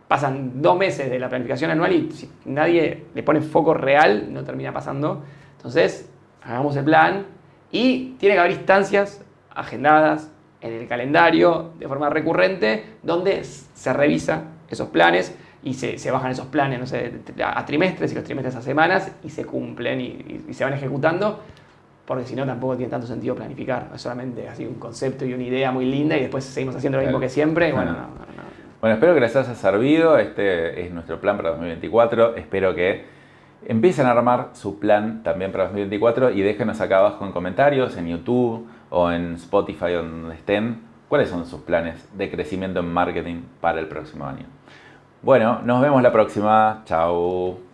pasan 0.09 0.61
dos 0.61 0.77
meses 0.77 1.09
de 1.09 1.17
la 1.17 1.29
planificación 1.29 1.71
anual 1.71 1.93
y 1.93 2.11
si 2.11 2.29
nadie 2.43 3.05
le 3.15 3.23
pone 3.23 3.39
foco 3.39 3.73
real, 3.73 4.33
no 4.33 4.43
termina 4.43 4.73
pasando. 4.73 5.23
Entonces, 5.55 6.09
hagamos 6.43 6.75
el 6.75 6.83
plan, 6.83 7.36
y 7.71 8.15
tiene 8.19 8.35
que 8.35 8.39
haber 8.39 8.51
instancias 8.51 9.23
agendadas 9.53 10.31
en 10.61 10.73
el 10.73 10.87
calendario 10.87 11.73
de 11.77 11.87
forma 11.87 12.09
recurrente 12.09 12.83
donde 13.03 13.43
se 13.43 13.93
revisa 13.93 14.43
esos 14.69 14.89
planes 14.89 15.35
y 15.63 15.73
se, 15.73 16.11
bajan 16.11 16.31
esos 16.31 16.47
planes 16.47 16.79
no 16.79 16.85
sé, 16.85 17.11
a 17.43 17.65
trimestres 17.65 18.11
y 18.11 18.15
los 18.15 18.23
trimestres 18.23 18.55
a 18.55 18.61
semanas 18.61 19.11
y 19.23 19.29
se 19.29 19.45
cumplen 19.45 20.01
y, 20.01 20.53
se 20.53 20.63
van 20.63 20.73
ejecutando 20.73 21.41
porque 22.05 22.25
si 22.25 22.35
no 22.35 22.45
tampoco 22.45 22.77
tiene 22.77 22.89
tanto 22.89 23.05
sentido 23.05 23.35
planificar, 23.35 23.89
es 23.93 24.01
solamente 24.01 24.47
así 24.47 24.65
un 24.65 24.75
concepto 24.75 25.25
y 25.25 25.33
una 25.33 25.43
idea 25.43 25.71
muy 25.71 25.85
linda 25.85 26.15
y 26.15 26.21
después 26.21 26.45
seguimos 26.45 26.75
haciendo 26.77 26.99
lo 26.99 27.03
mismo 27.03 27.19
que 27.19 27.27
siempre. 27.27 27.73
Bueno, 27.73 27.93
bueno, 28.79 28.93
espero 28.93 29.13
que 29.13 29.19
les 29.19 29.35
haya 29.35 29.53
servido, 29.55 30.17
este 30.17 30.85
es 30.85 30.91
nuestro 30.93 31.19
plan 31.19 31.35
para 31.35 31.49
2024, 31.49 32.37
espero 32.37 32.73
que 32.73 33.16
Empiecen 33.65 34.05
a 34.05 34.11
armar 34.11 34.49
su 34.53 34.79
plan 34.79 35.23
también 35.23 35.51
para 35.51 35.65
2024 35.65 36.31
y 36.31 36.41
déjenos 36.41 36.79
acá 36.79 36.99
abajo 36.99 37.25
en 37.25 37.31
comentarios, 37.31 37.97
en 37.97 38.07
YouTube 38.07 38.67
o 38.89 39.11
en 39.11 39.33
Spotify 39.33 39.93
donde 39.93 40.35
estén, 40.35 40.81
cuáles 41.09 41.29
son 41.29 41.45
sus 41.45 41.61
planes 41.61 42.07
de 42.17 42.29
crecimiento 42.29 42.79
en 42.79 42.93
marketing 42.93 43.41
para 43.59 43.79
el 43.79 43.87
próximo 43.87 44.25
año. 44.25 44.45
Bueno, 45.21 45.61
nos 45.63 45.81
vemos 45.81 46.01
la 46.01 46.11
próxima. 46.11 46.83
Chao. 46.85 47.66